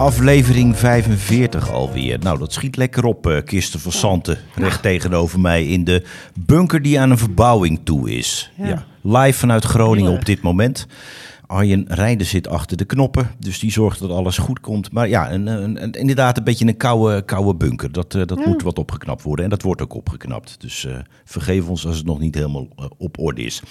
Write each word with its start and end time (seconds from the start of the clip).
Aflevering 0.00 0.76
45 0.76 1.70
alweer. 1.70 2.18
Nou, 2.18 2.38
dat 2.38 2.52
schiet 2.52 2.76
lekker 2.76 3.04
op, 3.04 3.26
uh, 3.26 3.38
Kirsten 3.44 3.80
van 3.80 3.92
Santen. 3.92 4.38
Recht 4.54 4.82
tegenover 4.82 5.40
mij 5.40 5.66
in 5.66 5.84
de 5.84 6.04
bunker 6.34 6.82
die 6.82 7.00
aan 7.00 7.10
een 7.10 7.18
verbouwing 7.18 7.80
toe 7.84 8.10
is. 8.10 8.50
Ja. 8.56 8.84
Live 9.02 9.38
vanuit 9.38 9.64
Groningen 9.64 10.12
op 10.12 10.24
dit 10.24 10.42
moment. 10.42 10.86
Arjen 11.50 11.84
Rijden 11.88 12.26
zit 12.26 12.48
achter 12.48 12.76
de 12.76 12.84
knoppen, 12.84 13.30
dus 13.38 13.58
die 13.58 13.72
zorgt 13.72 14.00
dat 14.00 14.10
alles 14.10 14.38
goed 14.38 14.60
komt. 14.60 14.92
Maar 14.92 15.08
ja, 15.08 15.32
een, 15.32 15.46
een, 15.46 15.82
een, 15.82 15.92
inderdaad 15.92 16.36
een 16.36 16.44
beetje 16.44 16.66
een 16.66 16.76
koude, 16.76 17.22
koude 17.22 17.54
bunker. 17.54 17.92
Dat, 17.92 18.14
uh, 18.14 18.26
dat 18.26 18.44
moet 18.46 18.62
wat 18.62 18.78
opgeknapt 18.78 19.22
worden 19.22 19.44
en 19.44 19.50
dat 19.50 19.62
wordt 19.62 19.82
ook 19.82 19.94
opgeknapt. 19.94 20.60
Dus 20.60 20.84
uh, 20.84 20.94
vergeef 21.24 21.68
ons 21.68 21.86
als 21.86 21.96
het 21.96 22.06
nog 22.06 22.18
niet 22.18 22.34
helemaal 22.34 22.68
uh, 22.78 22.84
op 22.98 23.18
orde 23.18 23.42
is. 23.42 23.62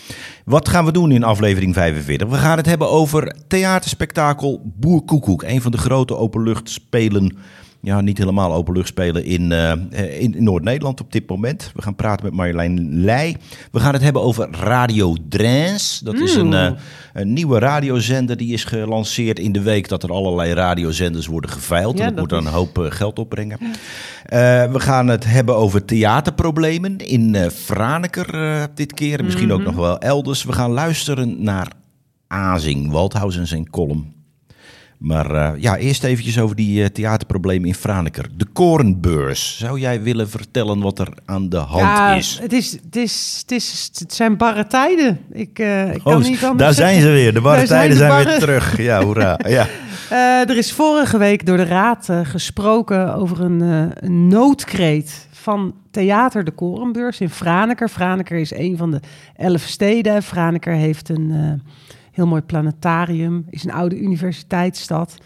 Wat 0.46 0.70
gaan 0.70 0.86
we 0.86 0.92
doen 0.92 1.12
in 1.12 1.24
aflevering 1.24 1.74
45? 1.74 2.28
We 2.28 2.36
gaan 2.36 2.58
het 2.58 2.66
hebben 2.66 2.90
over 2.90 3.36
theaterspektakel 3.48 4.62
Boer 4.64 5.02
Koekoek. 5.02 5.44
Een 5.44 5.62
van 5.62 5.72
de 5.72 5.78
grote 5.78 6.16
openluchtspelen 6.16 7.38
ja, 7.82 8.02
niet 8.02 8.18
helemaal 8.18 8.54
openlucht 8.54 8.88
spelen 8.88 9.26
in, 9.26 9.52
uh, 9.52 9.72
in, 10.22 10.36
in 10.36 10.44
Noord-Nederland 10.44 11.02
op 11.02 11.12
dit 11.12 11.30
moment. 11.30 11.72
We 11.76 11.82
gaan 11.82 11.96
praten 11.96 12.26
met 12.26 12.34
Marjolein 12.34 13.02
Leij. 13.04 13.36
We 13.72 13.80
gaan 13.80 13.94
het 13.94 14.02
hebben 14.02 14.22
over 14.22 14.48
Radio 14.52 15.16
Drens. 15.30 16.00
Dat 16.00 16.16
is 16.16 16.36
een, 16.36 16.52
uh, 16.52 16.72
een, 17.14 17.34
nieuwe 17.34 17.60
radiozender 17.60 18.38
die 18.38 18.54
is 18.54 18.64
gelanceerd 18.64 19.40
in 19.40 19.52
de 19.52 19.62
week 19.62 19.88
dat 19.88 20.04
er 20.04 20.12
allerlei 20.12 20.54
radiozenders 20.54 21.28
worden 21.28 21.50
geveild. 21.50 21.98
Ja, 21.98 22.04
dat, 22.06 22.14
dat 22.14 22.20
moet 22.20 22.30
dan 22.30 22.40
is... 22.40 22.46
een 22.46 22.54
hoop 22.54 22.78
uh, 22.78 22.86
geld 22.92 23.20
opbrengen. 23.20 23.58
Ja. 23.60 24.72
we 24.72 24.80
gaan 24.80 25.08
het 25.08 25.26
hebben 25.26 25.56
over 25.56 25.86
theaterproblemen 25.86 26.98
in 26.98 27.50
Franeker 27.52 28.28
dit 28.74 28.94
keer. 28.94 29.24
Misschien 29.24 29.46
mm 29.46 29.52
-hmm. 29.52 29.60
ook 29.60 29.68
nog 29.68 29.76
wel 29.76 30.00
elders. 30.00 30.44
We 30.44 30.54
gaan 30.54 30.72
luisteren 30.72 31.44
naar 31.44 31.72
Azing, 32.28 32.92
Waldhaus 32.92 33.38
en 33.38 33.48
zijn 33.48 33.70
column. 33.70 34.19
Maar 35.00 35.32
uh, 35.32 35.52
ja, 35.58 35.78
eerst 35.78 36.04
eventjes 36.04 36.40
over 36.40 36.56
die 36.56 36.82
uh, 36.82 36.86
theaterproblemen 36.86 37.68
in 37.68 37.76
Franeker. 37.76 38.26
De 38.36 38.46
Korenbeurs. 38.46 39.58
Zou 39.58 39.80
jij 39.80 40.02
willen 40.02 40.30
vertellen 40.30 40.80
wat 40.82 41.00
er 41.00 41.08
aan 41.26 41.50
de 41.50 41.58
hand 41.58 41.82
ja, 41.82 42.14
is? 42.14 42.40
Het, 42.42 42.54
is, 42.54 42.72
het, 42.72 42.96
is, 42.96 43.38
het, 43.42 43.52
is, 43.52 43.90
het 44.00 44.14
zijn 44.14 44.38
barre 44.38 44.68
tijden. 44.68 45.20
Ik, 45.32 45.60
uh, 45.60 45.94
ik 45.94 46.04
kan 46.04 46.14
oh, 46.16 46.24
niet 46.24 46.44
anders 46.44 46.58
Daar 46.58 46.74
zijn 46.74 47.02
ze 47.02 47.08
weer. 47.08 47.34
De 47.34 47.42
barre 47.42 47.68
tijden 47.68 47.98
zijn 47.98 48.26
weer 48.26 48.40
terug. 48.40 48.78
Ja, 48.78 49.04
hoera. 49.04 49.40
ja. 49.48 49.68
er 50.48 50.58
is 50.58 50.72
vorige 50.74 51.18
week 51.18 51.46
door 51.46 51.58
de 51.58 51.66
Raad 51.66 52.10
gesproken 52.24 53.16
over 53.16 53.42
een, 53.42 53.62
een 53.94 54.28
noodkreet 54.28 55.28
van 55.32 55.74
Theater 55.92 56.44
de 56.44 56.52
Korenbeurs 56.52 57.20
in 57.20 57.30
Franeker. 57.30 57.90
Franeker 57.90 58.38
is 58.38 58.54
een 58.54 58.78
van 58.78 58.92
de 58.92 59.00
elf 59.36 59.62
steden. 59.62 60.24
Franeker 60.24 60.74
heeft 60.74 61.10
een 61.10 61.62
heel 62.20 62.28
mooi 62.28 62.42
planetarium, 62.42 63.46
is 63.50 63.64
een 63.64 63.74
oude 63.74 64.00
universiteitsstad. 64.00 65.18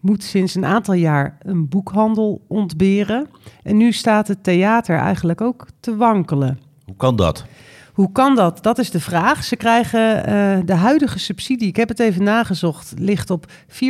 Moet 0.00 0.22
sinds 0.22 0.54
een 0.54 0.64
aantal 0.64 0.94
jaar 0.94 1.38
een 1.42 1.68
boekhandel 1.68 2.44
ontberen. 2.48 3.28
En 3.62 3.76
nu 3.76 3.92
staat 3.92 4.28
het 4.28 4.42
theater 4.42 4.98
eigenlijk 4.98 5.40
ook 5.40 5.66
te 5.80 5.96
wankelen. 5.96 6.58
Hoe 6.84 6.96
kan 6.96 7.16
dat? 7.16 7.44
Hoe 7.92 8.12
kan 8.12 8.34
dat? 8.34 8.62
Dat 8.62 8.78
is 8.78 8.90
de 8.90 9.00
vraag. 9.00 9.44
Ze 9.44 9.56
krijgen 9.56 10.18
uh, 10.18 10.58
de 10.64 10.74
huidige 10.74 11.18
subsidie, 11.18 11.68
ik 11.68 11.76
heb 11.76 11.88
het 11.88 12.00
even 12.00 12.22
nagezocht, 12.22 12.94
ligt 12.98 13.30
op 13.30 13.46
466.000 13.68 13.86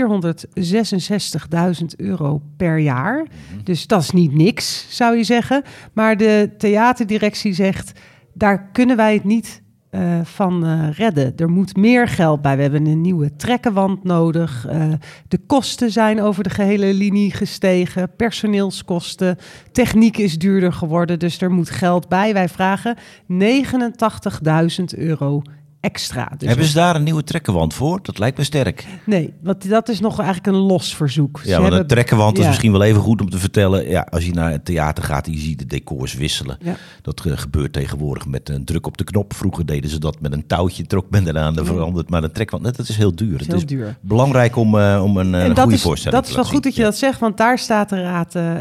euro 1.96 2.42
per 2.56 2.78
jaar. 2.78 3.18
Mm 3.18 3.26
-hmm. 3.50 3.64
Dus 3.64 3.86
dat 3.86 4.02
is 4.02 4.10
niet 4.10 4.34
niks, 4.34 4.86
zou 4.96 5.16
je 5.16 5.24
zeggen. 5.24 5.62
Maar 5.92 6.16
de 6.16 6.50
theaterdirectie 6.58 7.52
zegt, 7.52 8.00
daar 8.34 8.68
kunnen 8.72 8.96
wij 8.96 9.14
het 9.14 9.24
niet 9.24 9.62
uh, 9.96 10.20
van 10.24 10.64
uh, 10.64 10.90
redden. 10.92 11.32
Er 11.36 11.50
moet 11.50 11.76
meer 11.76 12.08
geld 12.08 12.42
bij. 12.42 12.56
We 12.56 12.62
hebben 12.62 12.86
een 12.86 13.00
nieuwe 13.00 13.36
trekkenwand 13.36 14.04
nodig. 14.04 14.66
Uh, 14.70 14.92
de 15.28 15.38
kosten 15.46 15.90
zijn 15.90 16.22
over 16.22 16.42
de 16.42 16.50
gehele 16.50 16.94
linie 16.94 17.32
gestegen. 17.32 18.10
Personeelskosten. 18.16 19.38
Techniek 19.72 20.18
is 20.18 20.38
duurder 20.38 20.72
geworden. 20.72 21.18
Dus 21.18 21.40
er 21.40 21.50
moet 21.50 21.70
geld 21.70 22.08
bij. 22.08 22.32
Wij 22.32 22.48
vragen 22.48 22.96
89.000 23.28 24.84
euro 24.96 25.42
extra. 25.86 26.32
Dus 26.38 26.48
Hebben 26.48 26.66
ze 26.66 26.74
daar 26.74 26.96
een 26.96 27.02
nieuwe 27.02 27.24
trekkenwand 27.24 27.74
voor? 27.74 27.98
Dat 28.02 28.18
lijkt 28.18 28.38
me 28.38 28.44
sterk. 28.44 28.86
Nee, 29.04 29.32
want 29.40 29.68
dat 29.68 29.88
is 29.88 30.00
nog 30.00 30.18
eigenlijk 30.18 30.46
een 30.56 30.62
los 30.62 30.94
verzoek. 30.94 31.40
Ja, 31.44 31.60
want 31.60 31.72
een 31.72 31.86
trekkenwand 31.86 32.36
ja. 32.36 32.42
is 32.42 32.48
misschien 32.48 32.72
wel 32.72 32.82
even 32.82 33.00
goed 33.00 33.20
om 33.20 33.30
te 33.30 33.38
vertellen. 33.38 33.88
Ja, 33.88 34.06
als 34.10 34.24
je 34.24 34.32
naar 34.32 34.50
het 34.50 34.64
theater 34.64 35.04
gaat 35.04 35.26
en 35.26 35.32
je 35.32 35.38
ziet 35.38 35.58
de 35.58 35.66
decors 35.66 36.14
wisselen. 36.14 36.58
Ja. 36.60 36.76
Dat 37.02 37.22
gebeurt 37.24 37.72
tegenwoordig 37.72 38.26
met 38.26 38.48
een 38.48 38.64
druk 38.64 38.86
op 38.86 38.96
de 38.96 39.04
knop. 39.04 39.34
Vroeger 39.34 39.66
deden 39.66 39.90
ze 39.90 39.98
dat 39.98 40.20
met 40.20 40.32
een 40.32 40.46
touwtje, 40.46 40.86
trok 40.86 41.10
men 41.10 41.28
eraan, 41.28 41.54
ja. 41.54 41.64
veranderd. 41.64 42.10
Maar 42.10 42.22
een 42.22 42.32
trekkenwand, 42.32 42.76
dat 42.76 42.88
is 42.88 42.96
heel 42.96 43.14
duur. 43.14 43.34
Is 43.34 43.40
het 43.40 43.46
heel 43.46 43.56
is 43.56 43.66
duur. 43.66 43.96
belangrijk 44.00 44.56
om, 44.56 44.74
uh, 44.74 45.00
om 45.04 45.16
een, 45.16 45.34
en 45.34 45.40
een 45.40 45.48
dat 45.48 45.58
goede 45.58 45.74
is, 45.74 45.82
voorstelling 45.82 46.20
Dat 46.20 46.28
is 46.28 46.36
wel 46.36 46.44
te 46.44 46.50
goed 46.50 46.62
dat 46.62 46.74
je 46.74 46.82
dat 46.82 46.96
zegt, 46.96 47.20
want 47.20 47.36
daar 47.36 47.58
staat 47.58 47.88
de 47.88 48.02
raad 48.02 48.34
uh, 48.34 48.52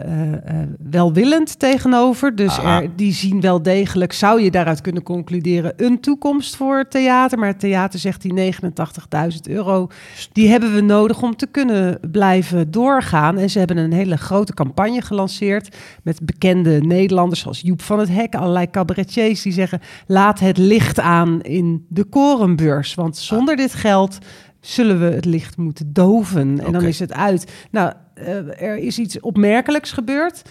welwillend 0.90 1.59
tegenover. 1.59 2.36
Dus 2.36 2.57
er, 2.57 2.90
die 2.96 3.13
zien 3.13 3.42
wel 3.42 3.62
degelijk, 3.62 4.13
zou 4.13 4.42
je 4.42 4.52
daaruit 4.52 4.81
kunnen 4.81 5.03
concluderen, 5.03 5.74
een 5.78 6.00
toekomst 6.00 6.56
voor 6.56 6.78
het 6.78 6.92
theater. 7.16 7.40
Maar 7.40 7.48
het 7.48 7.59
theater 7.59 8.00
zegt 8.00 8.22
die 8.22 8.53
89.000 8.53 9.40
euro, 9.50 9.88
die 10.31 10.50
hebben 10.50 10.74
we 10.74 10.81
nodig 10.81 11.22
om 11.22 11.36
te 11.36 11.48
kunnen 11.48 12.00
blijven 12.12 12.72
doorgaan. 12.72 13.38
En 13.38 13.50
ze 13.50 13.59
hebben 13.59 13.78
een 13.78 13.94
hele 13.94 14.18
grote 14.18 14.53
campagne 14.53 15.02
gelanceerd 15.02 15.75
met 16.04 16.25
bekende 16.25 16.81
Nederlanders 16.81 17.40
zoals 17.40 17.62
Joep 17.62 17.81
van 17.81 18.00
het 18.00 18.09
Hek, 18.09 18.36
allerlei 18.36 18.70
cabaretiers 18.70 19.42
die 19.42 19.54
zeggen, 19.54 19.81
laat 20.08 20.40
het 20.40 20.58
licht 20.58 21.00
aan 21.00 21.42
in 21.42 21.86
de 21.90 22.04
korenbeurs. 22.04 22.96
Want 22.96 23.18
zonder 23.18 23.56
dit 23.56 23.74
geld 23.74 24.18
zullen 24.59 25.00
we 25.00 25.06
het 25.16 25.25
licht 25.25 25.58
moeten 25.58 25.94
doven 25.94 26.42
en 26.42 26.59
okay. 26.59 26.72
dan 26.72 26.84
is 26.84 27.00
het 27.00 27.14
uit. 27.14 27.52
Nou, 27.72 27.94
uh, 28.16 28.62
er 28.62 28.78
is 28.78 29.00
iets 29.00 29.20
opmerkelijks 29.20 29.92
gebeurd, 29.92 30.42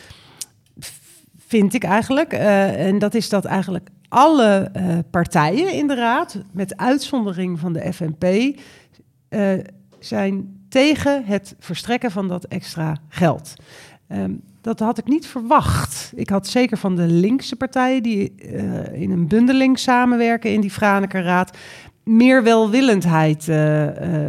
vind 1.46 1.74
ik 1.74 1.84
eigenlijk. 1.84 2.32
Uh, 2.32 2.86
en 2.86 2.98
dat 2.98 3.14
is 3.14 3.28
dat 3.28 3.44
eigenlijk 3.44 3.88
alle 4.14 4.70
uh, 4.76 4.98
partijen 5.10 5.72
in 5.72 5.86
de 5.86 5.94
raad, 5.94 6.38
met 6.52 6.76
uitzondering 6.76 7.58
van 7.58 7.72
de 7.72 7.92
FNP, 7.92 8.24
uh, 8.24 9.52
zijn 9.98 10.64
tegen 10.68 11.24
het 11.24 11.54
verstrekken 11.58 12.10
van 12.10 12.28
dat 12.28 12.44
extra 12.44 12.96
geld. 13.08 13.54
Um, 14.08 14.42
dat 14.60 14.80
had 14.80 14.98
ik 14.98 15.06
niet 15.06 15.26
verwacht. 15.26 16.12
Ik 16.14 16.28
had 16.28 16.46
zeker 16.46 16.78
van 16.78 16.96
de 16.96 17.06
linkse 17.06 17.56
partijen 17.56 18.02
die 18.02 18.32
uh, 18.36 19.00
in 19.00 19.10
een 19.10 19.28
bundeling 19.28 19.78
samenwerken 19.78 20.52
in 20.52 20.60
die 20.60 20.70
Franekerraad 20.70 21.56
meer 22.04 22.42
welwillendheid 22.42 23.44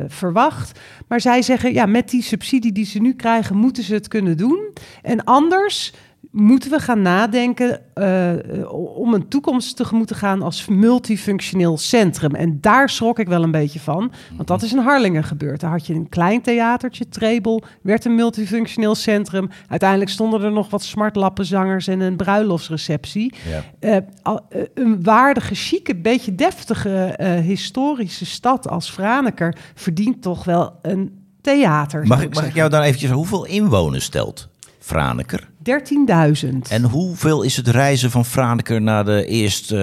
verwacht. 0.07 0.79
Maar 1.07 1.21
zij 1.21 1.41
zeggen, 1.41 1.73
ja, 1.73 1.85
met 1.85 2.09
die 2.09 2.21
subsidie 2.21 2.71
die 2.71 2.85
ze 2.85 2.99
nu 2.99 3.13
krijgen, 3.13 3.55
moeten 3.55 3.83
ze 3.83 3.93
het 3.93 4.07
kunnen 4.07 4.37
doen. 4.37 4.73
En 5.01 5.23
anders 5.23 5.93
moeten 6.31 6.71
we 6.71 6.79
gaan 6.79 7.01
nadenken 7.01 7.81
uh, 7.95 8.71
om 8.97 9.13
een 9.13 9.27
toekomst 9.27 9.75
tegemoet 9.75 10.07
te 10.07 10.15
gaan 10.15 10.41
als 10.41 10.67
multifunctioneel 10.67 11.77
centrum. 11.77 12.35
En 12.35 12.57
daar 12.61 12.89
schrok 12.89 13.19
ik 13.19 13.27
wel 13.27 13.43
een 13.43 13.51
beetje 13.51 13.79
van, 13.79 14.11
want 14.35 14.47
dat 14.47 14.61
is 14.61 14.73
in 14.73 14.79
Harlingen 14.79 15.23
gebeurd. 15.23 15.59
Daar 15.59 15.71
had 15.71 15.87
je 15.87 15.93
een 15.93 16.09
klein 16.09 16.41
theatertje, 16.41 17.09
Trebel, 17.09 17.63
werd 17.81 18.05
een 18.05 18.15
multifunctioneel 18.15 18.95
centrum. 18.95 19.49
Uiteindelijk 19.67 20.11
stonden 20.11 20.41
er 20.41 20.51
nog 20.51 20.69
wat 20.69 20.83
smartlappenzangers 20.83 21.87
en 21.87 21.99
een 21.99 22.15
bruiloftsreceptie. 22.15 23.33
Ja. 23.49 24.05
Uh, 24.23 24.35
een 24.73 25.03
waardige, 25.03 25.55
chique, 25.55 25.95
beetje 25.95 26.35
deftige 26.35 27.15
historische 27.43 28.25
stad 28.25 28.69
als 28.69 28.89
Franeker 28.89 29.57
verdient 29.73 30.21
toch 30.21 30.43
wel 30.43 30.79
een 30.81 31.23
theater. 31.41 32.07
Mag 32.07 32.21
ik, 32.21 32.33
mag 32.33 32.45
ik 32.45 32.53
jou 32.53 32.69
dan 32.69 32.81
eventjes... 32.81 33.11
Hoeveel 33.11 33.45
inwoners 33.45 34.05
stelt 34.05 34.49
Franeker? 34.79 35.49
13.000. 35.69 36.57
En 36.69 36.83
hoeveel 36.83 37.41
is 37.41 37.57
het 37.57 37.67
reizen 37.67 38.11
van 38.11 38.25
Franeker 38.25 38.81
naar 38.81 39.05
de 39.05 39.25
eerste 39.25 39.75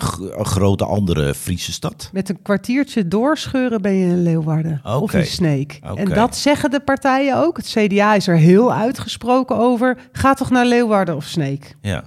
uh, 0.00 0.44
grote 0.44 0.84
andere 0.84 1.34
Friese 1.34 1.72
stad? 1.72 2.10
Met 2.12 2.28
een 2.28 2.42
kwartiertje 2.42 3.08
doorscheuren 3.08 3.82
ben 3.82 3.92
je 3.92 4.06
in 4.06 4.22
Leeuwarden 4.22 4.80
okay. 4.82 4.98
of 5.00 5.14
in 5.14 5.26
Sneek. 5.26 5.78
Okay. 5.82 6.04
En 6.04 6.08
dat 6.14 6.36
zeggen 6.36 6.70
de 6.70 6.80
partijen 6.80 7.36
ook. 7.36 7.56
Het 7.56 7.66
CDA 7.66 8.14
is 8.14 8.26
er 8.26 8.36
heel 8.36 8.72
uitgesproken 8.72 9.56
over. 9.56 9.98
Ga 10.12 10.34
toch 10.34 10.50
naar 10.50 10.66
Leeuwarden 10.66 11.16
of 11.16 11.24
Sneek? 11.24 11.74
Ja. 11.80 12.04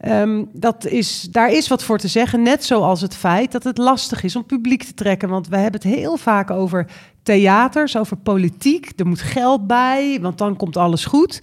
Ja. 0.00 0.22
Um, 0.22 0.48
dat 0.52 0.86
is, 0.86 1.28
daar 1.30 1.52
is 1.52 1.68
wat 1.68 1.82
voor 1.82 1.98
te 1.98 2.08
zeggen. 2.08 2.42
Net 2.42 2.64
zoals 2.64 3.00
het 3.00 3.14
feit 3.14 3.52
dat 3.52 3.64
het 3.64 3.78
lastig 3.78 4.22
is 4.22 4.36
om 4.36 4.46
publiek 4.46 4.84
te 4.84 4.94
trekken. 4.94 5.28
Want 5.28 5.48
we 5.48 5.56
hebben 5.56 5.80
het 5.80 5.90
heel 5.94 6.16
vaak 6.16 6.50
over 6.50 6.86
theaters, 7.22 7.96
over 7.96 8.16
politiek. 8.16 8.92
Er 8.96 9.06
moet 9.06 9.20
geld 9.20 9.66
bij, 9.66 10.18
want 10.20 10.38
dan 10.38 10.56
komt 10.56 10.76
alles 10.76 11.04
goed 11.04 11.40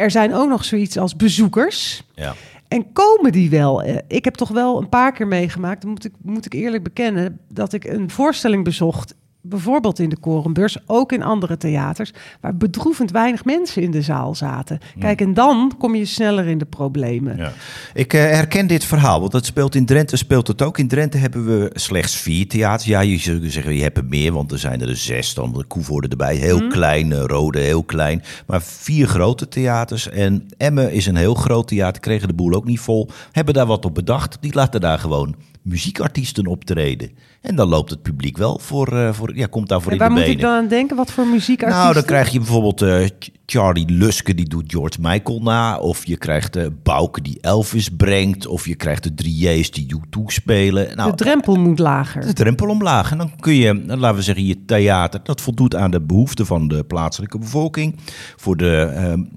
er 0.00 0.10
zijn 0.10 0.34
ook 0.34 0.48
nog 0.48 0.64
zoiets 0.64 0.98
als 0.98 1.16
bezoekers. 1.16 2.02
Ja. 2.14 2.34
En 2.68 2.92
komen 2.92 3.32
die 3.32 3.50
wel? 3.50 3.82
Eh, 3.82 3.96
ik 4.08 4.24
heb 4.24 4.34
toch 4.34 4.48
wel 4.48 4.78
een 4.78 4.88
paar 4.88 5.12
keer 5.12 5.26
meegemaakt, 5.26 5.84
moet 5.84 6.04
ik, 6.04 6.12
moet 6.22 6.46
ik 6.46 6.52
eerlijk 6.52 6.82
bekennen, 6.82 7.40
dat 7.48 7.72
ik 7.72 7.84
een 7.84 8.10
voorstelling 8.10 8.64
bezocht 8.64 9.14
bijvoorbeeld 9.42 9.98
in 9.98 10.08
de 10.08 10.18
Korenbeurs, 10.18 10.78
ook 10.86 11.12
in 11.12 11.22
andere 11.22 11.56
theaters, 11.56 12.12
waar 12.40 12.56
bedroevend 12.56 13.10
weinig 13.10 13.44
mensen 13.44 13.82
in 13.82 13.90
de 13.90 14.02
zaal 14.02 14.34
zaten. 14.34 14.78
Kijk, 14.98 15.20
en 15.20 15.34
dan 15.34 15.74
kom 15.78 15.94
je 15.94 16.04
sneller 16.04 16.46
in 16.46 16.58
de 16.58 16.64
problemen. 16.64 17.36
Ja. 17.36 17.52
Ik 17.94 18.14
uh, 18.14 18.20
herken 18.20 18.66
dit 18.66 18.84
verhaal, 18.84 19.20
want 19.20 19.32
dat 19.32 19.46
speelt 19.46 19.74
in 19.74 19.86
Drenthe, 19.86 20.16
speelt 20.16 20.46
het 20.46 20.62
ook. 20.62 20.78
In 20.78 20.88
Drenthe 20.88 21.18
hebben 21.18 21.46
we 21.46 21.70
slechts 21.72 22.16
vier 22.16 22.48
theaters. 22.48 22.84
Ja, 22.84 23.00
je 23.00 23.18
zou 23.18 23.50
zeggen, 23.50 23.74
je 23.74 23.82
hebt 23.82 23.96
er 23.96 24.04
meer, 24.04 24.32
want 24.32 24.52
er 24.52 24.58
zijn 24.58 24.80
er 24.80 24.96
zes, 24.96 25.34
dan 25.34 25.52
de 25.52 25.64
Koevoorde 25.64 26.08
erbij. 26.08 26.36
Heel 26.36 26.60
mm. 26.60 26.68
klein, 26.68 27.14
Rode 27.14 27.58
heel 27.58 27.82
klein. 27.82 28.22
Maar 28.46 28.62
vier 28.62 29.06
grote 29.06 29.48
theaters. 29.48 30.08
En 30.08 30.48
Emmen 30.56 30.92
is 30.92 31.06
een 31.06 31.16
heel 31.16 31.34
groot 31.34 31.68
theater, 31.68 32.00
kregen 32.00 32.28
de 32.28 32.34
boel 32.34 32.54
ook 32.54 32.64
niet 32.64 32.80
vol. 32.80 33.08
Hebben 33.32 33.54
daar 33.54 33.66
wat 33.66 33.84
op 33.84 33.94
bedacht, 33.94 34.38
die 34.40 34.54
laten 34.54 34.80
daar 34.80 34.98
gewoon 34.98 35.34
muziekartiesten 35.62 36.46
optreden. 36.46 37.10
En 37.40 37.56
dan 37.56 37.68
loopt 37.68 37.90
het 37.90 38.02
publiek 38.02 38.36
wel 38.36 38.58
voor, 38.58 38.92
uh, 38.92 39.12
voor 39.12 39.36
ja, 39.36 39.46
komt 39.46 39.68
daar 39.68 39.80
voor 39.80 39.92
en 39.92 39.98
in 39.98 40.04
de 40.04 40.08
benen. 40.08 40.22
Waar 40.22 40.28
moet 40.28 40.36
ik 40.36 40.42
dan 40.48 40.56
aan 40.56 40.68
denken? 40.68 40.96
Wat 40.96 41.12
voor 41.12 41.26
muziekartiesten? 41.26 41.82
Nou, 41.82 41.94
dan 41.94 42.04
krijg 42.04 42.30
je 42.30 42.38
bijvoorbeeld 42.38 42.82
uh, 42.82 43.06
Charlie 43.46 43.90
Luske, 43.90 44.34
die 44.34 44.48
doet 44.48 44.64
George 44.66 44.98
Michael 45.00 45.40
na. 45.42 45.78
Of 45.78 46.06
je 46.06 46.16
krijgt 46.16 46.56
uh, 46.56 46.66
Bouke, 46.82 47.20
die 47.22 47.38
Elvis 47.40 47.88
brengt. 47.88 48.46
Of 48.46 48.66
je 48.66 48.74
krijgt 48.74 49.02
de 49.02 49.24
3J's 49.24 49.70
die 49.70 49.94
U2 49.96 50.20
spelen. 50.26 50.96
Nou, 50.96 51.10
de 51.10 51.16
drempel 51.16 51.56
moet 51.56 51.78
lager. 51.78 52.26
De 52.26 52.32
drempel 52.32 52.68
omlaag. 52.68 53.10
En 53.10 53.18
dan 53.18 53.32
kun 53.40 53.54
je, 53.54 53.84
laten 53.86 54.16
we 54.16 54.22
zeggen, 54.22 54.46
je 54.46 54.64
theater... 54.64 55.20
dat 55.22 55.40
voldoet 55.40 55.76
aan 55.76 55.90
de 55.90 56.00
behoeften 56.00 56.46
van 56.46 56.68
de 56.68 56.84
plaatselijke 56.84 57.38
bevolking. 57.38 57.96
Voor 58.36 58.56
de 58.56 58.92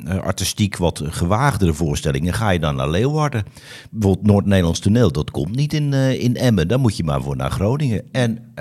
uh, 0.06 0.18
artistiek 0.18 0.78
wat 0.78 1.02
gewaagdere 1.06 1.74
voorstellingen 1.74 2.34
ga 2.34 2.50
je 2.50 2.60
dan 2.60 2.76
naar 2.76 2.90
Leeuwarden. 2.90 3.44
Bijvoorbeeld 3.92 4.28
Noord-Nederlands 4.28 4.80
toneel, 4.80 5.12
dat 5.12 5.32
komt 5.32 5.56
niet 5.56 5.74
in, 5.74 5.94
in 5.94 6.36
Emmen. 6.36 6.68
Dan 6.68 6.80
moet 6.80 6.98
je 6.98 7.04
maar 7.04 7.22
voor 7.22 7.36
naar 7.36 7.52
Groningen. 7.52 7.93
En 8.12 8.54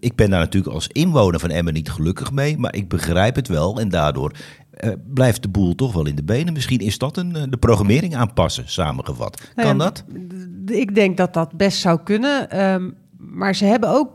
ik 0.00 0.14
ben 0.14 0.30
daar 0.30 0.40
natuurlijk 0.40 0.74
als 0.74 0.88
inwoner 0.88 1.40
van 1.40 1.50
Emmen 1.50 1.72
niet 1.72 1.90
gelukkig 1.90 2.32
mee... 2.32 2.58
maar 2.58 2.74
ik 2.74 2.88
begrijp 2.88 3.34
het 3.34 3.48
wel 3.48 3.80
en 3.80 3.88
daardoor 3.88 4.32
uh, 4.80 4.92
blijft 5.14 5.42
de 5.42 5.48
boel 5.48 5.74
toch 5.74 5.92
wel 5.92 6.06
in 6.06 6.14
de 6.14 6.24
benen. 6.24 6.52
Misschien 6.52 6.78
is 6.78 6.98
dat 6.98 7.16
een, 7.16 7.32
de 7.50 7.56
programmering 7.56 8.16
aanpassen, 8.16 8.68
samengevat. 8.68 9.52
Kan 9.54 9.64
nou 9.64 9.78
ja, 9.78 9.84
dat? 9.84 10.04
Ik 10.76 10.94
denk 10.94 11.16
dat 11.16 11.34
dat 11.34 11.56
best 11.56 11.78
zou 11.78 12.00
kunnen. 12.02 12.64
Um, 12.64 12.94
maar 13.16 13.54
ze 13.54 13.64
hebben 13.64 13.88
ook 13.88 14.10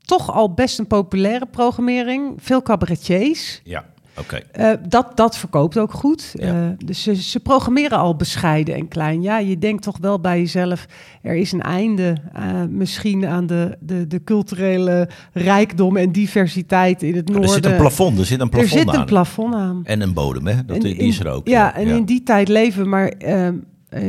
toch 0.00 0.32
al 0.32 0.54
best 0.54 0.78
een 0.78 0.86
populaire 0.86 1.46
programmering. 1.46 2.34
Veel 2.36 2.62
cabaretiers. 2.62 3.60
Ja. 3.64 3.84
Okay. 4.18 4.42
Uh, 4.58 4.70
dat, 4.88 5.16
dat 5.16 5.36
verkoopt 5.36 5.78
ook 5.78 5.92
goed. 5.92 6.34
Ja. 6.34 6.54
Uh, 6.54 6.68
dus 6.84 7.02
ze, 7.02 7.14
ze, 7.14 7.40
programmeren 7.40 7.98
al 7.98 8.16
bescheiden 8.16 8.74
en 8.74 8.88
klein. 8.88 9.22
Ja, 9.22 9.38
je 9.38 9.58
denkt 9.58 9.82
toch 9.82 9.98
wel 10.00 10.20
bij 10.20 10.38
jezelf, 10.38 10.86
er 11.22 11.34
is 11.34 11.52
een 11.52 11.62
einde 11.62 12.16
uh, 12.36 12.64
misschien 12.68 13.26
aan 13.26 13.46
de, 13.46 13.76
de, 13.80 14.06
de 14.06 14.24
culturele 14.24 15.08
rijkdom 15.32 15.96
en 15.96 16.12
diversiteit 16.12 17.02
in 17.02 17.14
het 17.14 17.28
noorden. 17.28 17.48
Er 17.48 17.54
zit 17.54 17.66
een 17.66 17.76
plafond, 17.76 18.18
er 18.18 18.24
zit 18.24 18.40
een 18.40 18.48
plafond 18.48 18.72
aan. 18.72 18.78
Er 18.78 18.84
zit 18.84 18.94
aan. 18.94 19.00
een 19.00 19.06
plafond 19.06 19.54
aan. 19.54 19.80
En 19.84 20.00
een 20.00 20.12
bodem, 20.12 20.46
hè? 20.46 20.64
Dat, 20.64 20.76
en, 20.76 20.82
die 20.82 20.96
is 20.96 21.20
er 21.20 21.28
ook. 21.28 21.48
Ja, 21.48 21.54
ja. 21.54 21.74
en 21.74 21.86
in 21.86 22.04
die 22.04 22.22
tijd 22.22 22.48
leven, 22.48 22.88
maar 22.88 23.08
ehm, 23.08 23.54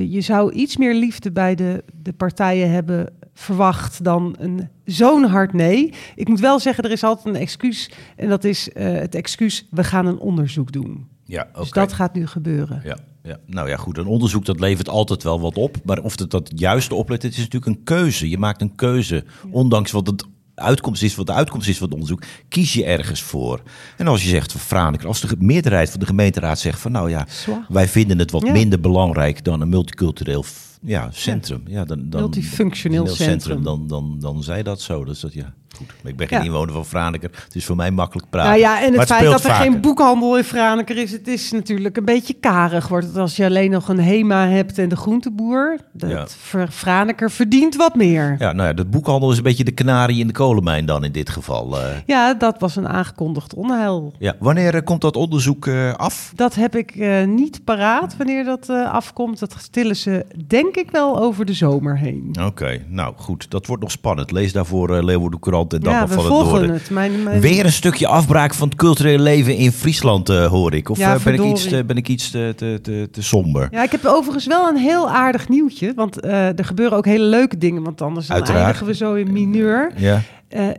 je 0.09 0.21
zou 0.21 0.51
iets 0.51 0.77
meer 0.77 0.93
liefde 0.93 1.31
bij 1.31 1.55
de, 1.55 1.83
de 2.01 2.13
partijen 2.13 2.71
hebben 2.71 3.13
verwacht 3.35 4.03
dan 4.03 4.35
een 4.39 4.69
zo'n 4.85 5.23
hard 5.23 5.53
nee. 5.53 5.93
Ik 6.15 6.27
moet 6.27 6.39
wel 6.39 6.59
zeggen, 6.59 6.83
er 6.83 6.91
is 6.91 7.03
altijd 7.03 7.35
een 7.35 7.41
excuus. 7.41 7.91
En 8.15 8.29
dat 8.29 8.43
is 8.43 8.69
uh, 8.73 8.91
het 8.99 9.15
excuus, 9.15 9.67
we 9.71 9.83
gaan 9.83 10.05
een 10.05 10.19
onderzoek 10.19 10.71
doen. 10.71 11.07
Ja, 11.25 11.41
okay. 11.41 11.61
Dus 11.61 11.71
dat 11.71 11.93
gaat 11.93 12.13
nu 12.13 12.27
gebeuren. 12.27 12.81
Ja, 12.83 12.97
ja, 13.23 13.37
nou 13.45 13.69
ja, 13.69 13.77
goed. 13.77 13.97
Een 13.97 14.05
onderzoek 14.05 14.45
dat 14.45 14.59
levert 14.59 14.89
altijd 14.89 15.23
wel 15.23 15.41
wat 15.41 15.57
op. 15.57 15.77
Maar 15.83 15.99
of 15.99 16.19
het 16.19 16.31
dat 16.31 16.51
juiste 16.55 16.95
oplevert, 16.95 17.23
het 17.23 17.31
is 17.31 17.49
natuurlijk 17.49 17.77
een 17.77 17.83
keuze. 17.83 18.29
Je 18.29 18.37
maakt 18.37 18.61
een 18.61 18.75
keuze, 18.75 19.15
ja. 19.15 19.49
ondanks 19.51 19.91
wat 19.91 20.07
het 20.07 20.25
uitkomst 20.55 21.03
is, 21.03 21.15
wat 21.15 21.25
de 21.25 21.33
uitkomst 21.33 21.67
is 21.67 21.77
van 21.77 21.85
het 21.85 21.93
onderzoek, 21.93 22.23
kies 22.49 22.73
je 22.73 22.85
ergens 22.85 23.21
voor. 23.21 23.61
En 23.97 24.07
als 24.07 24.23
je 24.23 24.29
zegt 24.29 24.51
van 24.51 24.61
Franeker, 24.61 25.07
als 25.07 25.21
de 25.21 25.35
meerderheid 25.39 25.89
van 25.89 25.99
de 25.99 26.05
gemeenteraad 26.05 26.59
zegt 26.59 26.79
van 26.79 26.91
nou 26.91 27.09
ja, 27.09 27.25
Zwaar. 27.29 27.65
wij 27.69 27.88
vinden 27.88 28.19
het 28.19 28.31
wat 28.31 28.45
ja. 28.45 28.51
minder 28.51 28.79
belangrijk 28.79 29.43
dan 29.43 29.61
een 29.61 29.69
multicultureel 29.69 30.43
ja, 30.81 31.10
centrum. 31.12 31.62
Ja, 31.66 31.86
dan, 31.86 32.10
dan, 32.10 32.22
Multifunctioneel 32.22 33.07
centrum. 33.07 33.39
centrum. 33.39 33.63
Dan, 33.63 33.88
dan, 33.88 34.18
dan 34.19 34.44
zei 34.44 34.63
dat 34.63 34.81
zo. 34.81 35.04
Dus 35.04 35.19
dat 35.19 35.33
ja. 35.33 35.54
Goed, 35.75 35.94
maar 36.01 36.12
ik 36.12 36.18
ben 36.18 36.27
geen 36.27 36.39
ja. 36.39 36.45
inwoner 36.45 36.74
van 36.74 36.86
Franeker. 36.86 37.30
Het 37.44 37.56
is 37.56 37.66
voor 37.66 37.75
mij 37.75 37.92
makkelijk 37.92 38.30
praten. 38.30 38.50
Nou 38.50 38.62
ja, 38.62 38.81
en 38.81 38.92
het, 38.92 39.00
het 39.00 39.07
feit 39.07 39.24
dat 39.24 39.33
er 39.33 39.50
vaker. 39.50 39.63
geen 39.63 39.81
boekhandel 39.81 40.38
in 40.38 40.44
Franeker 40.44 40.98
is, 40.98 41.12
het 41.12 41.27
is 41.27 41.51
natuurlijk 41.51 41.98
een 41.98 42.06
beetje 42.06 42.33
karig. 42.33 42.88
Wordt 42.88 43.06
het 43.06 43.18
als 43.18 43.36
je 43.36 43.45
alleen 43.45 43.72
nog 43.72 43.89
een 43.89 44.00
HEMA 44.00 44.48
hebt 44.48 44.77
en 44.77 44.89
de 44.89 44.95
groenteboer. 44.95 45.77
Dat 45.94 46.10
ja. 46.10 46.27
Franeker 46.69 47.31
verdient 47.31 47.75
wat 47.75 47.95
meer. 47.95 48.36
Ja, 48.39 48.51
nou 48.51 48.68
ja, 48.68 48.74
de 48.74 48.86
boekhandel 48.86 49.31
is 49.31 49.38
een 49.38 49.44
beetje 49.44 49.63
de 49.63 49.72
kanarie 49.72 50.19
in 50.19 50.27
de 50.27 50.33
kolenmijn 50.33 50.86
dan 50.86 51.04
in 51.04 51.12
dit 51.12 51.30
geval. 51.30 51.77
Uh. 51.77 51.86
Ja, 52.06 52.33
dat 52.33 52.60
was 52.60 52.75
een 52.75 52.88
aangekondigd 52.88 53.54
onheil. 53.54 54.13
Ja, 54.19 54.36
wanneer 54.39 54.75
uh, 54.75 54.81
komt 54.83 55.01
dat 55.01 55.16
onderzoek 55.16 55.66
uh, 55.66 55.94
af? 55.94 56.31
Dat 56.36 56.56
heb 56.56 56.75
ik 56.75 56.95
niet 57.25 57.63
paraat, 57.63 58.18
wanneer 58.18 58.44
dat 58.44 58.69
afkomt. 58.69 59.39
Dat 59.39 59.56
stillen 59.60 59.95
ze 59.95 60.25
denk 60.48 60.64
ik 60.73 60.91
wel 60.91 61.19
over 61.19 61.45
de 61.45 61.53
zomer 61.53 61.97
heen. 61.97 62.27
Oké, 62.29 62.44
okay, 62.45 62.85
nou 62.88 63.13
goed. 63.17 63.51
Dat 63.51 63.65
wordt 63.65 63.81
nog 63.81 63.91
spannend. 63.91 64.31
Lees 64.31 64.53
daarvoor 64.53 65.03
Leeuwarden 65.03 65.39
Courant 65.39 65.73
en 65.73 65.79
ja, 65.81 66.07
van 66.07 66.17
het 66.17 66.27
volgen 66.27 66.51
Noorden. 66.51 66.69
het. 66.69 66.89
Mijn, 66.89 67.23
mijn... 67.23 67.41
Weer 67.41 67.65
een 67.65 67.71
stukje 67.71 68.07
afbraak 68.07 68.53
van 68.53 68.67
het 68.67 68.77
culturele 68.77 69.23
leven 69.23 69.56
in 69.56 69.71
Friesland, 69.71 70.29
uh, 70.29 70.45
hoor 70.45 70.73
ik. 70.73 70.89
Of 70.89 70.97
ja, 70.97 71.15
uh, 71.15 71.23
ben, 71.23 71.33
ik 71.33 71.44
iets, 71.44 71.67
te, 71.67 71.83
ben 71.83 71.97
ik 71.97 72.07
iets 72.07 72.31
te, 72.31 72.53
te, 72.56 72.79
te, 72.81 73.07
te, 73.12 73.22
somber? 73.22 73.67
Ja, 73.72 73.84
ik 73.84 73.91
heb 73.91 74.05
overigens 74.05 74.45
wel 74.45 74.67
een 74.67 74.77
heel 74.77 75.10
aardig 75.10 75.50
nieuwtje. 75.50 75.93
Want 75.95 76.25
uh, 76.25 76.60
er 76.60 76.65
gebeuren 76.65 76.98
ook 76.98 77.05
hele 77.05 77.25
leuke 77.25 77.57
dingen. 77.57 77.84
Want 77.84 78.01
anders 78.01 78.27
dan 78.27 78.43
eindigen 78.43 78.86
we 78.86 78.93
zo 78.93 79.13
in 79.13 79.31
mineur. 79.31 79.91
Ja. 79.95 80.22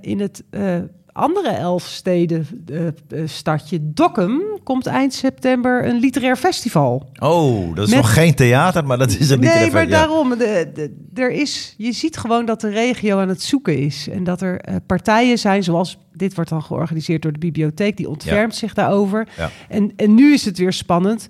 in 0.00 0.20
het 0.20 0.44
andere 1.16 1.48
elfsteden 1.48 2.46
uh, 2.70 2.88
stadje 3.24 3.78
Dokkum 3.82 4.42
komt 4.64 4.86
eind 4.86 5.14
september 5.14 5.86
een 5.86 5.96
literair 5.96 6.36
festival. 6.36 7.10
Oh, 7.18 7.74
dat 7.74 7.84
is 7.86 7.94
Met... 7.94 8.02
nog 8.02 8.14
geen 8.14 8.34
theater, 8.34 8.84
maar 8.84 8.98
dat 8.98 9.10
is 9.10 9.30
een 9.30 9.38
literair 9.38 9.60
Nee, 9.60 9.70
maar 9.70 9.82
ja. 9.82 9.90
daarom. 9.90 10.28
De, 10.28 10.70
de, 10.74 10.94
er 11.14 11.30
is, 11.30 11.74
je 11.76 11.92
ziet 11.92 12.16
gewoon 12.16 12.46
dat 12.46 12.60
de 12.60 12.68
regio 12.68 13.18
aan 13.18 13.28
het 13.28 13.42
zoeken 13.42 13.78
is. 13.78 14.08
En 14.08 14.24
dat 14.24 14.40
er 14.40 14.68
uh, 14.68 14.76
partijen 14.86 15.38
zijn, 15.38 15.62
zoals 15.62 15.98
dit 16.12 16.34
wordt 16.34 16.50
dan 16.50 16.62
georganiseerd 16.62 17.22
door 17.22 17.32
de 17.32 17.38
bibliotheek, 17.38 17.96
die 17.96 18.08
ontfermt 18.08 18.52
ja. 18.52 18.58
zich 18.58 18.74
daarover. 18.74 19.28
Ja. 19.36 19.50
En, 19.68 19.92
en 19.96 20.14
nu 20.14 20.32
is 20.32 20.44
het 20.44 20.58
weer 20.58 20.72
spannend 20.72 21.26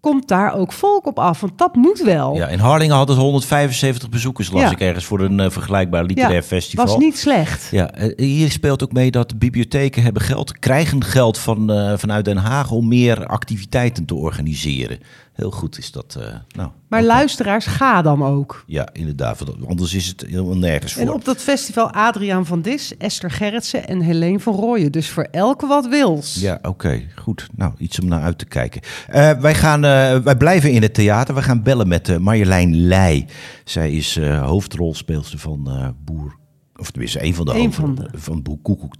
komt 0.00 0.28
daar 0.28 0.54
ook 0.54 0.72
volk 0.72 1.06
op 1.06 1.18
af. 1.18 1.40
Want 1.40 1.58
dat 1.58 1.74
moet 1.74 2.02
wel. 2.02 2.34
Ja, 2.34 2.48
in 2.48 2.58
Harlingen 2.58 2.96
hadden 2.96 3.16
ze 3.16 3.22
175 3.22 4.08
bezoekers, 4.08 4.50
las 4.50 4.62
ja. 4.62 4.70
ik 4.70 4.80
ergens, 4.80 5.04
voor 5.04 5.20
een 5.20 5.38
uh, 5.38 5.50
vergelijkbaar 5.50 6.04
literair 6.04 6.34
ja, 6.34 6.42
festival. 6.42 6.86
was 6.86 6.96
niet 6.96 7.18
slecht. 7.18 7.68
Ja, 7.70 7.98
uh, 7.98 8.12
hier 8.16 8.50
speelt 8.50 8.82
ook 8.82 8.92
mee 8.92 9.10
dat 9.10 9.38
bibliotheken 9.38 10.02
hebben 10.02 10.22
geld, 10.22 10.58
krijgen 10.58 11.04
geld 11.04 11.38
van, 11.38 11.70
uh, 11.70 11.92
vanuit 11.96 12.24
Den 12.24 12.36
Haag 12.36 12.70
om 12.70 12.88
meer 12.88 13.26
activiteiten 13.26 14.04
te 14.04 14.14
organiseren. 14.14 14.98
Heel 15.40 15.50
goed 15.50 15.78
is 15.78 15.90
dat. 15.90 16.16
Uh, 16.18 16.24
nou, 16.56 16.70
maar 16.88 17.02
luisteraars, 17.02 17.66
ga 17.66 18.02
dan 18.02 18.24
ook. 18.24 18.64
Ja, 18.66 18.88
inderdaad. 18.92 19.44
Anders 19.66 19.94
is 19.94 20.06
het 20.06 20.24
helemaal 20.26 20.56
nergens 20.56 20.92
voor. 20.92 21.02
En 21.02 21.12
op 21.12 21.24
dat 21.24 21.36
festival 21.36 21.90
Adriaan 21.90 22.46
van 22.46 22.62
Dis, 22.62 22.96
Esther 22.96 23.30
Gerritsen 23.30 23.88
en 23.88 24.00
Helene 24.00 24.40
van 24.40 24.54
Rooyen. 24.54 24.92
Dus 24.92 25.10
voor 25.10 25.28
elke 25.30 25.66
wat 25.66 25.88
wils. 25.88 26.34
Ja, 26.34 26.54
oké. 26.54 26.68
Okay, 26.68 27.08
goed. 27.16 27.48
Nou, 27.56 27.72
iets 27.78 28.00
om 28.00 28.08
naar 28.08 28.22
uit 28.22 28.38
te 28.38 28.44
kijken. 28.44 28.80
Uh, 29.14 29.30
wij, 29.32 29.54
gaan, 29.54 29.84
uh, 29.84 30.18
wij 30.18 30.36
blijven 30.36 30.72
in 30.72 30.82
het 30.82 30.94
theater. 30.94 31.34
We 31.34 31.42
gaan 31.42 31.62
bellen 31.62 31.88
met 31.88 32.18
Marjolein 32.18 32.76
Leij. 32.76 33.26
Zij 33.64 33.92
is 33.92 34.18
hoofdrolspeelster 34.18 35.38
van 35.38 35.94
Boer 36.04 36.38
of 36.80 36.90
tenminste, 36.90 37.24
een 37.24 37.34
van 37.34 37.46
de, 37.46 37.54
een 37.54 37.72
van, 37.72 37.94
de. 37.94 38.08
van 38.12 38.42
Boek 38.42 38.62
Koekoek. 38.62 38.98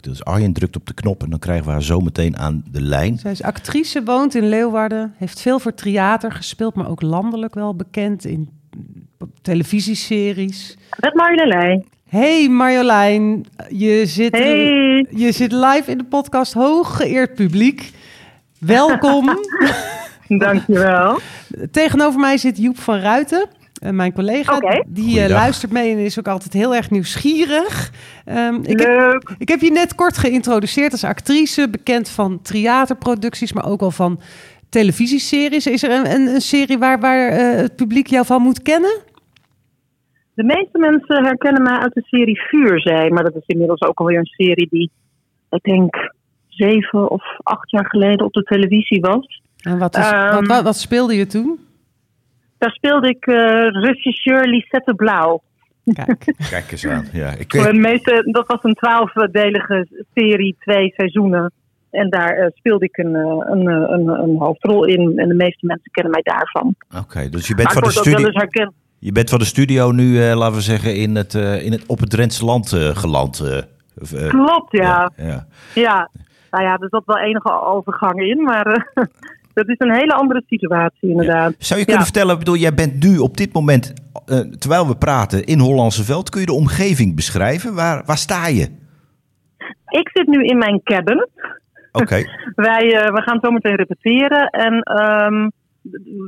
Dus 0.00 0.24
Arjen 0.24 0.52
drukt 0.52 0.76
op 0.76 0.86
de 0.86 0.94
knop 0.94 1.22
en 1.22 1.30
dan 1.30 1.38
krijgen 1.38 1.64
we 1.64 1.70
haar 1.70 1.82
zo 1.82 2.00
meteen 2.00 2.36
aan 2.36 2.64
de 2.70 2.80
lijn. 2.80 3.18
Zij 3.18 3.30
is 3.30 3.42
actrice, 3.42 4.02
woont 4.02 4.34
in 4.34 4.48
Leeuwarden, 4.48 5.14
heeft 5.16 5.40
veel 5.40 5.58
voor 5.58 5.74
theater 5.74 6.32
gespeeld, 6.32 6.74
maar 6.74 6.88
ook 6.88 7.02
landelijk 7.02 7.54
wel 7.54 7.74
bekend 7.74 8.24
in 8.24 8.48
televisieseries. 9.42 10.76
Met 11.00 11.14
Marjolein. 11.14 11.84
Hey 12.08 12.48
Marjolein, 12.48 13.46
je 13.68 14.06
zit 14.06 14.36
hey. 14.36 15.06
Je 15.10 15.32
zit 15.32 15.52
live 15.52 15.90
in 15.90 15.98
de 15.98 16.04
podcast 16.04 16.52
Hooggeëerd 16.52 17.34
publiek. 17.34 17.90
Welkom. 18.58 19.38
Dankjewel. 20.28 21.18
Tegenover 21.70 22.20
mij 22.20 22.36
zit 22.36 22.58
Joep 22.58 22.78
van 22.78 22.98
Ruiten. 22.98 23.48
Uh, 23.84 23.90
mijn 23.90 24.12
collega, 24.12 24.82
die 24.86 25.20
uh, 25.20 25.28
luistert 25.28 25.72
mee 25.72 25.92
en 25.92 25.98
is 25.98 26.18
ook 26.18 26.28
altijd 26.28 26.52
heel 26.52 26.74
erg 26.74 26.90
nieuwsgierig. 26.90 27.90
Um, 28.26 28.60
ik, 28.64 28.78
Heb, 28.80 29.34
ik 29.38 29.48
heb 29.48 29.60
je 29.60 29.70
net 29.70 29.94
kort 29.94 30.18
geïntroduceerd 30.18 30.92
als 30.92 31.04
actrice, 31.04 31.68
bekend 31.70 32.08
van 32.08 32.42
theaterproducties, 32.42 33.52
maar 33.52 33.66
ook 33.66 33.80
wel 33.80 33.90
van 33.90 34.20
televisieseries. 34.68 35.66
Is 35.66 35.82
er 35.82 35.90
een, 35.90 36.10
een, 36.10 36.26
een 36.26 36.40
serie 36.40 36.78
waar, 36.78 37.00
waar 37.00 37.32
uh, 37.32 37.56
het 37.56 37.76
publiek 37.76 38.06
jou 38.06 38.26
van 38.26 38.42
moet 38.42 38.62
kennen? 38.62 39.00
De 40.34 40.44
meeste 40.44 40.78
mensen 40.78 41.24
herkennen 41.24 41.62
mij 41.62 41.78
uit 41.78 41.94
de 41.94 42.02
serie 42.04 42.40
Vuurzij, 42.40 43.10
maar 43.10 43.24
dat 43.24 43.34
is 43.34 43.46
inmiddels 43.46 43.82
ook 43.82 43.98
alweer 43.98 44.18
een 44.18 44.24
serie 44.24 44.68
die, 44.70 44.90
ik 45.50 45.62
denk, 45.62 46.12
zeven 46.48 47.10
of 47.10 47.22
acht 47.42 47.70
jaar 47.70 47.86
geleden 47.86 48.26
op 48.26 48.32
de 48.32 48.42
televisie 48.42 49.00
was. 49.00 49.42
En 49.60 49.78
wat, 49.78 49.96
is, 49.96 50.10
um, 50.12 50.46
wat, 50.46 50.62
wat, 50.62 50.76
speelde 50.76 51.14
je 51.14 51.26
toen? 51.26 51.58
Daar 52.62 52.70
speelde 52.70 53.08
ik 53.08 53.26
uh, 53.26 53.36
regisseur 53.70 54.46
Lisette 54.46 54.94
Blauw. 54.94 55.42
Kijk. 55.84 56.34
Kijk 56.50 56.70
eens 56.70 56.86
aan. 56.86 57.06
Ja, 57.12 57.30
ik 57.30 57.52
weet... 57.52 57.72
meeste, 57.72 58.28
dat 58.30 58.46
was 58.46 58.58
een 58.62 58.74
twaalfdelige 58.74 59.86
serie, 60.14 60.56
twee 60.58 60.92
seizoenen. 60.96 61.52
En 61.90 62.10
daar 62.10 62.38
uh, 62.38 62.46
speelde 62.54 62.84
ik 62.84 62.96
een, 62.96 63.14
uh, 63.14 63.22
een, 63.38 63.66
een, 63.66 64.08
een, 64.08 64.36
hoofdrol 64.38 64.84
in. 64.84 65.18
En 65.18 65.28
de 65.28 65.34
meeste 65.34 65.66
mensen 65.66 65.90
kennen 65.90 66.12
mij 66.12 66.22
daarvan. 66.22 66.74
Oké, 66.98 67.28
dus 67.28 67.48
je 67.48 67.54
bent 67.54 67.72
van 67.72 67.82
de 67.82 67.90
studio. 67.90 68.30
Je 68.98 69.12
bent 69.12 69.30
van 69.30 69.38
de 69.38 69.44
studio 69.44 69.90
nu, 69.90 70.18
laten 70.18 70.54
we 70.54 70.60
zeggen, 70.60 70.96
in 70.96 71.16
het, 71.16 71.34
in 71.34 71.72
het, 71.72 71.86
op 71.86 72.00
het 72.00 72.10
Drentse 72.10 72.44
land 72.44 72.68
geland. 72.92 73.62
Klopt, 74.28 74.72
ja. 74.72 75.12
ja. 75.16 75.24
ja. 75.24 75.46
ja. 75.74 76.10
Nou 76.50 76.64
ja, 76.64 76.76
er 76.78 76.88
zat 76.88 77.02
wel 77.04 77.18
enige 77.18 77.60
overgang 77.60 78.20
in, 78.20 78.42
maar 78.42 78.92
dat 79.54 79.68
is 79.68 79.78
een 79.78 79.94
hele 79.94 80.14
andere 80.14 80.42
situatie 80.46 81.08
inderdaad. 81.08 81.54
Zou 81.58 81.80
je 81.80 81.86
kunnen 81.86 82.04
vertellen, 82.04 82.38
bedoel, 82.38 82.56
jij 82.56 82.74
bent 82.74 83.04
nu 83.04 83.18
op 83.18 83.36
dit 83.36 83.52
moment, 83.52 83.92
uh, 84.26 84.38
terwijl 84.38 84.86
we 84.86 84.96
praten, 84.96 85.44
in 85.44 85.58
Hollandse 85.58 86.04
Veld. 86.04 86.30
Kun 86.30 86.40
je 86.40 86.46
de 86.46 86.52
omgeving 86.52 87.16
beschrijven? 87.16 87.74
Waar, 87.74 88.02
waar 88.06 88.16
sta 88.16 88.46
je? 88.46 88.80
Ik 89.88 90.10
zit 90.12 90.26
nu 90.26 90.44
in 90.44 90.58
mijn 90.58 90.80
cabin. 90.82 91.28
Oké. 91.92 92.24
Wij 92.68 92.84
uh, 92.84 93.14
we 93.14 93.22
gaan 93.22 93.38
zometeen 93.40 93.74
repeteren 93.74 94.48
en 94.50 94.72
um, 94.74 95.52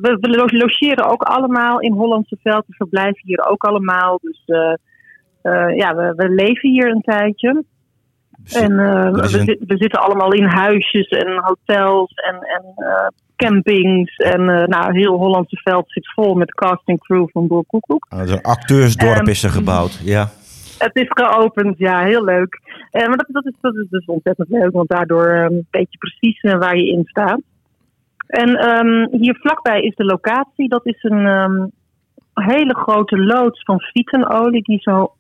we, 0.01 0.17
we, 0.21 0.57
logeren 0.57 1.05
ook 1.05 1.23
allemaal 1.23 1.81
in 1.81 1.93
Hollandse 1.93 2.37
Veld. 2.43 2.65
We 2.67 2.75
verblijven 2.75 3.23
hier 3.23 3.47
ook 3.49 3.65
allemaal. 3.65 4.19
Dus 4.23 4.43
uh, 4.47 5.77
ja, 5.77 5.95
we, 5.95 6.13
we 6.17 6.29
leven 6.29 6.71
hier 6.71 6.91
een 6.91 7.01
tijdje. 7.01 7.65
En 8.53 8.73
uh, 8.73 9.11
we, 9.11 9.59
we, 9.67 9.77
zitten 9.77 10.01
allemaal 10.01 10.33
in 10.33 10.45
huisjes 10.45 11.09
en 11.09 11.41
hotels 11.43 12.13
en, 12.15 12.35
en 12.35 12.65
uh, 12.77 13.07
campings. 13.37 14.17
En 14.17 14.41
uh, 14.41 14.65
nou, 14.65 14.99
heel 14.99 15.17
Hollandse 15.17 15.61
veld 15.63 15.85
zit 15.87 16.13
vol 16.13 16.35
met 16.35 16.55
casting 16.55 17.01
crew 17.01 17.29
van 17.33 17.47
Boer 17.47 17.65
Koekoek. 17.67 18.07
Ah, 18.09 18.29
een 18.29 18.43
acteursdorp 18.43 19.21
um, 19.21 19.27
is 19.27 19.43
er 19.43 19.51
gebouwd, 19.51 20.01
ja. 20.03 20.31
Het 20.79 20.97
is 20.97 21.07
geopend, 21.09 21.79
ja, 21.79 22.05
heel 22.05 22.25
leuk. 22.25 22.61
Maar 22.93 23.17
dat, 23.17 23.27
dat, 23.29 23.47
is, 23.47 23.53
dat 23.61 23.75
is 23.75 23.89
dus 23.89 24.05
ontzettend 24.05 24.49
leuk, 24.49 24.73
want 24.73 24.89
daardoor 24.89 25.29
een 25.29 25.67
beetje 25.71 25.99
precies 25.99 26.41
waar 26.41 26.77
je 26.77 26.87
in 26.87 27.05
staat. 27.05 27.41
En 28.27 28.69
um, 28.69 29.09
hier 29.11 29.37
vlakbij 29.41 29.81
is 29.81 29.95
de 29.95 30.05
locatie. 30.05 30.69
Dat 30.69 30.87
is 30.87 31.03
een 31.03 31.27
um, 31.27 31.71
hele 32.35 32.75
grote 32.75 33.17
loods 33.17 33.63
van 33.63 33.81
fietenolie 33.81 34.63
die 34.63 34.81
zo 34.81 35.13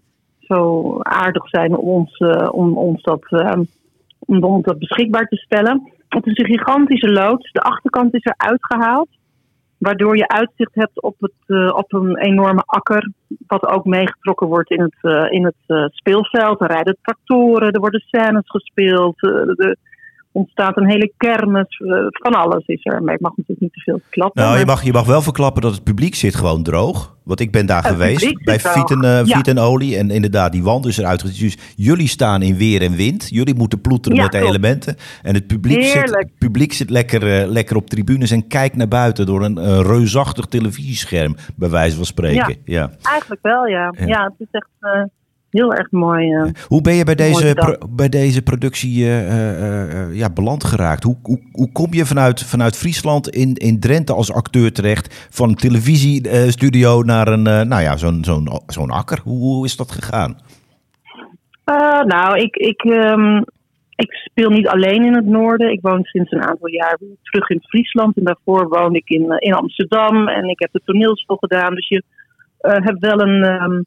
zo 0.46 0.98
aardig 1.02 1.48
zijn 1.48 1.76
om 1.76 1.88
ons, 1.88 2.18
uh, 2.18 2.48
om, 2.50 2.76
ons 2.76 3.02
dat, 3.02 3.24
uh, 3.30 3.52
om 4.18 4.62
dat 4.62 4.78
beschikbaar 4.78 5.26
te 5.26 5.36
stellen. 5.36 5.92
Het 6.08 6.26
is 6.26 6.38
een 6.38 6.46
gigantische 6.46 7.12
loods. 7.12 7.52
De 7.52 7.60
achterkant 7.60 8.14
is 8.14 8.24
eruit 8.24 8.64
gehaald. 8.64 9.08
Waardoor 9.78 10.16
je 10.16 10.28
uitzicht 10.28 10.74
hebt 10.74 11.02
op, 11.02 11.16
het, 11.18 11.32
uh, 11.46 11.72
op 11.76 11.92
een 11.92 12.18
enorme 12.18 12.62
akker. 12.66 13.12
Wat 13.46 13.66
ook 13.66 13.84
meegetrokken 13.84 14.46
wordt 14.46 14.70
in 14.70 14.80
het, 14.80 15.30
in 15.32 15.44
het 15.44 15.92
speelveld. 15.92 16.60
Er 16.60 16.70
rijden 16.70 16.96
tractoren, 17.02 17.72
er 17.72 17.80
worden 17.80 18.00
scènes 18.00 18.50
gespeeld. 18.50 19.16
Ontstaat 20.34 20.76
een 20.76 20.90
hele 20.90 21.12
kermis. 21.16 21.80
van 22.10 22.34
alles 22.34 22.66
is 22.66 22.84
er. 22.84 23.02
Maar 23.02 23.14
ik 23.14 23.20
mag 23.20 23.30
natuurlijk 23.30 23.60
niet 23.60 23.72
te 23.72 23.80
veel 23.80 23.98
verklappen. 24.02 24.42
Nou, 24.42 24.58
je 24.58 24.66
mag, 24.66 24.82
je 24.82 24.92
mag 24.92 25.06
wel 25.06 25.22
verklappen 25.22 25.62
dat 25.62 25.74
het 25.74 25.84
publiek 25.84 26.14
zit 26.14 26.34
gewoon 26.34 26.62
droog. 26.62 27.16
Want 27.24 27.40
ik 27.40 27.50
ben 27.52 27.66
daar 27.66 27.84
geweest 27.84 28.44
bij 28.44 28.60
Fiet 28.60 28.90
en, 28.90 29.04
uh, 29.04 29.24
ja. 29.24 29.42
en 29.42 29.58
Olie. 29.58 29.96
En 29.96 30.10
inderdaad, 30.10 30.52
die 30.52 30.62
wand 30.62 30.86
is 30.86 30.98
eruit. 30.98 31.40
Dus 31.40 31.56
jullie 31.76 32.08
staan 32.08 32.42
in 32.42 32.56
weer 32.56 32.82
en 32.82 32.92
wind. 32.92 33.28
Jullie 33.28 33.54
moeten 33.54 33.80
ploeteren 33.80 34.18
met 34.18 34.32
de 34.32 34.38
elementen. 34.38 34.96
En 35.22 35.34
het 35.34 35.46
publiek 35.46 35.84
zit, 35.84 36.28
publiek 36.38 36.72
zit 36.72 36.90
lekker, 36.90 37.42
uh, 37.42 37.50
lekker 37.50 37.76
op 37.76 37.90
tribunes 37.90 38.30
en 38.30 38.46
kijkt 38.46 38.76
naar 38.76 38.88
buiten 38.88 39.26
door 39.26 39.44
een 39.44 39.58
uh, 39.58 39.80
reusachtig 39.80 40.46
televisiescherm, 40.46 41.36
bij 41.56 41.70
wijze 41.70 41.96
van 41.96 42.04
spreken. 42.04 42.56
Ja, 42.64 42.90
eigenlijk 43.02 43.42
wel, 43.42 43.66
ja. 43.66 43.94
Ja, 44.06 44.24
het 44.24 44.34
is 44.38 44.48
echt 44.50 44.68
heel 45.54 45.72
erg 45.74 45.90
mooi. 45.90 46.32
Uh, 46.32 46.50
hoe 46.66 46.80
ben 46.80 46.94
je 46.94 47.04
bij 47.04 47.14
deze, 47.14 47.54
pro, 47.54 47.74
bij 47.90 48.08
deze 48.08 48.42
productie 48.42 49.04
uh, 49.04 49.28
uh, 49.28 50.16
ja, 50.16 50.30
beland 50.30 50.64
geraakt? 50.64 51.02
Hoe, 51.02 51.16
hoe, 51.22 51.40
hoe 51.52 51.72
kom 51.72 51.94
je 51.94 52.06
vanuit, 52.06 52.42
vanuit 52.42 52.76
Friesland 52.76 53.28
in, 53.28 53.54
in 53.54 53.80
Drenthe 53.80 54.12
als 54.12 54.32
acteur 54.32 54.72
terecht? 54.72 55.28
Van 55.30 55.48
een 55.48 55.54
televisiestudio 55.54 57.02
naar 57.02 57.28
een, 57.28 57.42
nou 57.42 57.82
ja, 57.82 57.96
zo'n 57.96 58.24
zo'n 58.24 58.48
zo'n 58.66 58.90
akker. 58.90 59.20
Hoe, 59.24 59.38
hoe 59.38 59.64
is 59.64 59.76
dat 59.76 59.92
gegaan? 59.92 60.36
nou, 62.06 62.38
ik, 62.38 62.56
ik, 62.56 62.84
um, 62.84 63.44
ik 63.96 64.12
speel 64.12 64.50
niet 64.50 64.68
alleen 64.68 65.04
in 65.04 65.14
het 65.14 65.26
noorden. 65.26 65.72
Ik 65.72 65.80
woon 65.82 66.04
sinds 66.04 66.32
een 66.32 66.42
aantal 66.42 66.68
jaar 66.68 66.98
terug 67.22 67.48
in 67.48 67.62
Friesland. 67.62 68.16
En 68.16 68.24
daarvoor 68.24 68.68
woon 68.68 68.94
ik 68.94 69.08
in, 69.08 69.38
in 69.38 69.54
Amsterdam. 69.54 70.28
En 70.28 70.48
ik 70.48 70.58
heb 70.58 70.72
de 70.72 70.80
toneelschool 70.84 71.36
gedaan. 71.36 71.74
Dus 71.74 71.88
je 71.88 72.02
hebt 72.58 72.98
wel 72.98 73.20
een... 73.20 73.62
Um, 73.62 73.84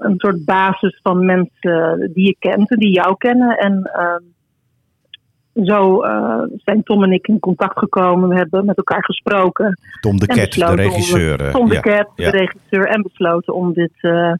een 0.00 0.14
soort 0.16 0.44
basis 0.44 1.00
van 1.02 1.24
mensen 1.24 2.10
die 2.12 2.26
je 2.26 2.36
kent 2.38 2.70
en 2.70 2.78
die 2.78 2.92
jou 2.92 3.16
kennen. 3.16 3.56
En 3.58 3.90
uh, 3.96 5.64
zo 5.66 6.04
uh, 6.04 6.42
zijn 6.56 6.82
Tom 6.82 7.02
en 7.02 7.12
ik 7.12 7.28
in 7.28 7.40
contact 7.40 7.78
gekomen. 7.78 8.28
We 8.28 8.36
hebben 8.36 8.64
met 8.64 8.76
elkaar 8.76 9.04
gesproken. 9.04 9.78
Tom 10.00 10.18
de 10.18 10.26
Ket, 10.26 10.52
de 10.52 10.74
regisseur. 10.74 11.44
Om, 11.46 11.50
Tom 11.50 11.68
de 11.68 11.80
Ket, 11.80 12.08
de 12.14 12.30
regisseur. 12.30 12.86
En 12.86 13.02
besloten 13.02 13.54
om 13.54 13.72
dit... 13.72 13.92
Uh, 14.00 14.32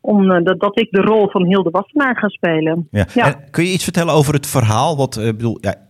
om, 0.00 0.44
dat, 0.44 0.60
dat 0.60 0.78
ik 0.78 0.90
de 0.90 1.00
rol 1.00 1.28
van 1.28 1.44
Hilde 1.44 1.70
Wassenaar 1.70 2.16
ga 2.16 2.28
spelen. 2.28 2.88
Ja. 2.90 3.06
En 3.14 3.50
kun 3.50 3.64
je 3.64 3.72
iets 3.72 3.84
vertellen 3.84 4.14
over 4.14 4.34
het 4.34 4.46
verhaal? 4.46 4.96
Wat, 4.96 5.14
bedoel, 5.14 5.58
ja, 5.60 5.74
eh, 5.74 5.80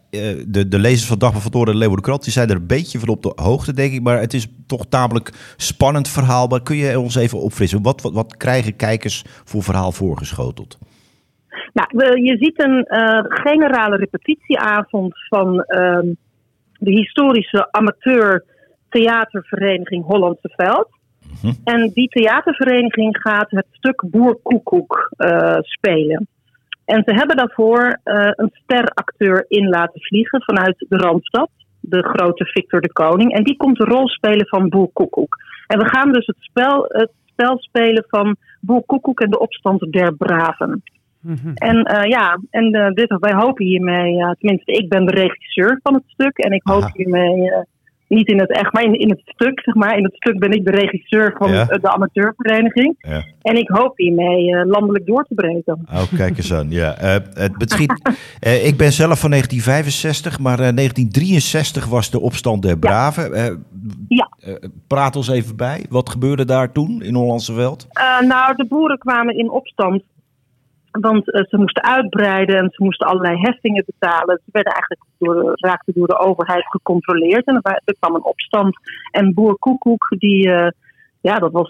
de, 0.47 0.69
de 0.69 0.79
lezers 0.79 1.07
van 1.07 1.19
Dagblad 1.19 1.43
van 1.43 1.51
Toren 1.51 1.73
en 1.73 1.79
Leeuwen 1.79 1.97
de 1.97 2.03
Krant, 2.03 2.25
die 2.25 2.33
zijn 2.33 2.51
er 2.51 2.57
een 2.57 2.67
beetje 2.67 2.99
van 2.99 3.09
op 3.09 3.23
de 3.23 3.33
hoogte, 3.35 3.73
denk 3.75 3.93
ik. 3.93 4.03
Maar 4.03 4.21
het 4.21 4.35
is 4.35 4.47
toch 4.67 4.87
tamelijk 4.87 5.55
spannend 5.57 6.09
verhaal. 6.09 6.47
Maar 6.47 6.63
kun 6.63 6.77
je 6.77 7.01
ons 7.01 7.15
even 7.15 7.41
opfrissen? 7.41 7.83
Wat, 7.83 8.03
wat, 8.03 8.13
wat 8.13 8.37
krijgen 8.37 8.77
kijkers 8.77 9.25
voor 9.45 9.63
verhaal 9.63 9.93
voorgeschoteld? 9.93 10.79
Nou, 11.73 12.21
je 12.23 12.37
ziet 12.37 12.65
een 12.65 12.87
uh, 12.89 13.25
generale 13.29 13.97
repetitieavond 13.97 15.15
van 15.29 15.55
uh, 15.55 15.99
de 16.79 16.91
historische 16.91 17.69
amateur 17.73 18.45
theatervereniging 18.89 20.05
Hollandse 20.05 20.53
Veld. 20.57 20.89
Mhm. 21.43 21.53
En 21.65 21.91
die 21.95 22.09
theatervereniging 22.09 23.17
gaat 23.21 23.51
het 23.51 23.67
stuk 23.71 24.05
Boer 24.11 24.39
Koekoek 24.43 25.11
uh, 25.17 25.57
spelen. 25.61 26.29
En 26.85 27.03
ze 27.07 27.15
hebben 27.15 27.37
daarvoor 27.37 27.99
uh, 28.05 28.31
een 28.31 28.51
steracteur 28.53 29.45
in 29.49 29.69
laten 29.69 30.01
vliegen 30.01 30.43
vanuit 30.43 30.87
de 30.89 30.97
Randstad, 30.97 31.51
de 31.81 32.03
grote 32.03 32.45
Victor 32.45 32.81
de 32.81 32.93
Koning. 32.93 33.33
En 33.33 33.45
die 33.45 33.57
komt 33.57 33.79
de 33.79 33.85
rol 33.85 34.09
spelen 34.09 34.47
van 34.47 34.69
Boer 34.69 34.91
Koekoek. 34.93 35.37
En 35.67 35.79
we 35.79 35.89
gaan 35.89 36.13
dus 36.13 36.27
het 36.27 36.37
spel, 36.39 36.85
het 36.89 37.11
spel 37.25 37.59
spelen 37.59 38.05
van 38.09 38.37
Boer 38.61 38.83
Koekoek 38.87 39.21
en 39.21 39.31
de 39.31 39.39
opstand 39.39 39.93
der 39.93 40.15
Braven. 40.15 40.83
Mhm. 41.21 41.51
En 41.55 41.77
uh, 41.77 42.05
ja, 42.05 42.39
en 42.51 42.77
uh, 42.77 42.89
dit, 42.89 43.17
wij 43.19 43.35
hopen 43.35 43.65
hiermee, 43.65 44.35
tenminste 44.39 44.73
ik 44.73 44.89
ben 44.89 45.05
de 45.05 45.13
regisseur 45.13 45.81
van 45.83 45.95
het 45.95 46.03
stuk 46.07 46.39
en 46.39 46.53
ik 46.53 46.63
hoop 46.65 46.91
hiermee 46.93 47.51
niet 48.09 48.29
in 48.29 48.39
het 48.39 48.51
echt, 48.51 48.73
maar 48.73 48.83
in, 48.83 48.99
in 48.99 49.11
het 49.11 49.21
stuk, 49.25 49.61
zeg 49.61 49.75
maar. 49.75 49.97
In 49.97 50.05
het 50.05 50.15
stuk 50.15 50.39
ben 50.39 50.51
ik 50.51 50.65
de 50.65 50.71
regisseur 50.71 51.35
van 51.39 51.51
de 51.51 51.91
amateurvereniging. 51.93 52.97
Ja. 52.99 53.25
En 53.43 53.57
ik 53.57 53.69
hoop 53.69 53.97
hiermee 53.97 54.49
uh, 54.49 54.65
landelijk 54.65 55.07
door 55.07 55.25
te 55.25 55.35
breken. 55.35 55.87
Oh, 55.93 56.03
kijk 56.17 56.37
eens 56.37 56.53
aan. 56.55 56.71
Ja. 56.71 57.03
Uh, 57.03 57.17
het 57.35 57.59
beschiet, 57.59 58.17
uh, 58.47 58.67
ik 58.71 58.77
ben 58.77 58.93
zelf 58.93 59.21
van 59.21 59.31
1965, 59.31 60.39
maar 60.39 60.57
1963 60.57 61.87
was 61.87 62.11
de 62.11 62.21
opstand 62.21 62.63
der 62.63 62.79
Braven. 62.79 63.65
ja. 64.09 64.29
praat 64.87 65.17
ons 65.17 65.29
even 65.29 65.57
bij. 65.57 65.85
Wat 65.89 66.11
gebeurde 66.11 66.45
daar 66.45 66.73
toen 66.73 67.03
in 67.03 67.15
Hollandse 67.15 67.53
Veld? 67.53 67.87
nou, 68.27 68.57
de 68.57 68.67
boeren 68.69 68.99
kwamen 68.99 69.39
in 69.39 69.51
opstand 69.51 70.03
want 71.01 71.29
uh, 71.29 71.43
ze 71.45 71.57
moesten 71.57 71.83
uitbreiden 71.83 72.57
en 72.57 72.71
ze 72.71 72.85
moesten 72.85 73.07
allerlei 73.07 73.37
heffingen 73.41 73.85
betalen. 73.87 74.41
Ze 74.45 74.51
werden 74.53 74.73
eigenlijk 74.73 75.03
door, 75.19 75.53
raakten 75.55 75.93
door 75.97 76.07
de 76.07 76.19
overheid 76.19 76.65
gecontroleerd. 76.67 77.47
En 77.47 77.61
er, 77.63 77.97
kwam 77.99 78.15
een 78.15 78.25
opstand. 78.25 78.77
En 79.11 79.35
boer 79.35 79.59
Koekoek, 79.59 80.15
die, 80.19 80.49
uh, 80.49 80.69
ja, 81.21 81.39
dat 81.39 81.53
was, 81.53 81.69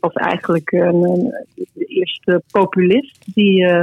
was 0.00 0.12
eigenlijk 0.12 0.72
een, 0.72 1.34
de 1.54 1.84
eerste 1.84 2.42
populist. 2.50 3.34
Die, 3.34 3.62
uh, 3.62 3.82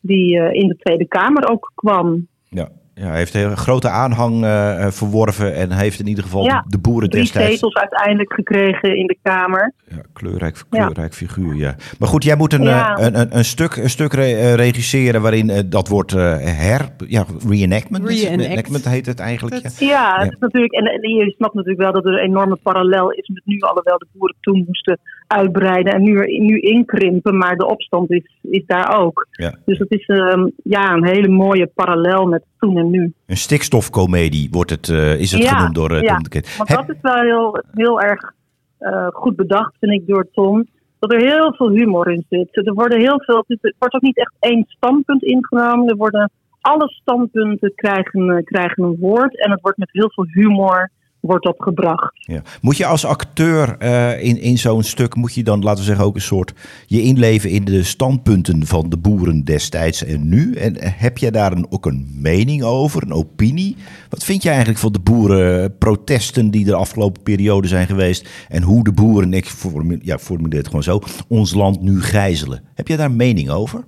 die 0.00 0.52
in 0.52 0.68
de 0.68 0.76
Tweede 0.76 1.06
Kamer 1.06 1.48
ook 1.48 1.72
kwam. 1.74 2.26
Ja, 2.48 2.68
ja, 2.98 3.06
hij 3.06 3.18
heeft 3.18 3.34
een 3.34 3.56
grote 3.56 3.88
aanhang 3.88 4.44
uh, 4.44 4.86
verworven 4.86 5.54
en 5.54 5.72
heeft 5.72 6.00
in 6.00 6.06
ieder 6.06 6.24
geval 6.24 6.42
de, 6.66 6.78
boeren 6.78 7.10
drie 7.10 7.22
destijds... 7.22 7.52
zetels 7.52 7.74
uiteindelijk 7.74 8.32
gekregen 8.32 8.96
in 8.96 9.06
de 9.06 9.16
Kamer. 9.22 9.72
Ja, 9.88 10.02
kleurrijk, 10.12 10.62
kleurrijk 10.70 11.14
figuur, 11.14 11.54
ja. 11.54 11.74
Maar 11.98 12.08
goed, 12.08 12.24
jij 12.24 12.36
moet 12.36 12.52
een, 12.52 12.66
een, 12.66 13.18
een, 13.20 13.36
een, 13.36 13.44
stuk, 13.44 13.76
een 13.76 13.90
stuk 13.90 14.12
regisseren 14.12 15.22
waarin 15.22 15.48
uh, 15.48 15.58
dat 15.66 15.88
wordt 15.88 16.12
her... 16.12 16.88
Ja, 17.06 17.24
reenactment. 17.48 18.08
Reenactment 18.08 18.88
heet 18.88 19.06
het 19.06 19.20
eigenlijk. 19.20 19.68
ja, 19.78 19.78
ja, 19.78 20.22
Het 20.22 20.32
is 20.32 20.38
natuurlijk, 20.38 20.72
en, 20.72 20.84
en 20.84 21.08
je 21.08 21.34
snapt 21.36 21.54
natuurlijk 21.54 21.82
wel 21.82 21.92
dat 21.92 22.04
er 22.04 22.12
een 22.12 22.28
enorme 22.28 22.56
parallel 22.62 23.10
is 23.10 23.28
met 23.28 23.42
nu 23.44 23.60
alhoewel 23.60 23.98
de 23.98 24.06
boeren 24.12 24.36
toen 24.40 24.64
moesten 24.66 24.98
uitbreiden 25.28 25.92
en 25.92 26.02
nu, 26.02 26.38
nu 26.38 26.58
inkrimpen, 26.60 27.38
maar 27.38 27.56
de 27.56 27.66
opstand 27.66 28.10
is, 28.10 28.38
is 28.42 28.62
daar 28.66 29.00
ook. 29.00 29.26
Ja. 29.30 29.54
Dus 29.64 29.78
het 29.78 29.90
is 29.90 30.08
um, 30.08 30.52
ja, 30.62 30.92
een 30.92 31.06
hele 31.06 31.28
mooie 31.28 31.70
parallel 31.74 32.26
met 32.26 32.42
toen 32.58 32.76
en 32.76 32.87
nu. 32.90 33.12
Een 33.26 33.36
stikstofcomedie 33.36 34.48
wordt 34.50 34.70
het, 34.70 34.88
uh, 34.88 35.20
is 35.20 35.32
het 35.32 35.44
genoemd 35.44 35.74
door 35.74 35.92
uh, 35.92 36.02
ja, 36.02 36.14
Tom 36.14 36.22
de 36.22 36.42
Want 36.56 36.68
dat 36.68 36.88
is 36.88 37.00
wel 37.02 37.20
heel, 37.20 37.62
heel 37.74 38.00
erg 38.00 38.32
uh, 38.80 39.06
goed 39.12 39.36
bedacht, 39.36 39.74
vind 39.80 39.92
ik, 39.92 40.06
door 40.06 40.28
Tom. 40.32 40.66
Dat 40.98 41.12
er 41.12 41.20
heel 41.20 41.54
veel 41.54 41.70
humor 41.70 42.10
in 42.10 42.24
zit. 42.28 42.66
Er 42.66 42.74
worden 42.74 43.00
heel 43.00 43.22
veel, 43.22 43.44
het 43.46 43.74
wordt 43.78 43.94
ook 43.94 44.02
niet 44.02 44.18
echt 44.18 44.34
één 44.38 44.64
standpunt 44.68 45.22
ingenomen. 45.22 45.88
Er 45.88 45.96
worden 45.96 46.30
alle 46.60 46.88
standpunten 46.88 47.72
krijgen, 47.74 48.44
krijgen 48.44 48.84
een 48.84 48.96
woord 49.00 49.40
en 49.40 49.50
het 49.50 49.60
wordt 49.60 49.78
met 49.78 49.88
heel 49.92 50.10
veel 50.10 50.26
humor 50.26 50.90
wordt 51.20 51.46
opgebracht. 51.46 52.12
Ja. 52.14 52.42
Moet 52.60 52.76
je 52.76 52.86
als 52.86 53.04
acteur 53.04 53.76
uh, 53.82 54.22
in, 54.22 54.40
in 54.40 54.58
zo'n 54.58 54.82
stuk, 54.82 55.14
moet 55.14 55.34
je 55.34 55.42
dan, 55.42 55.62
laten 55.62 55.78
we 55.78 55.86
zeggen, 55.86 56.04
ook 56.04 56.14
een 56.14 56.20
soort 56.20 56.52
je 56.86 57.02
inleven 57.02 57.50
in 57.50 57.64
de 57.64 57.82
standpunten 57.82 58.66
van 58.66 58.88
de 58.90 58.96
boeren 58.96 59.44
destijds 59.44 60.04
en 60.04 60.28
nu? 60.28 60.54
En 60.54 60.76
heb 60.80 61.18
jij 61.18 61.30
daar 61.30 61.52
een, 61.52 61.66
ook 61.70 61.86
een 61.86 62.08
mening 62.14 62.62
over, 62.62 63.02
een 63.02 63.12
opinie? 63.12 63.76
Wat 64.08 64.24
vind 64.24 64.42
je 64.42 64.48
eigenlijk 64.48 64.78
van 64.78 64.92
de 64.92 65.00
boerenprotesten 65.00 66.50
die 66.50 66.64
de 66.64 66.74
afgelopen 66.74 67.22
periode 67.22 67.68
zijn 67.68 67.86
geweest 67.86 68.28
en 68.48 68.62
hoe 68.62 68.84
de 68.84 68.92
boeren, 68.92 69.32
ik 69.32 69.46
formuleer, 69.46 70.00
ja, 70.02 70.18
formuleer 70.18 70.58
het 70.58 70.66
gewoon 70.66 70.82
zo, 70.82 71.00
ons 71.28 71.54
land 71.54 71.80
nu 71.80 72.02
gijzelen? 72.02 72.62
Heb 72.74 72.88
jij 72.88 72.96
daar 72.96 73.06
een 73.06 73.16
mening 73.16 73.50
over? 73.50 73.84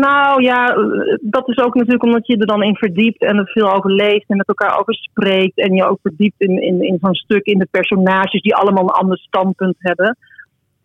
Nou 0.00 0.42
ja, 0.42 0.74
dat 1.20 1.48
is 1.48 1.58
ook 1.58 1.74
natuurlijk 1.74 2.02
omdat 2.02 2.26
je 2.26 2.36
er 2.36 2.46
dan 2.46 2.62
in 2.62 2.76
verdiept 2.76 3.22
en 3.22 3.36
er 3.36 3.46
veel 3.46 3.72
over 3.72 3.92
leest 3.92 4.30
en 4.30 4.36
met 4.36 4.48
elkaar 4.48 4.78
over 4.78 4.94
spreekt. 4.94 5.58
En 5.58 5.74
je 5.74 5.84
ook 5.84 5.98
verdiept 6.02 6.40
in, 6.40 6.62
in, 6.62 6.82
in 6.82 6.98
zo'n 7.00 7.14
stuk 7.14 7.44
in 7.44 7.58
de 7.58 7.68
personages 7.70 8.42
die 8.42 8.54
allemaal 8.54 8.82
een 8.82 8.88
ander 8.88 9.18
standpunt 9.18 9.76
hebben. 9.78 10.16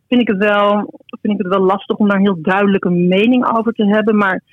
Vind 0.07 0.21
ik, 0.21 0.27
het 0.27 0.37
wel, 0.37 0.93
vind 1.21 1.33
ik 1.33 1.45
het 1.45 1.55
wel 1.55 1.65
lastig 1.65 1.97
om 1.97 2.07
daar 2.07 2.19
heel 2.19 2.41
duidelijke 2.41 2.89
mening 2.89 3.57
over 3.57 3.73
te 3.73 3.85
hebben. 3.85 4.17
Maar 4.17 4.43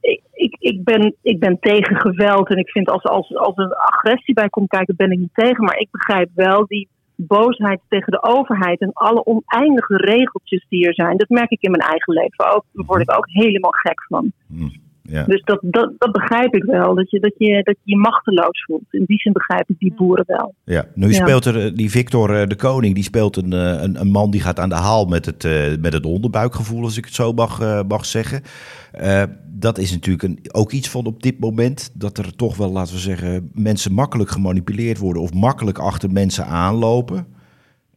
ik, 0.00 0.22
ik, 0.32 0.56
ik, 0.58 0.84
ben, 0.84 1.14
ik 1.22 1.38
ben 1.38 1.58
tegen 1.60 1.96
geweld. 1.96 2.48
En 2.48 2.56
ik 2.56 2.70
vind 2.70 2.90
als, 2.90 3.02
als, 3.02 3.36
als 3.36 3.56
er 3.56 3.74
agressie 3.74 4.34
bij 4.34 4.48
komt 4.48 4.68
kijken, 4.68 4.96
ben 4.96 5.10
ik 5.10 5.18
niet 5.18 5.34
tegen. 5.34 5.64
Maar 5.64 5.78
ik 5.78 5.88
begrijp 5.90 6.30
wel 6.34 6.66
die 6.66 6.88
boosheid 7.26 7.80
tegen 7.88 8.12
de 8.12 8.22
overheid 8.22 8.80
en 8.80 8.92
alle 8.92 9.24
oneindige 9.24 9.96
regeltjes 9.96 10.66
die 10.68 10.86
er 10.86 10.94
zijn. 10.94 11.16
Dat 11.16 11.28
merk 11.28 11.50
ik 11.50 11.62
in 11.62 11.70
mijn 11.70 11.82
eigen 11.82 12.14
leven 12.14 12.54
ook. 12.54 12.64
Daar 12.72 12.86
word 12.86 13.00
ik 13.00 13.16
ook 13.16 13.28
helemaal 13.28 13.70
gek 13.70 14.04
van. 14.08 14.32
Hmm, 14.46 14.72
ja. 15.10 15.24
Dus 15.24 15.42
dat, 15.44 15.58
dat, 15.62 15.92
dat 15.98 16.12
begrijp 16.12 16.54
ik 16.54 16.64
wel, 16.64 16.94
dat 16.94 17.10
je, 17.10 17.20
dat, 17.20 17.32
je, 17.36 17.62
dat 17.62 17.76
je 17.82 17.90
je 17.90 17.96
machteloos 17.96 18.64
voelt. 18.64 18.82
In 18.90 19.04
die 19.06 19.18
zin 19.18 19.32
begrijp 19.32 19.68
ik 19.68 19.78
die 19.78 19.94
boeren 19.96 20.24
wel. 20.26 20.54
Ja, 20.64 20.86
nu 20.94 21.12
speelt 21.12 21.44
er 21.44 21.64
eh, 21.64 21.74
die 21.74 21.90
Victor 21.90 22.40
eh, 22.40 22.46
de 22.46 22.56
Koning, 22.56 22.94
die 22.94 23.04
speelt 23.04 23.36
een, 23.36 23.52
eh, 23.52 23.82
een, 23.82 24.00
een 24.00 24.10
man 24.10 24.30
die 24.30 24.40
gaat 24.40 24.58
aan 24.58 24.68
de 24.68 24.74
haal 24.74 25.04
met 25.04 25.26
het, 25.26 25.42
met 25.80 25.92
het 25.92 26.06
onderbuikgevoel, 26.06 26.82
als 26.82 26.96
ik 26.96 27.04
het 27.04 27.14
zo 27.14 27.32
mag, 27.32 27.84
mag 27.88 28.04
zeggen 28.04 28.42
dat 29.60 29.78
is 29.78 29.90
natuurlijk 29.90 30.22
een, 30.22 30.38
ook 30.52 30.72
iets 30.72 30.90
van 30.90 31.06
op 31.06 31.22
dit 31.22 31.40
moment 31.40 31.90
dat 31.94 32.18
er 32.18 32.36
toch 32.36 32.56
wel, 32.56 32.72
laten 32.72 32.94
we 32.94 33.00
zeggen, 33.00 33.50
mensen 33.54 33.92
makkelijk 33.92 34.30
gemanipuleerd 34.30 34.98
worden 34.98 35.22
of 35.22 35.32
makkelijk 35.32 35.78
achter 35.78 36.12
mensen 36.12 36.46
aanlopen. 36.46 37.26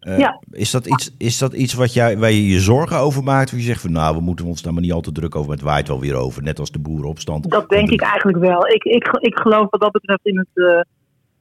Uh, 0.07 0.17
ja. 0.17 0.39
is, 0.51 0.71
dat 0.71 0.85
iets, 0.85 1.15
is 1.17 1.37
dat 1.37 1.53
iets 1.53 1.73
wat 1.73 1.93
jij, 1.93 2.17
waar 2.17 2.31
je 2.31 2.47
je 2.47 2.59
zorgen 2.59 2.97
over 2.97 3.23
maakt? 3.23 3.51
Of 3.51 3.57
je 3.57 3.65
zegt 3.65 3.81
van 3.81 3.91
nou, 3.91 4.15
we 4.15 4.21
moeten 4.21 4.45
ons 4.45 4.61
daar 4.61 4.73
maar 4.73 4.81
niet 4.81 4.91
al 4.91 5.01
te 5.01 5.11
druk 5.11 5.35
over, 5.35 5.51
het 5.51 5.61
waait 5.61 5.87
wel 5.87 5.99
weer 5.99 6.15
over, 6.15 6.43
net 6.43 6.59
als 6.59 6.71
de 6.71 6.79
boerenopstand. 6.79 7.49
Dat 7.49 7.69
denk 7.69 7.89
ik 7.89 8.01
eigenlijk 8.01 8.37
wel. 8.37 8.67
Ik, 8.67 8.83
ik, 8.83 9.07
ik 9.19 9.37
geloof 9.37 9.69
wat 9.69 9.81
dat 9.81 9.91
betreft 9.91 10.25
in 10.25 10.37
het, 10.37 10.47
uh, 10.53 10.81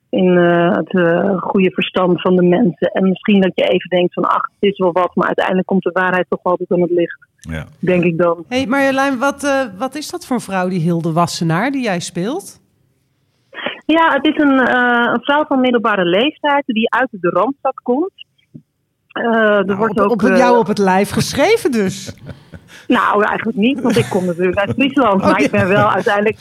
in, 0.08 0.36
uh, 0.36 0.76
het 0.76 1.40
goede 1.40 1.70
verstand 1.70 2.20
van 2.20 2.36
de 2.36 2.42
mensen. 2.42 2.90
En 2.92 3.08
misschien 3.08 3.40
dat 3.40 3.52
je 3.54 3.62
even 3.62 3.88
denkt 3.88 4.14
van 4.14 4.24
ach, 4.24 4.50
het 4.58 4.70
is 4.70 4.78
wel 4.78 4.92
wat, 4.92 5.14
maar 5.14 5.26
uiteindelijk 5.26 5.66
komt 5.66 5.82
de 5.82 5.90
waarheid 5.92 6.26
toch 6.28 6.42
altijd 6.42 6.70
aan 6.70 6.80
het 6.80 6.90
licht. 6.90 7.26
Ja. 7.36 7.66
Denk 7.78 8.04
ik 8.04 8.18
dan. 8.18 8.44
hey 8.48 8.66
Marjolein, 8.66 9.18
wat, 9.18 9.44
uh, 9.44 9.62
wat 9.78 9.94
is 9.94 10.10
dat 10.10 10.26
voor 10.26 10.36
een 10.36 10.42
vrouw, 10.42 10.68
die 10.68 10.80
Hilde 10.80 11.12
Wassenaar, 11.12 11.70
die 11.70 11.82
jij 11.82 12.00
speelt? 12.00 12.60
Ja, 13.86 14.12
het 14.12 14.26
is 14.26 14.36
een, 14.36 14.52
uh, 14.52 15.12
een 15.12 15.22
vrouw 15.22 15.44
van 15.44 15.60
middelbare 15.60 16.04
leeftijd 16.04 16.62
die 16.66 16.90
uit 16.90 17.08
de 17.10 17.28
Randstad 17.28 17.80
komt. 17.82 18.28
Uh, 19.12 19.24
er 19.24 19.64
nou, 19.64 19.78
wordt 19.78 20.00
op, 20.00 20.10
ook, 20.10 20.22
op 20.22 20.36
jou 20.36 20.58
op 20.58 20.66
het 20.66 20.78
lijf 20.78 21.10
geschreven 21.10 21.70
dus. 21.70 21.96
Nou, 22.88 23.24
eigenlijk 23.24 23.58
niet, 23.58 23.80
want 23.80 23.96
ik 23.96 24.06
kom 24.10 24.24
natuurlijk 24.24 24.58
uit 24.58 24.70
Friesland. 24.70 25.22
maar 25.22 25.34
oh, 25.34 25.44
ik 25.44 25.50
ben 25.50 25.68
wel 25.68 25.90
uiteindelijk. 25.90 26.38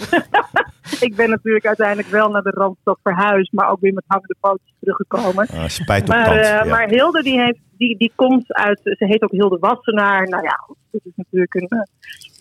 ik 1.07 1.15
ben 1.15 1.29
natuurlijk 1.29 1.65
uiteindelijk 1.65 2.07
wel 2.07 2.29
naar 2.29 2.41
de 2.41 2.49
Randstad 2.49 2.99
verhuisd, 3.03 3.53
maar 3.53 3.69
ook 3.69 3.79
weer 3.79 3.93
met 3.93 4.03
hangende 4.07 4.35
foto's 4.41 4.73
teruggekomen. 4.79 5.47
Ah, 5.47 5.67
spijt 5.67 6.07
maar, 6.07 6.39
uh, 6.39 6.71
maar 6.71 6.87
Hilde, 6.87 7.23
die, 7.23 7.39
heeft, 7.39 7.59
die, 7.77 7.97
die 7.97 8.11
komt 8.15 8.53
uit. 8.53 8.79
Ze 8.83 9.05
heet 9.05 9.23
ook 9.23 9.31
Hilde 9.31 9.57
Wassenaar. 9.59 10.27
Nou 10.27 10.43
ja, 10.43 10.75
dit 10.91 11.05
is 11.05 11.13
natuurlijk 11.15 11.53
een 11.53 11.67
uh, 11.69 11.81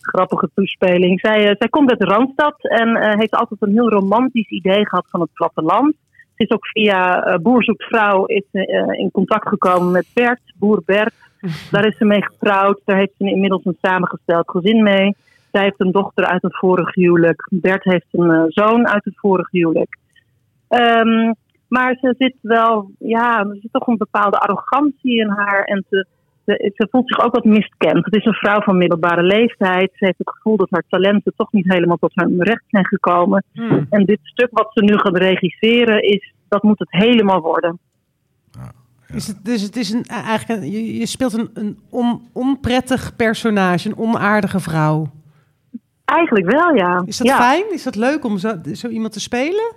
grappige 0.01 0.49
toespeling. 0.55 1.19
Zij, 1.19 1.49
uh, 1.49 1.55
zij 1.57 1.69
komt 1.69 1.89
uit 1.89 1.99
de 1.99 2.05
Randstad 2.05 2.55
en 2.59 3.17
heeft 3.17 3.35
altijd 3.35 3.61
een 3.61 3.73
heel 3.73 3.89
romantisch 3.89 4.49
idee 4.49 4.87
gehad 4.87 5.05
van 5.09 5.21
het 5.21 5.33
platteland. 5.33 5.95
Ze 6.39 6.45
is 6.45 6.51
ook 6.51 6.67
via 6.67 7.37
Boer 7.41 7.63
zoekt 7.63 7.83
vrouw 7.83 8.25
is, 8.25 8.43
in 8.91 9.09
contact 9.11 9.47
gekomen 9.47 9.91
met 9.91 10.05
Bert, 10.13 10.41
boer 10.55 10.81
Bert. 10.85 11.13
Daar 11.71 11.85
is 11.85 11.97
ze 11.97 12.05
mee 12.05 12.23
getrouwd. 12.23 12.81
Daar 12.85 12.97
heeft 12.97 13.13
ze 13.17 13.29
inmiddels 13.29 13.65
een 13.65 13.77
samengesteld 13.81 14.49
gezin 14.49 14.83
mee. 14.83 15.15
Zij 15.51 15.63
heeft 15.63 15.79
een 15.79 15.91
dochter 15.91 16.25
uit 16.25 16.43
een 16.43 16.53
vorig 16.53 16.95
huwelijk. 16.95 17.47
Bert 17.51 17.83
heeft 17.83 18.05
een 18.11 18.29
uh, 18.29 18.43
zoon 18.47 18.87
uit 18.87 19.05
het 19.05 19.17
vorig 19.17 19.51
huwelijk. 19.51 19.97
Um, 20.69 21.35
maar 21.67 21.97
ze 22.01 22.15
zit 22.17 22.35
wel, 22.41 22.91
ja, 22.99 23.39
er 23.39 23.57
zit 23.61 23.71
toch 23.71 23.87
een 23.87 23.97
bepaalde 23.97 24.37
arrogantie 24.37 25.19
in 25.19 25.29
haar. 25.29 25.63
En 25.63 25.85
ze, 25.89 26.05
ze, 26.49 26.71
ze, 26.75 26.87
voelt 26.91 27.07
zich 27.07 27.25
ook 27.25 27.33
wat 27.33 27.43
miskend. 27.43 28.05
Het 28.05 28.15
is 28.15 28.25
een 28.25 28.33
vrouw 28.33 28.61
van 28.61 28.77
middelbare 28.77 29.23
leeftijd. 29.23 29.91
Ze 29.93 30.05
heeft 30.05 30.17
het 30.17 30.29
gevoel 30.29 30.57
dat 30.57 30.69
haar 30.69 30.83
talenten 30.89 31.33
toch 31.35 31.51
niet 31.51 31.71
helemaal 31.71 31.97
tot 31.97 32.11
haar 32.15 32.29
recht 32.29 32.63
zijn 32.67 32.85
gekomen. 32.85 33.43
Hmm. 33.53 33.85
En 33.89 34.05
dit 34.05 34.19
stuk 34.23 34.49
wat 34.51 34.69
ze 34.73 34.83
nu 34.83 34.97
gaat 34.97 35.17
regisseren, 35.17 36.03
is, 36.03 36.33
dat 36.47 36.63
moet 36.63 36.79
het 36.79 36.91
helemaal 36.91 37.41
worden. 37.41 37.79
Is 39.13 39.27
het, 39.27 39.45
dus 39.45 39.61
het 39.61 39.75
is 39.75 39.89
een, 39.91 40.03
eigenlijk 40.03 40.63
je, 40.63 40.97
je 40.97 41.05
speelt 41.05 41.33
een, 41.33 41.49
een 41.53 41.77
on, 41.89 42.21
onprettig 42.33 43.15
personage, 43.15 43.89
een 43.89 43.97
onaardige 43.97 44.59
vrouw. 44.59 45.07
Eigenlijk 46.05 46.51
wel, 46.51 46.75
ja. 46.75 47.03
Is 47.05 47.17
dat 47.17 47.31
fijn? 47.31 47.63
Is 47.71 47.83
dat 47.83 47.95
leuk 47.95 48.25
om 48.25 48.37
zo, 48.37 48.53
zo 48.73 48.87
iemand 48.87 49.13
te 49.13 49.19
spelen? 49.19 49.75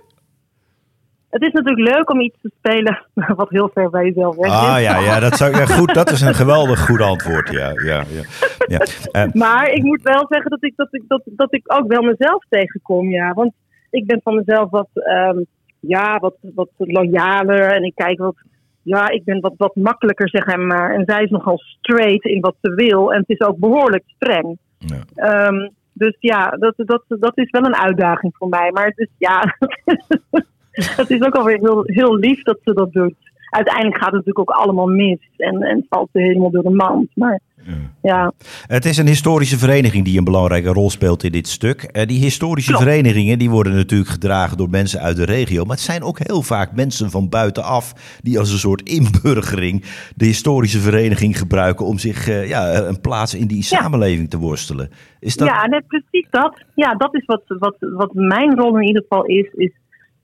Het 1.33 1.41
is 1.41 1.51
natuurlijk 1.51 1.95
leuk 1.95 2.09
om 2.09 2.21
iets 2.21 2.37
te 2.41 2.51
spelen 2.57 3.05
wat 3.35 3.49
heel 3.49 3.69
ver 3.73 3.89
bij 3.89 4.05
jezelf 4.05 4.35
weg 4.35 4.45
is. 4.45 4.51
Ah 4.51 4.81
ja, 4.81 4.99
ja, 4.99 5.19
dat, 5.19 5.35
zou, 5.35 5.51
ja 5.51 5.65
goed, 5.65 5.93
dat 5.93 6.11
is 6.11 6.21
een 6.21 6.33
geweldig 6.43 6.85
goed 6.85 7.01
antwoord. 7.01 7.49
Ja, 7.49 7.69
ja, 7.69 8.03
ja, 8.09 8.23
ja. 8.67 8.85
Uh, 9.25 9.33
maar 9.33 9.71
ik 9.71 9.83
moet 9.83 10.01
wel 10.01 10.25
zeggen 10.29 10.49
dat 10.49 10.63
ik, 10.63 10.73
dat, 10.75 10.87
ik, 10.91 11.03
dat, 11.07 11.21
dat 11.25 11.53
ik 11.53 11.73
ook 11.73 11.87
wel 11.87 12.01
mezelf 12.01 12.45
tegenkom. 12.49 13.09
Ja. 13.09 13.33
Want 13.33 13.53
ik 13.89 14.05
ben 14.05 14.19
van 14.23 14.35
mezelf 14.35 14.69
wat, 14.69 14.89
um, 14.93 15.45
ja, 15.79 16.19
wat, 16.19 16.35
wat 16.55 16.69
loyaler 16.77 17.71
en 17.71 17.83
ik 17.83 17.95
kijk 17.95 18.19
wat 18.19 18.35
ja, 18.83 19.09
ik 19.09 19.23
ben 19.23 19.39
wat, 19.39 19.53
wat 19.57 19.75
makkelijker, 19.75 20.29
zeg 20.29 20.57
maar. 20.57 20.95
En 20.95 21.03
zij 21.05 21.23
is 21.23 21.29
nogal 21.29 21.57
straight 21.57 22.25
in 22.25 22.41
wat 22.41 22.55
ze 22.61 22.73
wil. 22.73 23.13
En 23.13 23.19
het 23.19 23.29
is 23.29 23.47
ook 23.47 23.57
behoorlijk 23.57 24.03
streng. 24.15 24.57
Ja. 24.77 25.47
Um, 25.47 25.71
dus 25.93 26.15
ja, 26.19 26.49
dat, 26.49 26.73
dat, 26.77 27.03
dat 27.07 27.37
is 27.37 27.49
wel 27.49 27.65
een 27.65 27.75
uitdaging 27.75 28.35
voor 28.35 28.49
mij. 28.49 28.71
Maar 28.71 28.85
het 28.85 28.97
is, 28.97 29.09
ja, 29.17 29.41
het 31.01 31.09
is 31.09 31.21
ook 31.21 31.35
alweer 31.35 31.59
heel, 31.59 31.83
heel 31.85 32.15
lief 32.15 32.43
dat 32.43 32.57
ze 32.63 32.73
dat 32.73 32.91
doet. 32.91 33.15
Uiteindelijk 33.49 33.95
gaat 33.95 34.13
het 34.13 34.25
natuurlijk 34.25 34.49
ook 34.49 34.57
allemaal 34.57 34.87
mis. 34.87 35.19
En, 35.37 35.61
en 35.61 35.85
valt 35.89 36.09
ze 36.13 36.21
helemaal 36.21 36.51
door 36.51 36.63
de 36.63 36.69
mand. 36.69 37.09
Maar 37.15 37.39
ja. 38.01 38.31
Het 38.67 38.85
is 38.85 38.97
een 38.97 39.07
historische 39.07 39.57
vereniging 39.57 40.05
die 40.05 40.17
een 40.17 40.23
belangrijke 40.23 40.69
rol 40.69 40.89
speelt 40.89 41.23
in 41.23 41.31
dit 41.31 41.47
stuk. 41.47 41.89
Uh, 41.91 42.05
die 42.05 42.19
historische 42.19 42.77
verenigingen 42.77 43.39
die 43.39 43.49
worden 43.49 43.75
natuurlijk 43.75 44.09
gedragen 44.09 44.57
door 44.57 44.69
mensen 44.69 44.99
uit 44.99 45.15
de 45.15 45.25
regio. 45.25 45.63
Maar 45.63 45.75
het 45.75 45.85
zijn 45.85 46.03
ook 46.03 46.19
heel 46.19 46.41
vaak 46.41 46.75
mensen 46.75 47.09
van 47.09 47.29
buitenaf 47.29 48.17
die 48.21 48.39
als 48.39 48.51
een 48.51 48.57
soort 48.57 48.81
inburgering 48.81 49.83
de 50.15 50.25
historische 50.25 50.79
vereniging 50.79 51.37
gebruiken 51.37 51.85
om 51.85 51.97
zich 51.97 52.29
uh, 52.29 52.47
ja, 52.47 52.87
een 52.87 53.01
plaats 53.01 53.35
in 53.35 53.47
die 53.47 53.63
samenleving 53.63 54.29
te 54.29 54.37
worstelen. 54.37 54.89
Is 55.19 55.37
dat... 55.37 55.47
Ja, 55.47 55.67
net 55.67 55.87
precies 55.87 56.27
dat. 56.29 56.63
Ja, 56.75 56.95
dat 56.95 57.15
is 57.15 57.25
wat, 57.25 57.43
wat, 57.47 57.75
wat 57.79 58.13
mijn 58.13 58.55
rol 58.55 58.77
in 58.77 58.87
ieder 58.87 59.01
geval 59.01 59.25
is. 59.25 59.53
is 59.53 59.71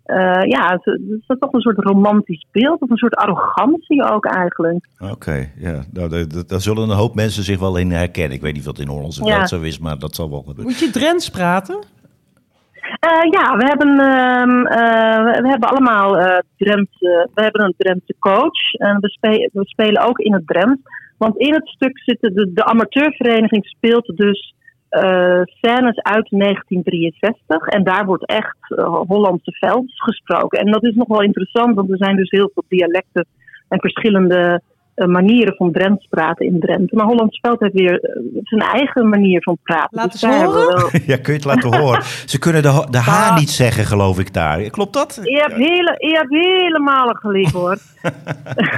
uh, 0.09 0.43
ja, 0.43 0.71
het, 0.71 0.85
het, 0.85 1.23
is 1.27 1.37
toch 1.39 1.53
een 1.53 1.61
soort 1.61 1.77
romantisch 1.77 2.45
beeld 2.51 2.81
of 2.81 2.89
een 2.89 2.97
soort 2.97 3.15
arrogantie 3.15 4.03
ook 4.03 4.25
eigenlijk. 4.25 4.87
Oké, 5.11 5.51
ja. 5.57 5.83
Nou, 5.93 6.27
daar 6.47 6.61
zullen 6.61 6.89
een 6.89 6.95
hoop 6.95 7.15
mensen 7.15 7.43
zich 7.43 7.59
wel 7.59 7.77
in 7.77 7.91
herkennen. 7.91 8.35
Ik 8.35 8.41
weet 8.41 8.53
niet 8.53 8.67
of 8.67 8.73
dat 8.73 8.85
in 8.85 8.91
Hollandse 8.91 9.25
ja. 9.25 9.47
zo 9.47 9.61
is, 9.61 9.79
maar 9.79 9.99
dat 9.99 10.15
zal 10.15 10.29
wel 10.29 10.39
gebeuren. 10.39 10.63
Moet 10.63 10.79
je 10.79 10.89
Drents 10.89 11.29
praten? 11.29 11.75
Uh, 11.75 13.31
ja, 13.31 13.57
we 13.57 13.65
hebben, 13.65 13.87
uh, 13.87 14.77
uh, 14.77 15.41
we 15.41 15.47
hebben 15.49 15.69
allemaal 15.69 16.11
Drentse, 16.57 17.29
we 17.33 17.41
hebben 17.41 17.63
een 17.63 17.73
Drentse 17.77 18.15
coach. 18.19 18.73
En 18.73 18.99
we, 18.99 19.09
spe 19.09 19.49
we 19.53 19.65
spelen 19.65 20.01
ook 20.01 20.19
in 20.19 20.33
het 20.33 20.47
Drents. 20.47 20.81
Want 21.17 21.37
in 21.37 21.53
het 21.53 21.67
stuk 21.67 21.99
zitten 21.99 22.33
de, 22.33 22.53
de 22.53 22.65
amateurvereniging 22.65 23.65
speelt 23.65 24.17
dus 24.17 24.53
uh, 24.91 25.41
scènes 25.43 25.97
uit 26.01 26.27
1963. 26.29 27.67
En 27.67 27.83
daar 27.83 28.05
wordt 28.05 28.25
echt 28.25 28.57
uh, 28.69 29.01
Hollandse 29.07 29.51
velds 29.51 30.01
gesproken. 30.01 30.59
En 30.59 30.71
dat 30.71 30.83
is 30.83 30.95
nog 30.95 31.07
wel 31.07 31.21
interessant, 31.21 31.75
want 31.75 31.91
er 31.91 31.97
zijn 31.97 32.15
dus 32.15 32.29
heel 32.29 32.51
veel 32.53 32.63
dialecten 32.67 33.25
en 33.67 33.79
verschillende 33.79 34.61
manieren 35.07 35.55
van 35.55 35.71
Drents 35.71 36.07
praten 36.09 36.45
in 36.45 36.59
Drenthe. 36.59 36.95
Maar 36.95 37.05
Hollands 37.05 37.39
Veld 37.41 37.59
heeft 37.59 37.73
weer 37.73 37.99
zijn 38.43 38.61
eigen 38.61 39.09
manier 39.09 39.41
van 39.41 39.57
praten. 39.63 39.97
Laat 39.97 40.11
dus 40.11 40.21
eens 40.21 40.43
horen. 40.43 40.75
Wel... 40.75 40.89
ja, 41.05 41.17
kun 41.17 41.33
je 41.33 41.39
het 41.39 41.43
laten 41.43 41.75
horen? 41.77 42.03
Ze 42.25 42.39
kunnen 42.39 42.61
de, 42.61 42.87
de 42.89 42.97
H 42.97 43.37
niet 43.37 43.49
zeggen, 43.49 43.85
geloof 43.85 44.19
ik 44.19 44.33
daar. 44.33 44.61
Klopt 44.61 44.93
dat? 44.93 45.19
Je 45.23 45.45
hebt, 45.47 45.53
hele, 45.53 45.95
je 45.97 46.15
hebt 46.17 46.29
helemaal 46.29 47.07
gelijk, 47.07 47.51
hoor. 47.51 47.77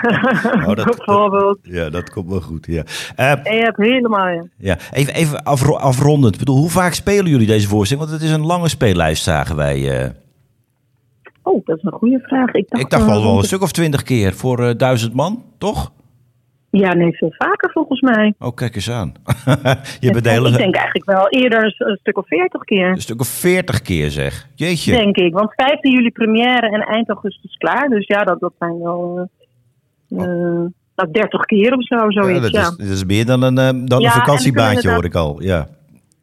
oh, 0.67 0.75
dat, 0.75 0.85
Bijvoorbeeld. 0.85 1.59
ja, 1.61 1.89
dat 1.89 2.09
komt 2.09 2.29
wel 2.29 2.41
goed, 2.41 2.65
ja. 2.65 2.83
Uh, 3.17 3.43
je 3.43 3.63
hebt 3.63 3.77
helemaal, 3.77 4.27
ja. 4.27 4.43
ja. 4.57 4.77
Even, 4.91 5.13
even 5.13 5.43
afrondend. 5.79 6.33
Ik 6.33 6.39
bedoel, 6.39 6.57
hoe 6.57 6.69
vaak 6.69 6.93
spelen 6.93 7.29
jullie 7.29 7.47
deze 7.47 7.67
voorstelling? 7.67 8.07
Want 8.07 8.21
het 8.21 8.29
is 8.29 8.35
een 8.35 8.45
lange 8.45 8.69
speellijst, 8.69 9.23
zagen 9.23 9.55
wij... 9.55 10.03
Uh... 10.03 10.09
Oh, 11.43 11.65
dat 11.65 11.77
is 11.77 11.83
een 11.83 11.91
goede 11.91 12.19
vraag. 12.19 12.53
Ik 12.53 12.69
dacht, 12.69 12.83
ik 12.83 12.89
dacht 12.89 13.05
wel, 13.05 13.23
wel 13.23 13.37
een 13.37 13.43
stuk 13.43 13.61
of 13.61 13.71
twintig 13.71 14.03
keer 14.03 14.33
voor 14.33 14.59
uh, 14.59 14.69
duizend 14.77 15.13
man, 15.13 15.43
toch? 15.57 15.91
Ja, 16.71 16.93
nee, 16.93 17.11
veel 17.11 17.33
vaker 17.37 17.71
volgens 17.71 18.01
mij. 18.01 18.33
Oh, 18.39 18.55
kijk 18.55 18.75
eens 18.75 18.89
aan. 18.89 19.13
je 19.99 20.11
bent 20.11 20.25
Ik 20.25 20.57
denk 20.57 20.75
eigenlijk 20.75 21.05
wel 21.05 21.29
eerder 21.29 21.75
een 21.77 21.97
stuk 22.01 22.17
of 22.17 22.27
veertig 22.27 22.63
keer. 22.63 22.89
Een 22.89 23.01
stuk 23.01 23.19
of 23.19 23.27
veertig 23.27 23.81
keer 23.81 24.09
zeg. 24.09 24.47
Jeetje. 24.55 24.91
Denk 24.91 25.15
ik, 25.15 25.33
want 25.33 25.53
15 25.55 25.91
juli 25.91 26.11
première 26.11 26.69
en 26.69 26.81
eind 26.81 27.09
augustus 27.09 27.55
klaar. 27.57 27.89
Dus 27.89 28.07
ja, 28.07 28.23
dat, 28.23 28.39
dat 28.39 28.53
zijn 28.59 28.79
wel 28.79 29.29
uh, 30.09 30.19
uh, 30.19 31.11
30 31.11 31.45
keer 31.45 31.73
of 31.73 31.85
zo, 31.85 32.11
zoiets. 32.11 32.49
Ja, 32.49 32.61
dat, 32.61 32.71
Is, 32.71 32.77
dat 32.77 32.95
is 32.95 33.05
meer 33.05 33.25
dan 33.25 33.41
een, 33.41 33.75
uh, 33.75 33.85
dan 33.85 34.03
een 34.03 34.11
vakantiebaantje, 34.11 34.91
hoor 34.91 35.05
ik 35.05 35.15
al. 35.15 35.41
Ja. 35.41 35.67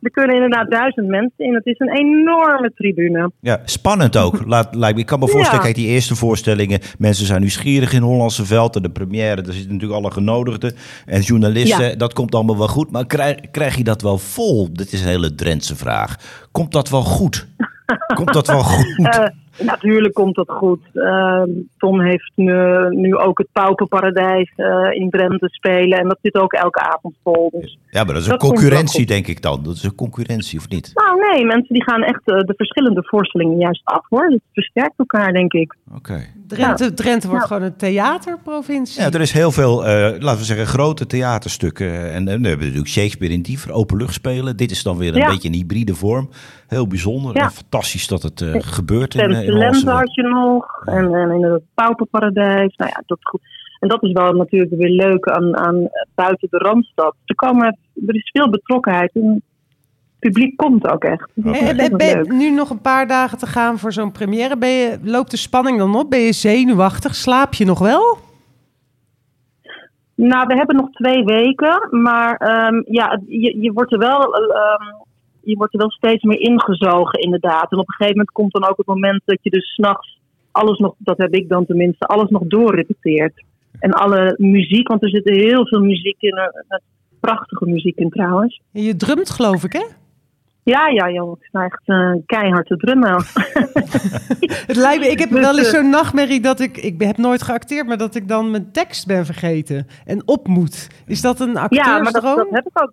Er 0.00 0.10
kunnen 0.10 0.34
inderdaad 0.34 0.70
duizend 0.70 1.06
mensen 1.06 1.44
in. 1.44 1.54
Het 1.54 1.66
is 1.66 1.78
een 1.78 1.96
enorme 1.96 2.72
tribune. 2.74 3.30
Ja, 3.40 3.60
spannend 3.64 4.16
ook. 4.16 4.46
Laat, 4.46 4.74
lijkt 4.74 4.98
Ik 4.98 5.06
kan 5.06 5.18
me 5.18 5.28
voorstellen, 5.28 5.62
kijk, 5.62 5.74
die 5.74 5.86
eerste 5.86 6.14
voorstellingen. 6.14 6.80
Mensen 6.98 7.26
zijn 7.26 7.40
nieuwsgierig 7.40 7.92
in 7.92 8.02
Hollandse 8.02 8.44
veld. 8.44 8.76
En 8.76 8.82
de 8.82 8.90
première, 8.90 9.42
daar 9.42 9.52
zitten 9.52 9.72
natuurlijk 9.72 10.00
alle 10.00 10.10
genodigden. 10.10 10.72
En 11.06 11.20
journalisten, 11.20 11.98
dat 11.98 12.12
komt 12.12 12.34
allemaal 12.34 12.58
wel 12.58 12.68
goed. 12.68 12.90
Maar 12.90 13.06
krijg, 13.06 13.36
krijg 13.50 13.76
je 13.76 13.84
dat 13.84 14.02
wel 14.02 14.18
vol? 14.18 14.72
Dit 14.72 14.92
is 14.92 15.00
een 15.00 15.08
hele 15.08 15.34
Drentse 15.34 15.76
vraag. 15.76 16.16
Komt 16.52 16.72
dat 16.72 16.88
wel 16.88 17.02
goed? 17.02 17.46
Komt 18.14 18.32
dat 18.32 18.46
wel 18.46 18.62
goed? 18.74 18.98
Uh, 18.98 19.26
Natuurlijk 19.58 20.14
komt 20.14 20.34
dat 20.34 20.50
goed. 20.50 20.80
Uh, 20.94 21.42
Tom 21.78 22.00
heeft 22.00 22.32
nu, 22.34 22.52
nu 22.90 23.16
ook 23.16 23.38
het 23.38 23.48
Pauperparadijs 23.52 24.52
uh, 24.56 24.92
in 24.92 25.10
Drenthe 25.10 25.48
spelen. 25.48 25.98
En 25.98 26.08
dat 26.08 26.18
zit 26.22 26.34
ook 26.34 26.52
elke 26.52 26.80
avond 26.80 27.14
vol. 27.22 27.50
Dus 27.60 27.78
ja, 27.90 28.04
maar 28.04 28.14
dat 28.14 28.22
is 28.22 28.28
een 28.28 28.38
concurrentie, 28.38 29.06
denk 29.06 29.26
ik 29.26 29.42
dan. 29.42 29.62
Dat 29.62 29.74
is 29.74 29.82
een 29.82 29.94
concurrentie, 29.94 30.58
of 30.58 30.68
niet? 30.68 30.90
Nou, 30.94 31.32
nee. 31.32 31.44
Mensen 31.44 31.74
die 31.74 31.84
gaan 31.84 32.02
echt 32.02 32.22
uh, 32.24 32.38
de 32.38 32.54
verschillende 32.56 33.04
voorstellingen 33.04 33.58
juist 33.58 33.80
af, 33.84 34.06
hoor. 34.08 34.24
Het 34.24 34.42
versterkt 34.52 34.94
elkaar, 34.96 35.32
denk 35.32 35.52
ik. 35.52 35.76
Oké. 35.94 36.36
Drenthe, 36.48 36.84
ja. 36.84 36.90
Drenthe 36.90 37.28
wordt 37.28 37.44
gewoon 37.44 37.62
een 37.62 37.76
theaterprovincie. 37.76 39.02
Ja, 39.02 39.10
er 39.10 39.20
is 39.20 39.32
heel 39.32 39.52
veel, 39.52 39.82
laten 40.18 40.38
we 40.38 40.44
zeggen, 40.44 40.66
grote 40.66 41.06
theaterstukken. 41.06 42.12
En 42.12 42.24
we 42.24 42.30
hebben 42.30 42.58
natuurlijk 42.58 42.88
Shakespeare 42.88 43.34
in 43.34 43.42
die 43.42 43.58
openluchtspelen. 43.72 44.56
Dit 44.56 44.70
is 44.70 44.82
dan 44.82 44.96
weer 44.96 45.16
een 45.16 45.30
beetje 45.30 45.48
een 45.48 45.54
hybride 45.54 45.94
vorm. 45.94 46.28
Heel 46.66 46.86
bijzonder 46.86 47.36
en 47.36 47.50
fantastisch 47.50 48.06
dat 48.08 48.22
het 48.22 48.44
gebeurt 48.60 49.14
in 49.14 49.52
Lente 49.52 49.90
had 49.90 50.14
je 50.14 50.22
nog. 50.22 50.82
En, 50.84 51.14
en 51.14 51.30
in 51.30 51.42
het 51.42 51.62
Pauperparadijs. 51.74 52.76
Nou 52.76 52.90
ja, 52.94 53.02
dat 53.06 53.18
goed. 53.22 53.40
En 53.78 53.88
dat 53.88 54.02
is 54.02 54.12
wel 54.12 54.32
natuurlijk 54.32 54.74
weer 54.74 54.90
leuk 54.90 55.28
aan, 55.28 55.56
aan 55.56 55.88
buiten 56.14 56.48
de 56.50 56.58
Randstad. 56.58 57.14
Er, 57.24 57.34
komen, 57.34 57.78
er 58.06 58.14
is 58.14 58.30
veel 58.32 58.50
betrokkenheid. 58.50 59.10
En 59.14 59.42
publiek 60.18 60.56
komt 60.56 60.90
ook 60.90 61.04
echt. 61.04 61.30
Okay. 61.44 61.90
ben, 61.90 62.08
je 62.08 62.32
nu 62.32 62.50
nog 62.50 62.70
een 62.70 62.80
paar 62.80 63.06
dagen 63.06 63.38
te 63.38 63.46
gaan 63.46 63.78
voor 63.78 63.92
zo'n 63.92 64.12
première. 64.12 64.56
Ben 64.56 64.70
je, 64.70 64.98
loopt 65.02 65.30
de 65.30 65.36
spanning 65.36 65.78
dan 65.78 65.96
op? 65.96 66.10
Ben 66.10 66.20
je 66.20 66.32
zenuwachtig? 66.32 67.14
Slaap 67.14 67.54
je 67.54 67.64
nog 67.64 67.78
wel? 67.78 68.18
Nou, 70.14 70.46
we 70.46 70.54
hebben 70.56 70.76
nog 70.76 70.90
twee 70.90 71.24
weken. 71.24 71.88
Maar 71.90 72.66
um, 72.68 72.84
ja, 72.86 73.20
je, 73.26 73.60
je 73.60 73.72
wordt 73.72 73.92
er 73.92 73.98
wel 73.98 74.34
um, 74.36 75.06
je 75.42 75.56
wordt 75.56 75.72
er 75.72 75.78
wel 75.78 75.90
steeds 75.90 76.22
meer 76.22 76.40
ingezogen, 76.40 77.20
inderdaad. 77.20 77.72
En 77.72 77.78
op 77.78 77.88
een 77.88 77.94
gegeven 77.94 78.16
moment 78.16 78.30
komt 78.30 78.52
dan 78.52 78.68
ook 78.68 78.76
het 78.76 78.86
moment 78.86 79.22
dat 79.24 79.38
je 79.42 79.50
dus 79.50 79.74
s'nachts 79.74 80.18
alles 80.50 80.78
nog, 80.78 80.94
dat 80.98 81.18
heb 81.18 81.34
ik 81.34 81.48
dan 81.48 81.66
tenminste, 81.66 82.06
alles 82.06 82.30
nog 82.30 82.42
doorrepeteert. 82.42 83.44
En 83.78 83.92
alle 83.92 84.34
muziek, 84.36 84.88
want 84.88 85.02
er 85.02 85.08
zit 85.10 85.28
heel 85.28 85.66
veel 85.66 85.80
muziek 85.80 86.16
in, 86.18 86.36
uh, 86.36 86.78
prachtige 87.20 87.66
muziek 87.66 87.96
in 87.96 88.10
trouwens. 88.10 88.60
En 88.72 88.82
je 88.82 88.96
drumt 88.96 89.30
geloof 89.30 89.64
ik, 89.64 89.72
hè? 89.72 89.84
Ja, 90.68 90.88
ja, 90.88 91.10
joh. 91.10 91.38
Ik 91.40 91.46
sta 91.46 91.64
echt 91.64 91.82
uh, 91.86 92.12
keihard 92.26 92.66
te 92.66 92.76
drummen. 92.76 93.14
het 94.70 94.76
lijkt 94.76 95.00
me, 95.00 95.10
ik 95.10 95.18
heb 95.18 95.30
dus, 95.30 95.40
wel 95.40 95.58
eens 95.58 95.70
zo'n 95.70 95.90
nachtmerrie 95.90 96.40
dat 96.40 96.60
ik, 96.60 96.76
ik 96.76 97.02
heb 97.02 97.16
nooit 97.16 97.42
geacteerd, 97.42 97.86
maar 97.86 97.96
dat 97.96 98.14
ik 98.14 98.28
dan 98.28 98.50
mijn 98.50 98.72
tekst 98.72 99.06
ben 99.06 99.24
vergeten 99.24 99.86
en 100.04 100.22
op 100.26 100.48
moet. 100.48 100.88
Is 101.06 101.20
dat 101.20 101.40
een 101.40 101.56
acteursdroom? 101.56 101.96
Ja, 101.96 102.02
maar 102.02 102.12
dat, 102.12 102.22
dat 102.22 102.48
heb 102.50 102.66
ik 102.66 102.82
ook. 102.82 102.92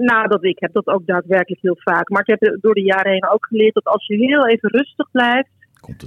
Nou, 0.00 0.28
dat 0.28 0.44
ik 0.44 0.58
heb 0.58 0.72
dat 0.72 0.86
ook 0.86 1.06
daadwerkelijk 1.06 1.62
heel 1.62 1.78
vaak. 1.78 2.08
Maar 2.08 2.22
ik 2.26 2.38
heb 2.40 2.58
door 2.60 2.74
de 2.74 2.82
jaren 2.82 3.12
heen 3.12 3.28
ook 3.28 3.46
geleerd 3.46 3.74
dat 3.74 3.84
als 3.84 4.06
je 4.06 4.16
heel 4.16 4.48
even 4.48 4.70
rustig 4.70 5.10
blijft, 5.10 5.48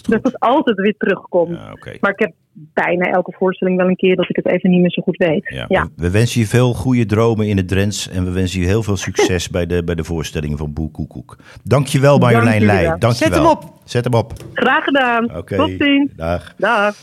dat 0.02 0.24
het 0.24 0.40
altijd 0.40 0.78
weer 0.78 0.96
terugkomt. 0.98 1.58
Ja, 1.58 1.98
Maar 2.00 2.12
ik 2.12 2.20
heb 2.20 2.34
bijna 2.54 3.06
elke 3.12 3.32
voorstelling 3.38 3.78
wel 3.78 3.88
een 3.88 3.96
keer 3.96 4.16
dat 4.16 4.30
ik 4.30 4.36
het 4.36 4.48
even 4.48 4.70
niet 4.70 4.82
meer 4.82 4.92
zo 4.92 5.02
goed 5.02 5.18
weet. 5.18 5.66
Ja, 5.68 5.90
We 5.96 6.12
wensen 6.12 6.42
je 6.42 6.48
veel 6.48 6.74
goede 6.74 7.06
dromen 7.06 7.48
in 7.48 7.58
het 7.58 7.68
Drents 7.68 8.10
en 8.10 8.26
we 8.26 8.32
wensen 8.32 8.60
je 8.62 8.66
heel 8.66 8.84
veel 8.84 8.98
succes 8.98 9.50
bij, 9.50 9.66
de, 9.66 9.84
bij 9.84 9.96
de 9.96 10.04
voorstellingen 10.04 10.58
van 10.58 10.74
Boer 10.74 10.92
Koekoek. 10.92 11.38
Dankjewel 11.64 12.18
Marjolein 12.18 12.66
Leij. 12.66 12.86
Dankjewel. 12.86 13.14
Zet 13.14 13.34
hem 13.34 13.46
op. 13.46 13.74
Zet 13.84 14.04
hem 14.04 14.14
op. 14.14 14.34
Graag 14.54 14.84
gedaan. 14.84 15.38
Okay. 15.38 15.58
Tot 15.58 15.72
ziens. 15.78 16.12
Dag. 16.16 16.54
Dag. 16.58 16.96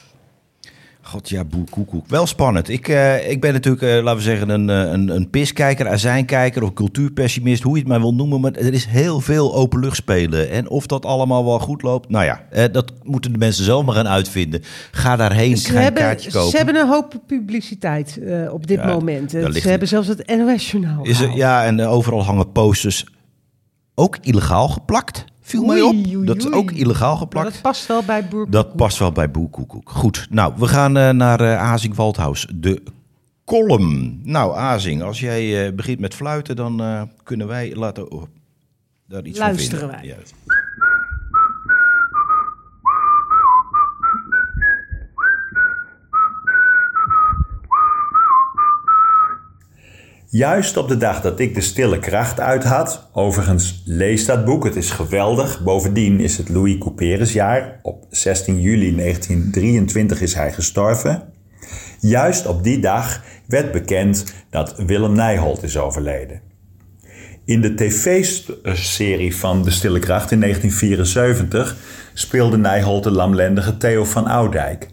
God 1.09 1.29
ja, 1.29 1.45
boer 1.45 1.65
koekoek. 1.71 2.07
Wel 2.09 2.27
spannend. 2.27 2.69
Ik, 2.69 2.89
uh, 2.89 3.31
ik 3.31 3.41
ben 3.41 3.53
natuurlijk, 3.53 3.83
uh, 3.83 4.03
laten 4.03 4.17
we 4.17 4.23
zeggen, 4.23 4.49
een, 4.49 4.71
eh, 4.71 4.93
een, 4.93 5.09
een 5.09 5.31
piskijker, 5.31 5.89
azijnkijker 5.89 6.63
of 6.63 6.73
cultuurpessimist, 6.73 7.63
hoe 7.63 7.73
je 7.73 7.79
het 7.79 7.89
maar 7.89 8.01
wil 8.01 8.15
noemen. 8.15 8.41
Maar 8.41 8.53
er 8.53 8.73
is 8.73 8.85
heel 8.85 9.21
veel 9.21 9.55
openluchtspelen. 9.55 10.51
En 10.51 10.69
of 10.69 10.87
dat 10.87 11.07
allemaal 11.07 11.45
wel 11.45 11.59
goed 11.59 11.83
loopt, 11.83 12.09
nou 12.09 12.25
ja, 12.25 12.43
uh, 12.53 12.65
dat 12.73 12.93
moeten 13.03 13.33
de 13.33 13.39
mensen 13.39 13.65
zelf 13.65 13.85
maar 13.85 13.95
gaan 13.95 14.09
uitvinden. 14.09 14.63
Ga 14.91 15.17
daarheen, 15.17 15.57
ze 15.57 15.73
ga 15.73 15.87
een 15.87 15.93
kaartje 15.93 16.31
kopen. 16.31 16.51
Ze 16.51 16.57
hebben 16.57 16.77
een 16.77 16.89
hoop 16.89 17.15
publiciteit 17.27 18.21
op 18.51 18.67
dit 18.67 18.79
ja, 18.79 18.87
moment. 18.87 19.31
Ze 19.31 19.69
hebben 19.69 19.89
zelfs 19.89 20.09
het 20.09 20.37
NOS-journaal 20.37 21.07
Ja, 21.35 21.65
en 21.65 21.81
overal 21.81 22.25
hangen 22.25 22.53
posters. 22.53 23.07
Ook 23.95 24.19
illegaal 24.21 24.69
geplakt. 24.69 25.25
Viel 25.49 25.65
mij 25.65 25.81
op. 25.81 26.27
dat 26.27 26.37
is 26.37 26.53
ook 26.53 26.71
illegaal 26.71 27.17
geplakt. 27.17 27.53
dat 27.53 27.63
past 27.63 27.87
wel 27.87 28.03
bij 28.03 28.29
Boer 28.29 28.51
Dat 28.51 28.77
past 28.77 28.99
wel 28.99 29.13
bij 29.13 29.31
Boer 29.31 29.49
Koekoek. 29.49 29.91
Goed, 29.91 30.27
nou, 30.31 30.53
we 30.57 30.67
gaan 30.67 30.97
uh, 30.97 31.11
naar 31.11 31.41
uh, 31.41 31.63
Azing 31.63 31.95
Waldhaus. 31.95 32.47
De 32.55 32.83
column. 33.45 34.21
Nou, 34.25 34.57
Azing, 34.57 35.03
als 35.03 35.21
jij 35.21 35.67
uh, 35.67 35.75
begint 35.75 36.01
met 36.01 36.15
fluiten, 36.15 36.57
dan 36.57 37.09
kunnen 37.23 37.47
wij 37.47 37.75
laten... 37.75 38.11
Oh, 38.11 38.23
daar 39.07 39.25
iets 39.25 39.39
Luisteren 39.39 39.91
van 39.91 40.01
wij. 40.01 40.17
Juist 50.31 50.77
op 50.77 50.89
de 50.89 50.97
dag 50.97 51.21
dat 51.21 51.41
ik 51.41 51.55
de 51.55 51.61
stille 51.61 51.99
kracht 51.99 52.41
uit 52.41 52.65
had, 52.65 53.09
overigens 53.13 53.83
lees 53.85 54.25
dat 54.25 54.45
boek, 54.45 54.65
het 54.65 54.77
is 54.77 54.91
geweldig. 54.91 55.63
Bovendien 55.63 56.21
is 56.21 56.37
het 56.37 56.49
Louis 56.49 56.79
Couperus 56.79 57.33
jaar. 57.33 57.79
Op 57.83 58.07
16 58.11 58.61
juli 58.61 58.97
1923 58.97 60.21
is 60.21 60.35
hij 60.35 60.53
gestorven. 60.53 61.23
Juist 62.01 62.47
op 62.47 62.63
die 62.63 62.79
dag 62.79 63.23
werd 63.47 63.73
bekend 63.73 64.25
dat 64.51 64.77
Willem 64.77 65.13
Nijholt 65.13 65.63
is 65.63 65.79
overleden. 65.79 66.41
In 67.45 67.61
de 67.61 67.75
tv-serie 67.75 69.37
van 69.37 69.63
De 69.63 69.71
Stille 69.71 69.99
Kracht 69.99 70.31
in 70.31 70.41
1974 70.41 71.77
speelde 72.15 72.59
Nijholt 72.59 73.05
de 73.05 73.11
lamlendige 73.11 73.77
Theo 73.77 74.05
van 74.05 74.27
Oudijk. 74.27 74.89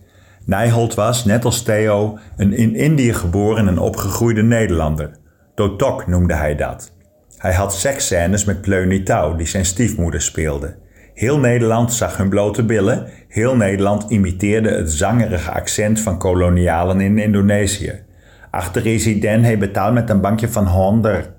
Nijholt 0.45 0.93
was, 0.93 1.25
net 1.25 1.45
als 1.45 1.63
Theo, 1.63 2.17
een 2.37 2.53
in 2.53 2.75
Indië 2.75 3.13
geboren 3.13 3.67
en 3.67 3.77
opgegroeide 3.77 4.43
Nederlander. 4.43 5.23
Totok 5.55 6.07
noemde 6.07 6.33
hij 6.33 6.55
dat. 6.55 6.93
Hij 7.37 7.53
had 7.53 7.75
seksscènes 7.75 8.45
met 8.45 8.61
Pleunitouw, 8.61 9.35
die 9.35 9.47
zijn 9.47 9.65
stiefmoeder 9.65 10.21
speelde. 10.21 10.75
Heel 11.13 11.39
Nederland 11.39 11.93
zag 11.93 12.17
hun 12.17 12.29
blote 12.29 12.63
billen. 12.63 13.07
Heel 13.27 13.55
Nederland 13.55 14.09
imiteerde 14.09 14.69
het 14.69 14.91
zangerige 14.91 15.51
accent 15.51 15.99
van 15.99 16.17
kolonialen 16.17 17.01
in 17.01 17.17
Indonesië. 17.17 18.03
Achter 18.51 18.81
resident 18.81 19.43
hij 19.43 19.57
betaald 19.57 19.93
met 19.93 20.09
een 20.09 20.21
bankje 20.21 20.49
van 20.49 20.67
honder. 20.67 21.33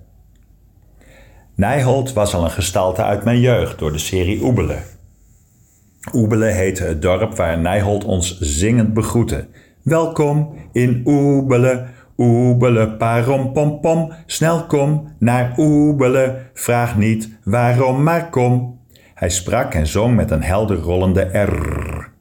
Nijholt 1.54 2.12
was 2.12 2.34
al 2.34 2.44
een 2.44 2.50
gestalte 2.50 3.02
uit 3.02 3.24
mijn 3.24 3.40
jeugd 3.40 3.78
door 3.78 3.92
de 3.92 3.98
serie 3.98 4.42
Oebelen. 4.42 4.82
Oebelen 6.12 6.54
heette 6.54 6.84
het 6.84 7.02
dorp 7.02 7.36
waar 7.36 7.58
Nijholt 7.58 8.04
ons 8.04 8.40
zingend 8.40 8.94
begroette. 8.94 9.46
Welkom 9.82 10.54
in 10.72 11.02
Oebelen, 11.04 11.90
Oebelen, 12.16 12.96
parom 12.96 13.52
pom 13.52 13.80
pom. 13.80 14.12
Snel 14.26 14.66
kom 14.66 15.12
naar 15.18 15.54
Oebelen, 15.56 16.50
vraag 16.54 16.96
niet 16.96 17.28
waarom, 17.44 18.02
maar 18.02 18.30
kom. 18.30 18.80
Hij 19.14 19.30
sprak 19.30 19.74
en 19.74 19.86
zong 19.86 20.16
met 20.16 20.30
een 20.30 20.42
helder 20.42 20.76
rollende 20.76 21.38
R. 21.38 22.14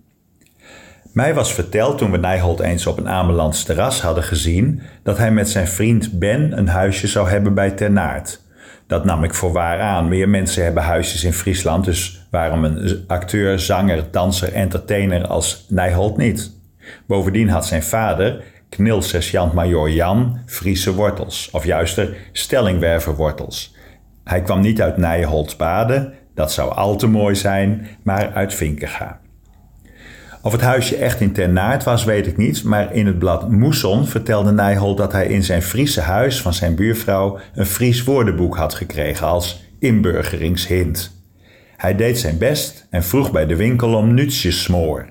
Mij 1.14 1.34
was 1.34 1.54
verteld 1.54 1.98
toen 1.98 2.12
we 2.12 2.18
Nijholt 2.18 2.60
eens 2.60 2.88
op 2.88 2.98
een 2.98 3.10
Amelands 3.10 3.64
terras 3.64 4.02
hadden 4.02 4.24
gezien 4.24 4.82
dat 5.04 5.18
hij 5.18 5.32
met 5.32 5.50
zijn 5.50 5.68
vriend 5.68 6.20
Ben 6.20 6.58
een 6.58 6.68
huisje 6.68 7.08
zou 7.08 7.30
hebben 7.30 7.54
bij 7.54 7.72
Ternaert. 7.72 8.42
Dat 8.88 9.06
nam 9.06 9.24
ik 9.24 9.34
voor 9.34 9.52
waar 9.52 9.80
aan. 9.80 10.08
Meer 10.08 10.30
mensen 10.30 10.64
hebben 10.64 10.84
huisjes 10.84 11.24
in 11.24 11.34
Friesland, 11.34 11.86
dus 11.86 12.28
waarom 12.32 12.64
een 12.64 13.04
acteur, 13.08 13.60
zanger, 13.60 14.04
danser, 14.12 14.54
entertainer 14.54 15.28
als 15.28 15.66
Nijholt 15.70 16.18
niet? 16.18 16.52
Bovendien 17.08 17.50
had 17.50 17.66
zijn 17.66 17.84
vader, 17.84 18.44
knil-sergeant-major 18.76 19.90
Jan, 19.90 20.40
Friese 20.46 20.94
wortels, 20.94 21.50
of 21.52 21.66
juister 21.66 22.16
stellingwerverwortels. 22.32 23.76
Hij 24.24 24.42
kwam 24.42 24.62
niet 24.62 24.82
uit 24.82 24.98
Nijholtsbade, 24.98 26.14
dat 26.34 26.52
zou 26.52 26.74
al 26.74 26.96
te 26.96 27.08
mooi 27.08 27.36
zijn, 27.36 27.88
maar 28.04 28.32
uit 28.34 28.54
Vinkega. 28.54 29.20
Of 30.42 30.52
het 30.52 30.62
huisje 30.62 30.96
echt 30.96 31.22
in 31.22 31.32
Ternaert 31.32 31.84
was, 31.84 32.04
weet 32.04 32.28
ik 32.28 32.38
niet, 32.38 32.64
maar 32.64 32.94
in 32.94 33.06
het 33.06 33.20
blad 33.20 33.50
Moeson 33.50 34.08
vertelde 34.08 34.52
Nijholt 34.52 34.98
dat 34.98 35.12
hij 35.12 35.28
in 35.28 35.44
zijn 35.44 35.62
Friese 35.62 36.02
huis 36.02 36.42
van 36.42 36.54
zijn 36.54 36.76
buurvrouw 36.76 37.40
een 37.54 37.66
Fries 37.66 38.04
woordenboek 38.04 38.58
had 38.58 38.74
gekregen 38.74 39.28
als 39.28 39.64
inburgeringshint. 39.80 41.24
Hij 41.78 41.96
deed 41.96 42.20
zijn 42.20 42.38
best 42.38 42.88
en 42.90 43.04
vroeg 43.04 43.32
bij 43.32 43.46
de 43.46 43.56
winkel 43.56 43.94
om 43.94 44.14
nutsjesmoor. 44.14 45.10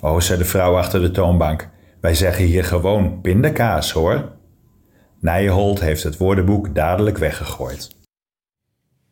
Oh, 0.00 0.20
zei 0.20 0.38
de 0.38 0.44
vrouw 0.44 0.76
achter 0.76 1.00
de 1.00 1.10
toonbank, 1.10 1.68
wij 2.04 2.14
zeggen 2.14 2.44
hier 2.44 2.64
gewoon 2.64 3.20
pindakaas 3.20 3.92
hoor. 3.92 4.32
Nijholt 5.20 5.80
heeft 5.80 6.02
het 6.02 6.16
woordenboek 6.16 6.74
dadelijk 6.74 7.18
weggegooid. 7.18 7.96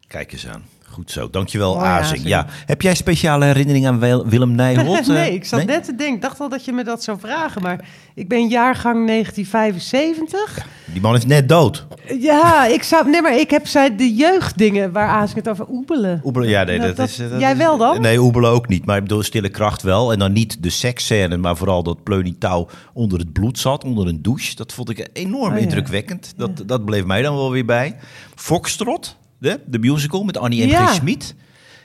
Kijk 0.07 0.33
eens 0.33 0.49
aan. 0.49 0.65
Goed 0.93 1.11
zo, 1.11 1.31
dankjewel 1.31 1.75
Mooi, 1.75 1.87
Azing. 1.87 2.23
Ja. 2.25 2.47
Heb 2.67 2.83
jij 2.83 2.95
speciale 2.95 3.45
herinneringen 3.45 3.93
aan 3.93 4.29
Willem 4.29 4.55
Nijholt? 4.55 5.07
nee, 5.07 5.29
eh? 5.29 5.35
ik 5.35 5.45
zat 5.45 5.65
net 5.65 5.85
te 5.85 5.95
denken, 5.95 6.21
dacht 6.21 6.41
al 6.41 6.49
dat 6.49 6.65
je 6.65 6.73
me 6.73 6.85
dat 6.85 7.03
zou 7.03 7.19
vragen, 7.21 7.63
maar 7.63 7.85
ik 8.15 8.29
ben 8.29 8.49
jaargang 8.49 9.07
1975. 9.07 10.67
die 10.93 11.01
man 11.01 11.15
is 11.15 11.27
net 11.27 11.49
dood. 11.49 11.87
Ja, 12.19 12.67
ik 12.67 12.83
zou, 12.83 13.11
nee, 13.11 13.23
maar 13.23 13.39
ik 13.39 13.51
heb 13.51 13.67
zij 13.67 13.97
de 13.97 14.15
jeugddingen 14.15 14.93
waar 14.93 15.09
Azing 15.09 15.37
het 15.37 15.49
over 15.49 15.69
oebelen. 15.69 16.21
Oebelen, 16.25 16.49
ja, 16.49 16.65
nee, 16.65 16.79
dat, 16.79 16.99
is. 16.99 17.21
jij 17.39 17.57
wel 17.57 17.77
dan? 17.77 18.01
Nee, 18.01 18.23
oebelen 18.23 18.51
ook 18.51 18.69
niet, 18.69 18.85
maar 18.85 18.97
ik 18.97 19.03
bedoel 19.03 19.23
stille 19.23 19.49
kracht 19.49 19.83
wel. 19.83 20.13
En 20.13 20.19
dan 20.19 20.33
niet 20.33 20.63
de 20.63 20.71
seksscène, 20.71 21.37
maar 21.37 21.57
vooral 21.57 21.83
dat 21.83 22.03
Pleunitouw 22.03 22.69
onder 22.93 23.19
het 23.19 23.33
bloed 23.33 23.59
zat, 23.59 23.85
onder 23.85 24.07
een 24.07 24.23
douche. 24.23 24.57
Dat 24.57 24.73
vond 24.73 24.91
ik 24.91 25.09
enorm 25.13 25.55
oh, 25.55 25.61
indrukwekkend. 25.61 26.33
Dat, 26.37 26.63
dat 26.67 26.85
bleef 26.85 27.05
mij 27.05 27.23
dan 27.23 27.35
wel 27.35 27.51
weer 27.51 27.65
bij. 27.65 27.97
Foxtrot, 28.35 29.17
de, 29.43 29.61
de 29.67 29.79
musical 29.79 30.23
met 30.23 30.39
Annie 30.39 30.67
M. 30.67 30.71
G. 30.71 30.95
Schmid. 30.95 31.35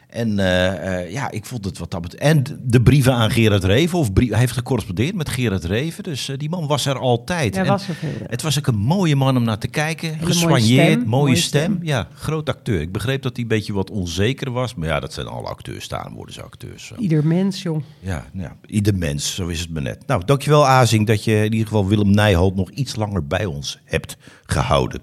En 0.07 0.29
uh, 0.29 0.65
uh, 0.65 1.11
ja, 1.11 1.31
ik 1.31 1.45
vond 1.45 1.65
het 1.65 1.77
wat 1.77 1.91
dat 1.91 2.01
betreft. 2.01 2.23
En 2.23 2.43
de 2.63 2.81
brieven 2.81 3.13
aan 3.13 3.31
Gerard 3.31 3.63
Reven. 3.63 3.99
Of 3.99 4.13
brief, 4.13 4.29
hij 4.29 4.39
heeft 4.39 4.51
gecorrespondeerd 4.51 5.15
met 5.15 5.29
Gerard 5.29 5.63
Reven. 5.63 6.03
Dus 6.03 6.29
uh, 6.29 6.37
die 6.37 6.49
man 6.49 6.67
was 6.67 6.85
er 6.85 6.99
altijd. 6.99 7.55
Ja, 7.55 7.65
was 7.65 7.87
er 7.87 7.95
het 8.27 8.41
was 8.41 8.57
ook 8.57 8.67
een 8.67 8.77
mooie 8.77 9.15
man 9.15 9.37
om 9.37 9.43
naar 9.43 9.57
te 9.57 9.67
kijken. 9.67 10.19
Gesoigneerd, 10.21 11.05
mooie, 11.05 11.35
stem. 11.35 11.73
stem. 11.73 11.87
Ja, 11.87 12.07
groot 12.13 12.49
acteur. 12.49 12.81
Ik 12.81 12.91
begreep 12.91 13.21
dat 13.21 13.33
hij 13.33 13.41
een 13.41 13.49
beetje 13.49 13.73
wat 13.73 13.91
onzeker 13.91 14.51
was. 14.51 14.75
Maar 14.75 14.87
ja, 14.87 14.99
dat 14.99 15.13
zijn 15.13 15.27
alle 15.27 15.47
acteurs. 15.47 15.83
Staan 15.83 16.13
worden 16.13 16.33
ze 16.33 16.41
acteurs. 16.41 16.85
Zo. 16.85 16.95
Ieder 16.95 17.25
mens, 17.25 17.61
joh. 17.61 17.81
Ja, 17.99 18.25
ja, 18.33 18.55
ieder 18.65 18.95
mens. 18.95 19.35
Zo 19.35 19.47
is 19.47 19.59
het 19.59 19.69
me 19.69 19.81
net. 19.81 20.07
Nou, 20.07 20.25
dankjewel 20.25 20.67
Azing 20.67 21.07
dat 21.07 21.23
je 21.23 21.35
in 21.35 21.51
ieder 21.51 21.67
geval 21.67 21.87
Willem 21.87 22.11
Nijholt 22.11 22.55
nog 22.55 22.69
iets 22.69 22.95
langer 22.95 23.27
bij 23.27 23.45
ons 23.45 23.79
hebt 23.83 24.17
gehouden. 24.45 25.01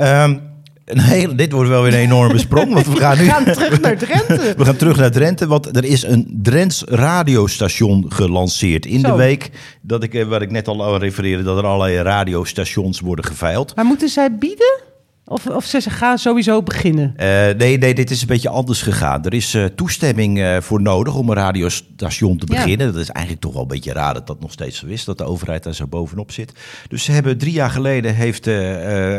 Um, 0.00 0.53
Nee, 0.92 1.34
dit 1.34 1.52
wordt 1.52 1.68
wel 1.68 1.82
weer 1.82 1.92
een 1.92 1.98
enorme 1.98 2.38
sprong. 2.46 2.72
Want 2.72 2.86
we 2.86 2.96
gaan, 2.96 3.18
nu, 3.18 3.24
we 3.24 3.30
gaan 3.30 3.44
terug 3.44 3.80
naar 3.80 3.98
Drenthe. 3.98 4.54
We 4.56 4.64
gaan 4.64 4.76
terug 4.76 4.96
naar 4.96 5.10
Drenthe, 5.10 5.46
want 5.46 5.76
er 5.76 5.84
is 5.84 6.02
een 6.02 6.38
Drents 6.42 6.82
radiostation 6.86 8.04
gelanceerd. 8.08 8.86
In 8.86 9.02
de 9.02 9.14
week 9.14 9.50
dat 9.82 10.02
ik, 10.02 10.14
eh, 10.14 10.24
waar 10.24 10.42
ik 10.42 10.50
net 10.50 10.68
al 10.68 10.98
refereerde, 10.98 11.42
dat 11.42 11.58
er 11.58 11.66
allerlei 11.66 11.96
radiostations 11.96 13.00
worden 13.00 13.24
geveild. 13.24 13.76
Maar 13.76 13.84
moeten 13.84 14.08
zij 14.08 14.34
bieden? 14.34 14.80
Of, 15.26 15.46
of 15.46 15.64
ze 15.64 15.90
gaan 15.90 16.18
sowieso 16.18 16.62
beginnen? 16.62 17.14
Uh, 17.16 17.24
nee, 17.56 17.78
nee, 17.78 17.94
dit 17.94 18.10
is 18.10 18.20
een 18.20 18.26
beetje 18.26 18.48
anders 18.48 18.82
gegaan. 18.82 19.24
Er 19.24 19.34
is 19.34 19.54
uh, 19.54 19.64
toestemming 19.64 20.38
uh, 20.38 20.60
voor 20.60 20.82
nodig 20.82 21.14
om 21.14 21.28
een 21.28 21.34
radiostation 21.34 22.38
te 22.38 22.46
beginnen. 22.46 22.86
Ja. 22.86 22.92
Dat 22.92 23.02
is 23.02 23.08
eigenlijk 23.08 23.44
toch 23.44 23.52
wel 23.52 23.62
een 23.62 23.68
beetje 23.68 23.92
raar 23.92 24.14
dat 24.14 24.26
dat 24.26 24.40
nog 24.40 24.52
steeds 24.52 24.78
zo 24.78 24.86
is. 24.86 25.04
Dat 25.04 25.18
de 25.18 25.24
overheid 25.24 25.62
daar 25.62 25.74
zo 25.74 25.86
bovenop 25.86 26.32
zit. 26.32 26.52
Dus 26.88 27.04
ze 27.04 27.12
hebben 27.12 27.38
drie 27.38 27.52
jaar 27.52 27.70
geleden 27.70 28.14
heeft 28.14 28.46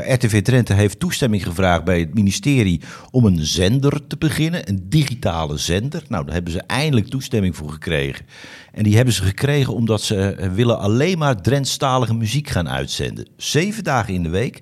RTV 0.08 0.41
Drenthe 0.41 0.74
heeft 0.74 1.00
toestemming 1.00 1.44
gevraagd 1.44 1.84
bij 1.84 2.00
het 2.00 2.13
ministerie 2.13 2.82
om 3.12 3.26
een 3.26 3.46
zender 3.46 4.08
te 4.08 4.18
beginnen. 4.18 4.70
Een 4.70 4.86
digitale 4.89 5.58
zender. 5.58 6.04
Nou, 6.08 6.26
daar 6.26 6.34
hebben 6.34 6.52
ze 6.52 6.62
eindelijk 6.68 7.08
toestemming 7.08 7.56
voor 7.56 7.72
gekregen. 7.72 8.26
En 8.72 8.84
die 8.84 8.96
hebben 8.96 9.13
ze 9.13 9.24
gekregen 9.24 9.74
omdat 9.74 10.02
ze 10.02 10.50
willen 10.54 10.80
alleen 10.80 11.18
maar 11.18 11.41
Drentstalige 11.41 12.13
muziek 12.13 12.50
gaan 12.50 12.70
uitzenden. 12.70 13.28
Zeven 13.38 13.84
dagen 13.84 14.13
in 14.13 14.24
de 14.24 14.30
week 14.30 14.62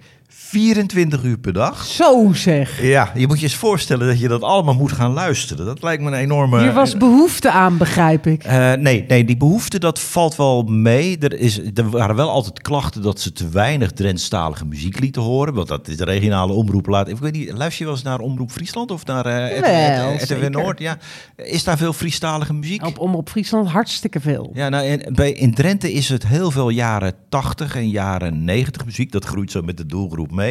24 0.54 1.24
uur 1.24 1.38
per 1.38 1.54
dag. 1.54 1.86
Zo 1.86 2.34
zeg. 2.34 2.82
Ja, 2.82 3.12
je 3.16 3.28
moet 3.28 3.38
je 3.38 3.44
eens 3.44 3.56
voorstellen 3.56 4.08
dat 4.08 4.20
je 4.20 4.28
dat 4.28 4.42
allemaal 4.42 4.74
moet 4.74 4.92
gaan 4.92 5.14
luisteren. 5.14 5.66
Dat 5.66 5.84
lijkt 5.84 6.04
me 6.04 6.08
een 6.08 6.18
enorme... 6.18 6.62
Hier 6.62 6.74
was 6.74 6.98
behoefte 6.98 7.52
aan, 7.52 7.78
begrijp 7.78 8.28
ik. 8.28 8.46
Uh, 8.46 8.74
nee, 8.74 9.06
nee, 9.08 9.26
die 9.26 9.38
behoefte 9.38 9.80
dat 9.80 10.00
valt 10.00 10.36
wel 10.36 10.64
mee. 10.64 11.18
Er, 11.18 11.40
is, 11.40 11.60
er 11.74 11.90
waren 11.90 12.16
wel 12.16 12.30
altijd 12.30 12.62
klachten 12.62 13.02
dat 13.02 13.20
ze 13.20 13.32
te 13.32 13.50
weinig 13.50 13.92
Drentstalige 13.92 14.66
muziek 14.66 15.00
lieten 15.00 15.22
horen. 15.22 15.54
Want 15.54 15.68
dat 15.68 15.88
is 15.88 15.98
de 15.98 16.06
regionale 16.06 16.54
omroep 16.54 16.88
laat. 16.88 17.08
Ik 17.08 17.18
weet 17.18 17.34
niet, 17.34 17.52
luister 17.52 17.80
je 17.80 17.86
wel 17.86 17.94
eens 17.94 18.04
naar 18.04 18.20
Omroep 18.20 18.52
Friesland 18.52 18.92
of 18.92 19.06
naar 19.06 19.26
uh, 19.26 20.50
Noord? 20.50 20.80
Ja. 20.80 20.98
Is 21.36 21.64
daar 21.64 21.78
veel 21.78 21.94
Friestalige 21.94 22.54
muziek? 22.54 22.86
Op 22.86 23.00
Omroep 23.00 23.30
Friesland 23.30 23.70
hartstikke 23.70 24.20
veel. 24.20 24.52
Ja, 24.54 24.70
nou, 24.70 24.86
in, 24.86 25.14
bij, 25.14 25.32
in 25.32 25.54
Drenthe 25.54 25.92
is 25.92 26.10
het 26.10 26.28
heel 26.28 26.52
veel 26.52 26.70
jaren 26.70 27.14
80 27.30 27.76
en 27.76 27.90
jaren 27.90 28.44
90 28.44 28.86
muziek. 28.86 29.12
Dat 29.12 29.26
groeit 29.26 29.52
zo 29.52 29.62
met 29.62 29.78
de 29.78 29.86
doelgroep 29.86 30.32
mee. 30.32 30.43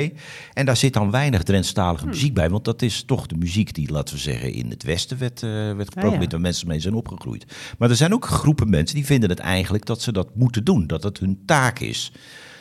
En 0.52 0.66
daar 0.66 0.76
zit 0.76 0.92
dan 0.92 1.10
weinig 1.10 1.42
Drentstalige 1.42 2.02
hmm. 2.02 2.10
muziek 2.10 2.34
bij. 2.34 2.50
Want 2.50 2.64
dat 2.64 2.82
is 2.82 3.02
toch 3.06 3.26
de 3.26 3.36
muziek 3.36 3.74
die, 3.74 3.92
laten 3.92 4.14
we 4.14 4.20
zeggen, 4.20 4.52
in 4.52 4.70
het 4.70 4.82
Westen 4.82 5.18
werd, 5.18 5.42
uh, 5.42 5.50
werd 5.50 5.92
geprobeerd. 5.92 6.24
Ah, 6.24 6.30
Waar 6.30 6.40
mensen 6.40 6.68
mee 6.68 6.80
zijn 6.80 6.94
opgegroeid. 6.94 7.46
Maar 7.78 7.90
er 7.90 7.96
zijn 7.96 8.14
ook 8.14 8.26
groepen 8.26 8.70
mensen 8.70 8.96
die 8.96 9.06
vinden 9.06 9.30
het 9.30 9.38
eigenlijk 9.38 9.86
dat 9.86 10.02
ze 10.02 10.12
dat 10.12 10.34
moeten 10.34 10.64
doen. 10.64 10.86
Dat 10.86 11.02
het 11.02 11.18
hun 11.18 11.42
taak 11.46 11.78
is. 11.78 12.12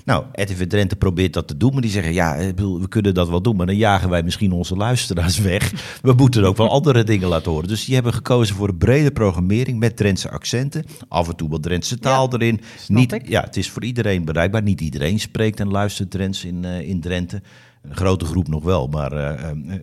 Nou, 0.06 0.26
RTV 0.32 0.68
Drenthe 0.68 0.96
probeert 0.96 1.34
dat 1.34 1.48
te 1.48 1.58
doen, 1.58 1.74
maar 1.74 1.82
die 1.82 1.92
zeggen, 1.92 2.14
ja, 2.14 2.54
we 2.56 2.88
kunnen 2.90 3.14
dat 3.14 3.30
wel 3.30 3.42
doen, 3.42 3.56
maar 3.56 3.66
dan 3.66 3.76
jagen 3.76 4.10
wij 4.10 4.24
misschien 4.24 4.52
onze 4.52 4.76
luisteraars 4.76 5.40
weg. 5.52 5.72
We 6.02 6.14
moeten 6.14 6.44
ook 6.44 6.58
wel 6.58 6.70
andere 6.70 7.04
dingen 7.04 7.28
laten 7.28 7.52
horen. 7.52 7.68
Dus 7.68 7.86
die 7.86 7.94
hebben 7.94 8.14
gekozen 8.14 8.56
voor 8.56 8.70
een 8.70 8.78
brede 8.78 9.12
programmering 9.12 9.80
met 9.80 9.98
Drentse 9.98 10.30
accenten, 10.30 10.86
af 11.08 11.30
en 11.30 11.36
toe 11.36 11.50
wat 11.50 11.64
Drentse 11.64 12.00
taal 12.00 12.34
erin. 12.34 12.62
Niet, 12.88 13.20
ja, 13.24 13.42
het 13.42 13.58
is 13.58 13.70
voor 13.70 13.84
iedereen 13.84 14.26
bereikbaar. 14.26 14.62
Niet 14.62 14.82
iedereen 14.82 15.20
spreekt 15.20 15.60
en 15.60 15.68
luistert 15.68 16.12
Drents 16.12 16.46
in, 16.46 16.64
uh, 16.66 16.82
in 16.82 17.02
Drenthe. 17.02 17.42
Een 17.82 17.96
grote 17.96 18.26
groep 18.26 18.48
nog 18.48 18.64
wel, 18.64 18.88
maar 18.88 19.14
uh, 19.14 19.30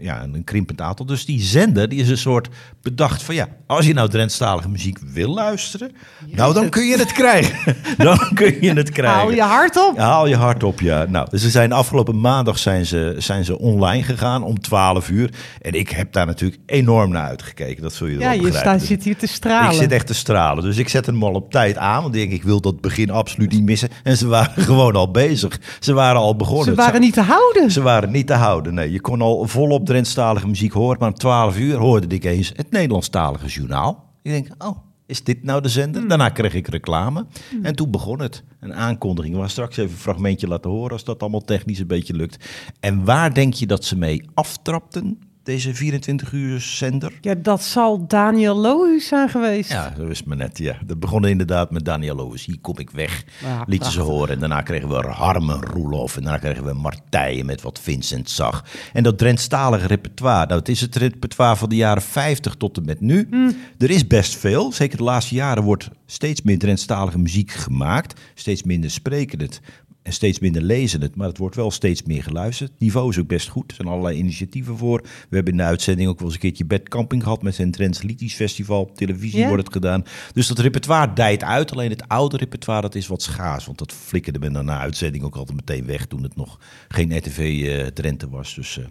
ja, 0.01 0.23
een 0.23 0.45
krimpend 0.45 0.81
aantal. 0.81 1.07
Dus 1.07 1.25
die 1.25 1.41
zender 1.41 1.89
die 1.89 2.01
is 2.01 2.09
een 2.09 2.19
soort 2.19 2.49
bedacht 2.83 3.23
van 3.23 3.35
ja, 3.35 3.49
als 3.67 3.87
je 3.87 3.93
nou 3.95 4.09
Drentstalige 4.09 4.69
muziek 4.69 4.99
wil 4.99 5.35
luisteren, 5.35 5.93
nou 6.27 6.55
dan 6.55 6.69
kun 6.69 6.87
je 6.87 6.97
het 6.97 7.13
krijgen. 7.13 7.77
dan 7.97 8.19
kun 8.35 8.57
je 8.61 8.73
het 8.73 8.91
krijgen. 8.91 9.19
Haal 9.19 9.31
je 9.31 9.43
hart 9.43 9.77
op. 9.89 9.99
haal 9.99 10.27
je 10.27 10.37
hart 10.37 10.63
op, 10.63 10.81
ja. 10.81 11.07
Nou, 11.09 11.27
dus 11.31 11.43
ze 11.43 11.51
zijn 11.51 11.73
afgelopen 11.73 12.21
maandag 12.21 12.59
zijn 12.59 12.87
ze, 12.87 13.15
zijn 13.19 13.45
ze 13.45 13.59
online 13.59 14.03
gegaan 14.03 14.43
om 14.43 14.61
12 14.61 15.11
uur. 15.11 15.31
En 15.61 15.73
ik 15.73 15.89
heb 15.89 16.13
daar 16.13 16.27
natuurlijk 16.27 16.61
enorm 16.67 17.11
naar 17.11 17.29
uitgekeken. 17.29 17.83
Dat 17.83 17.93
zul 17.93 18.07
je 18.07 18.19
Ja, 18.19 18.33
je 18.33 18.53
staat, 18.53 18.83
zit 18.83 19.05
hier 19.05 19.17
te 19.17 19.27
stralen. 19.27 19.73
Ik 19.73 19.81
zit 19.81 19.93
echt 19.93 20.07
te 20.07 20.15
stralen. 20.15 20.65
Dus 20.65 20.77
ik 20.77 20.89
zet 20.89 21.07
hem 21.07 21.23
al 21.23 21.33
op 21.33 21.51
tijd 21.51 21.77
aan. 21.77 22.03
Want 22.03 22.15
ik 22.15 22.21
denk, 22.21 22.33
ik 22.33 22.43
wil 22.43 22.61
dat 22.61 22.81
begin 22.81 23.11
absoluut 23.11 23.53
niet 23.53 23.65
missen. 23.65 23.89
En 24.03 24.17
ze 24.17 24.27
waren 24.27 24.63
gewoon 24.71 24.95
al 24.95 25.11
bezig. 25.11 25.61
Ze 25.81 25.93
waren 25.93 26.21
al 26.21 26.37
begonnen. 26.37 26.65
Ze 26.65 26.75
waren 26.75 27.01
niet 27.01 27.15
te 27.15 27.23
houden. 27.23 27.71
Ze 27.71 27.83
waren 27.88 28.11
niet 28.11 28.27
te 28.27 28.35
houden. 28.35 28.74
Nee, 28.74 28.92
je 28.92 29.01
kon 29.01 29.20
al 29.20 29.46
volop 29.46 29.87
Drentstalige 29.87 30.46
muziek 30.46 30.72
horen. 30.72 30.98
Maar 30.98 31.09
om 31.09 31.14
12 31.14 31.59
uur 31.59 31.77
hoorde 31.77 32.14
ik 32.14 32.24
eens 32.24 32.53
het 32.57 32.70
Nederlandstalige 32.70 33.46
journaal. 33.46 34.12
Ik 34.22 34.31
denk, 34.31 34.48
oh, 34.59 34.77
is 35.07 35.24
dit 35.24 35.42
nou 35.42 35.62
de 35.62 35.68
zender? 35.68 36.01
Hmm. 36.01 36.09
Daarna 36.09 36.29
kreeg 36.29 36.55
ik 36.55 36.68
reclame. 36.68 37.27
En 37.62 37.74
toen 37.74 37.90
begon 37.90 38.20
het. 38.20 38.44
Een 38.61 38.74
aankondiging. 38.74 39.35
We 39.35 39.40
gaan 39.40 39.51
straks 39.51 39.77
even 39.77 39.90
een 39.92 39.98
fragmentje 39.98 40.48
laten 40.48 40.70
horen 40.70 40.92
als 40.92 41.05
dat 41.05 41.20
allemaal 41.20 41.44
technisch 41.44 41.79
een 41.79 41.87
beetje 41.87 42.14
lukt. 42.14 42.48
En 42.81 43.05
waar 43.05 43.35
denk 43.35 43.55
je 43.55 43.66
dat 43.66 43.85
ze 43.85 43.96
mee 43.96 44.22
aftrapten? 44.35 45.18
Deze 45.49 45.75
24 45.75 46.33
uur 46.33 46.61
zender? 46.61 47.13
Ja, 47.21 47.35
dat 47.35 47.63
zal 47.63 48.07
Daniel 48.07 48.57
Lohuis 48.57 49.07
zijn 49.07 49.29
geweest. 49.29 49.71
Ja, 49.71 49.91
dat 49.97 50.09
is 50.09 50.23
me 50.23 50.35
net. 50.35 50.59
Ja. 50.59 50.77
Dat 50.87 51.01
begon 51.01 51.27
inderdaad 51.27 51.71
met 51.71 51.85
Daniel 51.85 52.15
Lohuis. 52.15 52.45
Hier 52.45 52.59
kom 52.61 52.79
ik 52.79 52.91
weg. 52.91 53.25
Ja, 53.43 53.65
Lieten 53.67 53.93
ze 53.93 54.01
horen. 54.01 54.35
En 54.35 54.39
daarna 54.39 54.63
kregen 54.63 54.89
we 54.89 54.95
Harmen 54.95 55.63
Roelof. 55.63 56.17
En 56.17 56.23
daarna 56.23 56.39
kregen 56.39 56.65
we 56.65 56.73
Martijen 56.73 57.47
met 57.47 57.63
wat 57.63 57.81
Vincent 57.81 58.31
zag. 58.31 58.65
En 58.93 59.03
dat 59.03 59.19
Drentstalige 59.19 59.87
repertoire. 59.87 60.47
Nou, 60.47 60.59
het 60.59 60.69
is 60.69 60.81
het 60.81 60.97
repertoire 60.97 61.57
van 61.57 61.69
de 61.69 61.77
jaren 61.77 62.03
50 62.03 62.55
tot 62.55 62.77
en 62.77 62.85
met 62.85 63.01
nu. 63.01 63.27
Hmm. 63.31 63.57
Er 63.79 63.91
is 63.91 64.07
best 64.07 64.37
veel. 64.37 64.73
Zeker 64.73 64.97
de 64.97 65.05
laatste 65.05 65.35
jaren 65.35 65.63
wordt 65.63 65.89
steeds 66.07 66.43
meer 66.43 66.59
Drentstalige 66.59 67.19
muziek 67.19 67.51
gemaakt. 67.51 68.21
Steeds 68.35 68.63
minder 68.63 68.91
spreken 68.91 69.41
het 69.41 69.61
en 70.09 70.14
steeds 70.14 70.38
minder 70.38 70.62
lezen 70.62 71.01
het, 71.01 71.16
maar 71.16 71.29
het 71.29 71.38
wordt 71.38 71.57
wel 71.57 71.71
steeds 71.71 72.03
meer 72.03 72.23
geluisterd. 72.23 72.71
Het 72.71 72.81
niveau 72.81 73.11
is 73.11 73.18
ook 73.18 73.27
best 73.27 73.49
goed. 73.49 73.71
Er 73.71 73.77
zijn 73.77 73.88
allerlei 73.88 74.18
initiatieven 74.18 74.77
voor. 74.77 75.01
We 75.03 75.35
hebben 75.35 75.53
in 75.53 75.59
de 75.59 75.64
uitzending 75.64 76.09
ook 76.09 76.18
wel 76.18 76.27
eens 76.27 76.35
een 76.35 76.40
keertje 76.40 76.64
bedcamping 76.64 77.23
gehad 77.23 77.42
met 77.42 77.55
zijn 77.55 77.71
Trends 77.71 78.03
Litis 78.03 78.35
Festival. 78.35 78.81
Op 78.81 78.97
televisie 78.97 79.47
wordt 79.47 79.64
het 79.64 79.73
gedaan. 79.73 80.05
Dus 80.33 80.47
dat 80.47 80.59
repertoire 80.59 81.12
dijt 81.12 81.42
uit. 81.42 81.73
Alleen 81.73 81.90
het 81.90 82.09
oude 82.09 82.37
repertoire 82.37 82.81
dat 82.81 82.94
is 82.94 83.07
wat 83.07 83.23
schaars. 83.23 83.66
Want 83.66 83.79
dat 83.79 83.92
flikkerde 83.92 84.38
men 84.38 84.53
dan 84.53 84.64
na 84.64 84.79
uitzending 84.79 85.25
ook 85.25 85.37
altijd 85.37 85.57
meteen 85.57 85.87
weg 85.87 86.07
toen 86.07 86.23
het 86.23 86.37
nog 86.37 86.59
geen 86.88 87.16
RTV 87.16 87.38
uh, 87.38 87.87
Drenthe 87.87 88.29
was. 88.29 88.55
Dus, 88.55 88.79
uh. 88.79 88.85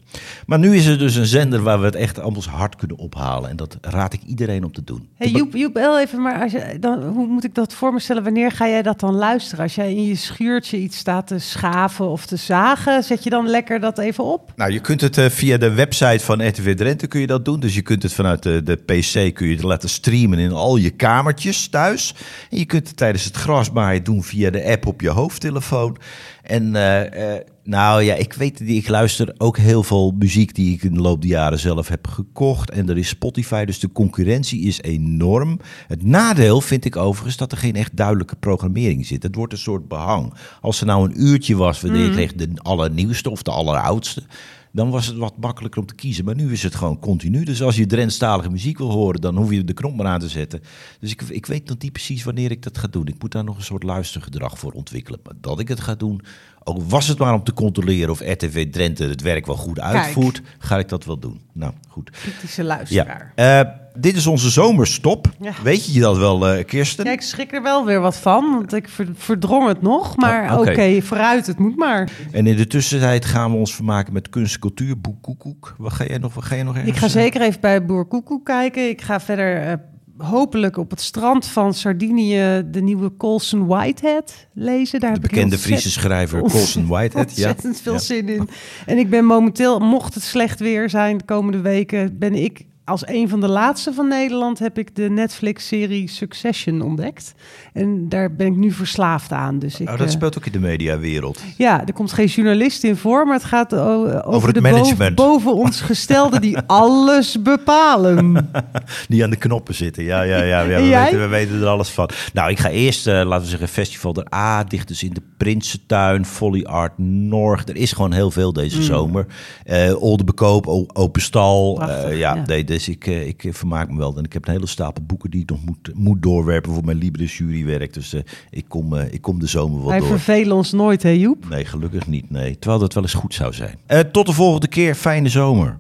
Maar 0.46 0.60
nu 0.60 0.76
is 0.76 0.86
er 0.86 0.98
dus 0.98 1.16
een 1.16 1.26
zender 1.26 1.62
waar 1.62 1.80
we 1.80 1.86
het 1.86 1.96
echt 1.96 2.20
allemaal 2.20 2.44
hard 2.44 2.76
kunnen 2.76 2.98
ophalen. 2.98 3.50
En 3.50 3.56
dat 3.56 3.78
raad 3.82 4.14
ik 4.14 4.22
iedereen 4.24 4.64
om 4.64 4.72
te 4.72 4.84
doen. 4.84 5.08
Hey, 5.16 5.30
Joep, 5.30 5.54
Joep, 5.54 5.76
even, 5.76 6.22
maar 6.22 6.42
als 6.42 6.52
je, 6.52 6.78
dan, 6.80 7.04
hoe 7.04 7.28
moet 7.28 7.44
ik 7.44 7.56
dat 7.56 7.74
voor 7.74 7.94
me 7.94 8.00
stellen? 8.00 8.24
Wanneer 8.24 8.52
ga 8.52 8.68
jij 8.68 8.82
dat 8.82 9.00
dan 9.00 9.14
luisteren? 9.14 9.64
Als 9.64 9.76
jij 9.76 9.94
in 9.94 10.04
je 10.04 10.16
schuurtje 10.16 10.78
iets 10.78 11.04
te 11.08 11.40
schaven 11.40 12.10
of 12.10 12.26
te 12.26 12.36
zagen, 12.36 13.04
zet 13.04 13.24
je 13.24 13.30
dan 13.30 13.48
lekker 13.48 13.80
dat 13.80 13.98
even 13.98 14.24
op? 14.24 14.52
Nou, 14.56 14.72
je 14.72 14.80
kunt 14.80 15.02
het 15.02 15.18
uh, 15.18 15.26
via 15.30 15.58
de 15.58 15.74
website 15.74 16.26
van 16.26 16.48
RTV 16.48 16.76
Drenthe 16.76 17.08
kun 17.08 17.20
je 17.20 17.28
dat 17.28 17.46
doen. 17.46 17.60
Dus 17.60 17.76
je 17.76 17.82
kunt 17.82 18.04
het 18.04 18.14
vanuit 18.14 18.44
de, 18.44 18.64
de 18.64 18.76
PC 18.76 19.34
kun 19.34 19.48
je 19.48 19.56
het 19.56 19.64
laten 19.64 19.90
streamen 19.90 20.40
in 20.40 20.52
al 20.52 20.76
je 20.76 20.90
kamertjes 20.90 21.68
thuis. 21.68 22.16
En 22.50 22.58
je 22.58 22.66
kunt 22.66 22.88
het 22.88 22.98
tijdens 22.98 23.24
het 23.24 23.36
grasmaaien 23.36 24.04
doen 24.04 24.24
via 24.24 24.50
de 24.50 24.66
app 24.66 24.86
op 24.86 25.02
je 25.02 25.10
hoofdtelefoon. 25.10 25.98
En 26.44 26.64
uh, 26.76 27.04
uh, 27.04 27.36
nou 27.68 28.04
ja, 28.04 28.14
ik 28.14 28.34
weet, 28.34 28.62
ik 28.62 28.88
luister 28.88 29.34
ook 29.38 29.58
heel 29.58 29.84
veel 29.84 30.14
muziek 30.20 30.56
die 30.56 30.74
ik 30.74 30.84
in 30.84 30.94
de 30.94 31.02
loop 31.02 31.22
der 31.22 31.30
jaren 31.30 31.60
zelf 31.60 31.88
heb 31.88 32.08
gekocht. 32.08 32.70
En 32.70 32.90
er 32.90 32.98
is 32.98 33.08
Spotify, 33.08 33.66
dus 33.66 33.80
de 33.80 33.92
concurrentie 33.92 34.62
is 34.62 34.82
enorm. 34.82 35.60
Het 35.88 36.04
nadeel 36.04 36.62
vind 36.62 36.86
ik 36.86 36.96
overigens 36.96 37.38
dat 37.38 37.52
er 37.52 37.58
geen 37.58 37.76
echt 37.76 37.98
duidelijke 37.98 38.36
programmering 38.36 39.06
zit. 39.06 39.24
Het 39.24 39.36
wordt 39.36 39.54
een 39.54 39.60
soort 39.60 39.88
behang. 39.88 40.34
Als 40.62 40.80
er 40.80 40.86
nou 40.86 41.06
een 41.06 41.22
uurtje 41.22 41.56
was 41.56 41.82
wanneer 41.82 42.00
mm. 42.00 42.06
je 42.06 42.12
kreeg 42.12 42.34
de 42.34 42.50
allernieuwste 42.56 43.30
of 43.30 43.44
de 43.44 43.52
alleroudste 43.52 44.24
dan 44.72 44.90
was 44.90 45.06
het 45.06 45.18
wat 45.18 45.38
makkelijker 45.38 45.82
om 45.82 45.88
te 45.88 45.96
kiezen. 45.96 46.26
Maar 46.26 46.36
nu 46.36 46.52
is 46.52 46.64
het 46.64 46.76
gewoon 46.76 47.00
continu. 47.00 47.44
Dus 47.44 47.62
als 47.62 47.76
je 47.76 47.86
Drentstalige 47.86 48.50
muziek 48.50 48.78
wil 48.78 48.92
horen, 48.92 49.22
dan 49.22 49.38
hoef 49.38 49.52
je 49.52 49.64
de 49.64 49.74
knop 49.74 49.96
maar 49.96 50.06
aan 50.06 50.20
te 50.20 50.30
zetten. 50.30 50.62
Dus 51.00 51.12
ik, 51.12 51.22
ik 51.22 51.46
weet 51.46 51.68
nog 51.68 51.78
niet 51.78 51.92
precies 51.92 52.24
wanneer 52.24 52.52
ik 52.52 52.64
dat 52.64 52.78
ga 52.78 52.88
doen. 52.88 53.08
Ik 53.08 53.22
moet 53.22 53.32
daar 53.32 53.44
nog 53.44 53.58
een 53.58 53.64
soort 53.64 53.84
luistergedrag 53.84 54.60
voor 54.60 54.72
ontwikkelen. 54.72 55.20
Maar 55.24 55.34
dat 55.42 55.60
ik 55.60 55.68
het 55.68 55.80
ga 55.80 55.96
doen, 55.96 56.22
ook 56.64 56.82
was 56.82 57.08
het 57.08 57.18
maar 57.18 57.34
om 57.34 57.44
te 57.44 57.54
controleren 57.54 58.10
of 58.10 58.20
RTV 58.20 58.72
Drenthe 58.72 59.04
het 59.04 59.22
werk 59.22 59.46
wel 59.46 59.56
goed 59.56 59.80
uitvoert, 59.80 60.42
ga 60.58 60.78
ik 60.78 60.90
dat 60.90 61.06
wel 61.06 61.20
doen. 61.20 61.42
Nou, 61.54 61.74
goed. 61.90 62.10
Kritische 62.10 62.64
luisteraar. 62.64 63.34
Ja. 63.36 63.64
Uh, 63.64 63.72
dit 63.98 64.16
is 64.16 64.28
onze 64.28 64.50
zomerstop. 64.50 65.28
Weet 65.64 65.94
je 65.94 66.00
dat 66.00 66.18
wel, 66.18 66.58
uh, 66.58 66.64
Kirsten? 66.66 67.06
Ja, 67.06 67.12
ik 67.12 67.22
schrik 67.22 67.54
er 67.54 67.62
wel 67.62 67.86
weer 67.86 68.00
wat 68.00 68.18
van, 68.18 68.52
want 68.52 68.74
ik 68.74 68.90
verdrong 69.14 69.68
het 69.68 69.82
nog. 69.82 70.16
Maar 70.16 70.54
oh, 70.54 70.60
oké, 70.60 71.02
vooruit, 71.02 71.48
het 71.48 71.60
moet 71.60 71.76
maar. 71.76 72.12
En 72.32 72.48
in 72.48 72.56
de 72.56 72.68
tussentijd 72.68 73.26
gaan 73.26 73.52
we 73.52 73.58
ons 73.58 73.76
vermaken 73.76 74.14
met 74.14 74.30
kunst 74.30 74.54
en 74.54 74.60
cultuur. 74.60 75.00
Boek 75.00 75.22
Koekoek. 75.22 75.76
Wat 75.78 75.94
ga 75.94 76.06
jij 76.06 76.18
nog, 76.18 76.34
wat 76.34 76.44
ga 76.44 76.56
je 76.56 76.64
nog 76.64 76.76
ergens? 76.76 76.96
Ik 76.96 77.02
ga 77.02 77.08
zeker 77.08 77.42
even 77.42 77.62
bij 77.62 77.86
Boer 77.86 78.06
Koekoek 78.06 78.46
kijken. 78.46 78.90
Ik 78.90 79.02
ga 79.02 79.20
verder... 79.20 79.68
Uh, 79.68 79.74
hopelijk 80.18 80.78
op 80.78 80.90
het 80.90 81.02
strand 81.02 81.46
van 81.46 81.74
Sardinië 81.74 82.64
de 82.72 82.82
nieuwe 82.82 83.18
Colson 83.18 83.66
Whitehead 83.66 84.48
lezen. 84.54 85.00
Daar 85.00 85.14
de 85.14 85.20
bekende 85.20 85.58
Friese 85.58 85.92
schrijver 85.92 86.42
Colson 86.42 86.88
Whitehead. 86.88 87.36
ja. 87.36 87.48
ontzettend 87.48 87.82
veel 87.82 88.00
zin 88.00 88.30
in. 88.30 88.50
En 88.86 88.98
ik 88.98 89.10
ben 89.10 89.26
momenteel, 89.26 89.80
mocht 89.80 90.14
het 90.14 90.24
slecht 90.24 90.60
weer 90.60 90.90
zijn 90.90 91.18
de 91.18 91.24
komende 91.24 91.62
weken, 91.62 92.18
ben 92.18 92.36
ik 92.36 92.66
als 92.88 93.08
een 93.08 93.30
van 93.30 93.40
de 93.40 93.48
laatste 93.48 93.94
van 93.94 94.08
Nederland 94.08 94.60
heb 94.60 94.78
ik 94.78 94.96
de 94.96 95.10
Netflix-serie 95.10 96.10
Succession 96.10 96.82
ontdekt. 96.82 97.34
En 97.74 98.10
daar 98.10 98.36
ben 98.36 98.48
ik 98.48 98.56
nu 98.56 98.72
verslaafd 98.72 99.32
aan. 99.32 99.60
Dus 99.60 99.80
ik, 99.80 99.90
oh, 99.90 99.98
dat 99.98 100.12
speelt 100.12 100.38
ook 100.38 100.46
in 100.46 100.52
de 100.52 100.60
mediawereld. 100.60 101.40
Ja, 101.58 101.86
er 101.86 101.94
komt 101.94 102.12
geen 102.12 102.26
journalist 102.26 102.84
in 102.84 102.96
voor, 102.96 103.26
maar 103.26 103.36
het 103.36 103.44
gaat 103.44 103.76
over, 103.76 104.26
over 104.26 104.54
de 104.54 104.62
management. 104.62 105.16
Boven, 105.16 105.54
ons 105.54 105.82
gestelden 105.82 106.42
die 106.42 106.58
alles 106.68 107.42
bepalen. 107.42 108.50
die 109.10 109.24
aan 109.24 109.30
de 109.30 109.36
knoppen 109.36 109.76
zitten. 109.76 110.04
Ja, 110.04 110.22
ja, 110.22 110.42
ja. 110.42 110.62
ja 110.62 110.82
we, 110.82 110.90
weten, 110.90 111.20
we, 111.20 111.28
weten, 111.28 111.62
er 111.62 111.68
alles 111.68 111.90
van. 111.90 112.10
Nou, 112.34 112.50
ik 112.50 112.60
ga 112.60 112.70
eerst, 112.70 113.08
uh, 113.08 113.14
laten 113.14 113.44
we 113.44 113.50
zeggen, 113.50 113.68
Festival 113.68 114.14
der 114.14 114.34
A, 114.34 114.64
Dichters 114.64 115.04
in 115.04 115.14
de 115.14 115.22
Prinsentuin, 115.38 116.26
Folly 116.26 116.64
Art 116.64 116.98
Norg. 116.98 117.68
Er 117.68 117.76
is 117.76 117.92
gewoon 117.92 118.14
heel 118.14 118.32
veel 118.32 118.54
deze 118.54 118.78
mm. 118.78 118.84
zomer. 118.84 119.26
Uh, 119.66 120.02
Oldenbekoop, 120.02 120.68
Open 120.94 121.22
Stal. 121.22 121.82
Uh, 121.82 122.18
ja, 122.18 122.36
ja. 122.36 122.44
Dus 122.86 122.90
ik, 122.90 123.06
ik 123.06 123.56
vermaak 123.56 123.90
me 123.90 123.98
wel. 123.98 124.18
En 124.18 124.24
ik 124.24 124.34
heb 124.34 124.48
een 124.48 124.54
hele 124.54 124.68
stapel 124.68 125.04
boeken 125.04 125.32
die 125.32 125.42
ik 125.42 125.50
nog 125.50 125.66
moet, 125.66 125.92
moet 125.94 126.22
doorwerpen 126.22 126.74
voor 126.74 126.86
mijn 126.86 126.98
Libris 126.98 127.38
jurywerk. 127.38 127.94
Dus 127.94 128.16
ik, 128.50 128.66
kom, 128.68 128.96
ik 128.96 129.22
kom 129.22 129.40
de 129.40 129.48
zomer 129.48 129.80
wel 129.80 129.88
Wij 129.88 130.00
door. 130.00 130.08
Wij 130.08 130.18
vervelen 130.18 130.56
ons 130.56 130.72
nooit, 130.72 131.04
hè 131.04 131.10
Joep? 131.10 131.50
Nee, 131.50 131.66
gelukkig 131.66 132.08
niet. 132.08 132.30
Nee. 132.30 132.60
Terwijl 132.60 132.82
dat 132.82 132.94
wel 132.94 133.04
eens 133.04 133.14
goed 133.14 133.34
zou 133.34 133.54
zijn. 133.54 133.78
tot 134.12 134.26
de 134.26 134.34
volgende 134.34 134.68
keer. 134.68 134.96
Fijne 134.96 135.30
zomer. 135.30 135.78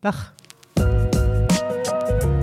Dag. 0.00 0.34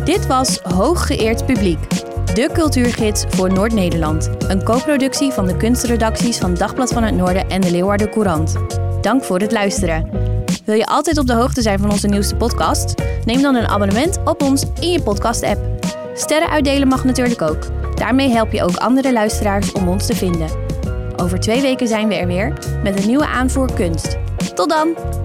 Dit 0.04 0.28
was 0.28 0.60
Hooggeëerd 0.60 1.46
Publiek 1.46 2.12
de 2.34 2.50
cultuurgids 2.54 3.26
voor 3.30 3.54
Noord-Nederland. 3.54 4.30
Een 4.48 4.64
co-productie 4.64 5.32
van 5.32 5.46
de 5.46 5.58
kunstredacties 5.58 6.38
van 6.38 6.54
Dagblad 6.54 6.94
van 6.94 7.04
het 7.04 7.16
Noorden 7.16 7.50
en 7.50 7.62
de 7.62 7.72
Leeuwarden 7.72 8.10
Courant. 8.10 8.56
Dank 9.02 9.24
voor 9.24 9.40
het 9.40 9.52
luisteren. 9.52 10.33
Wil 10.66 10.76
je 10.76 10.86
altijd 10.86 11.18
op 11.18 11.28
de 11.28 11.34
hoogte 11.34 11.62
zijn 11.62 11.80
van 11.80 11.92
onze 11.92 12.08
nieuwste 12.08 12.36
podcast? 12.36 12.94
Neem 13.26 13.42
dan 13.42 13.56
een 13.56 13.68
abonnement 13.68 14.20
op 14.26 14.42
ons 14.44 14.64
in 14.80 14.92
je 14.92 15.02
podcast-app. 15.02 15.60
Sterren 16.14 16.50
uitdelen 16.50 16.88
mag 16.88 17.04
natuurlijk 17.04 17.42
ook. 17.42 17.68
Daarmee 17.96 18.30
help 18.30 18.52
je 18.52 18.64
ook 18.64 18.76
andere 18.76 19.14
luisteraars 19.14 19.72
om 19.72 19.88
ons 19.88 20.06
te 20.06 20.16
vinden. 20.16 20.50
Over 21.16 21.40
twee 21.40 21.62
weken 21.62 21.88
zijn 21.88 22.08
we 22.08 22.16
er 22.16 22.28
weer 22.28 22.54
met 22.84 23.00
een 23.00 23.08
nieuwe 23.08 23.28
aanvoer 23.28 23.74
kunst. 23.74 24.18
Tot 24.56 24.70
dan! 24.70 25.22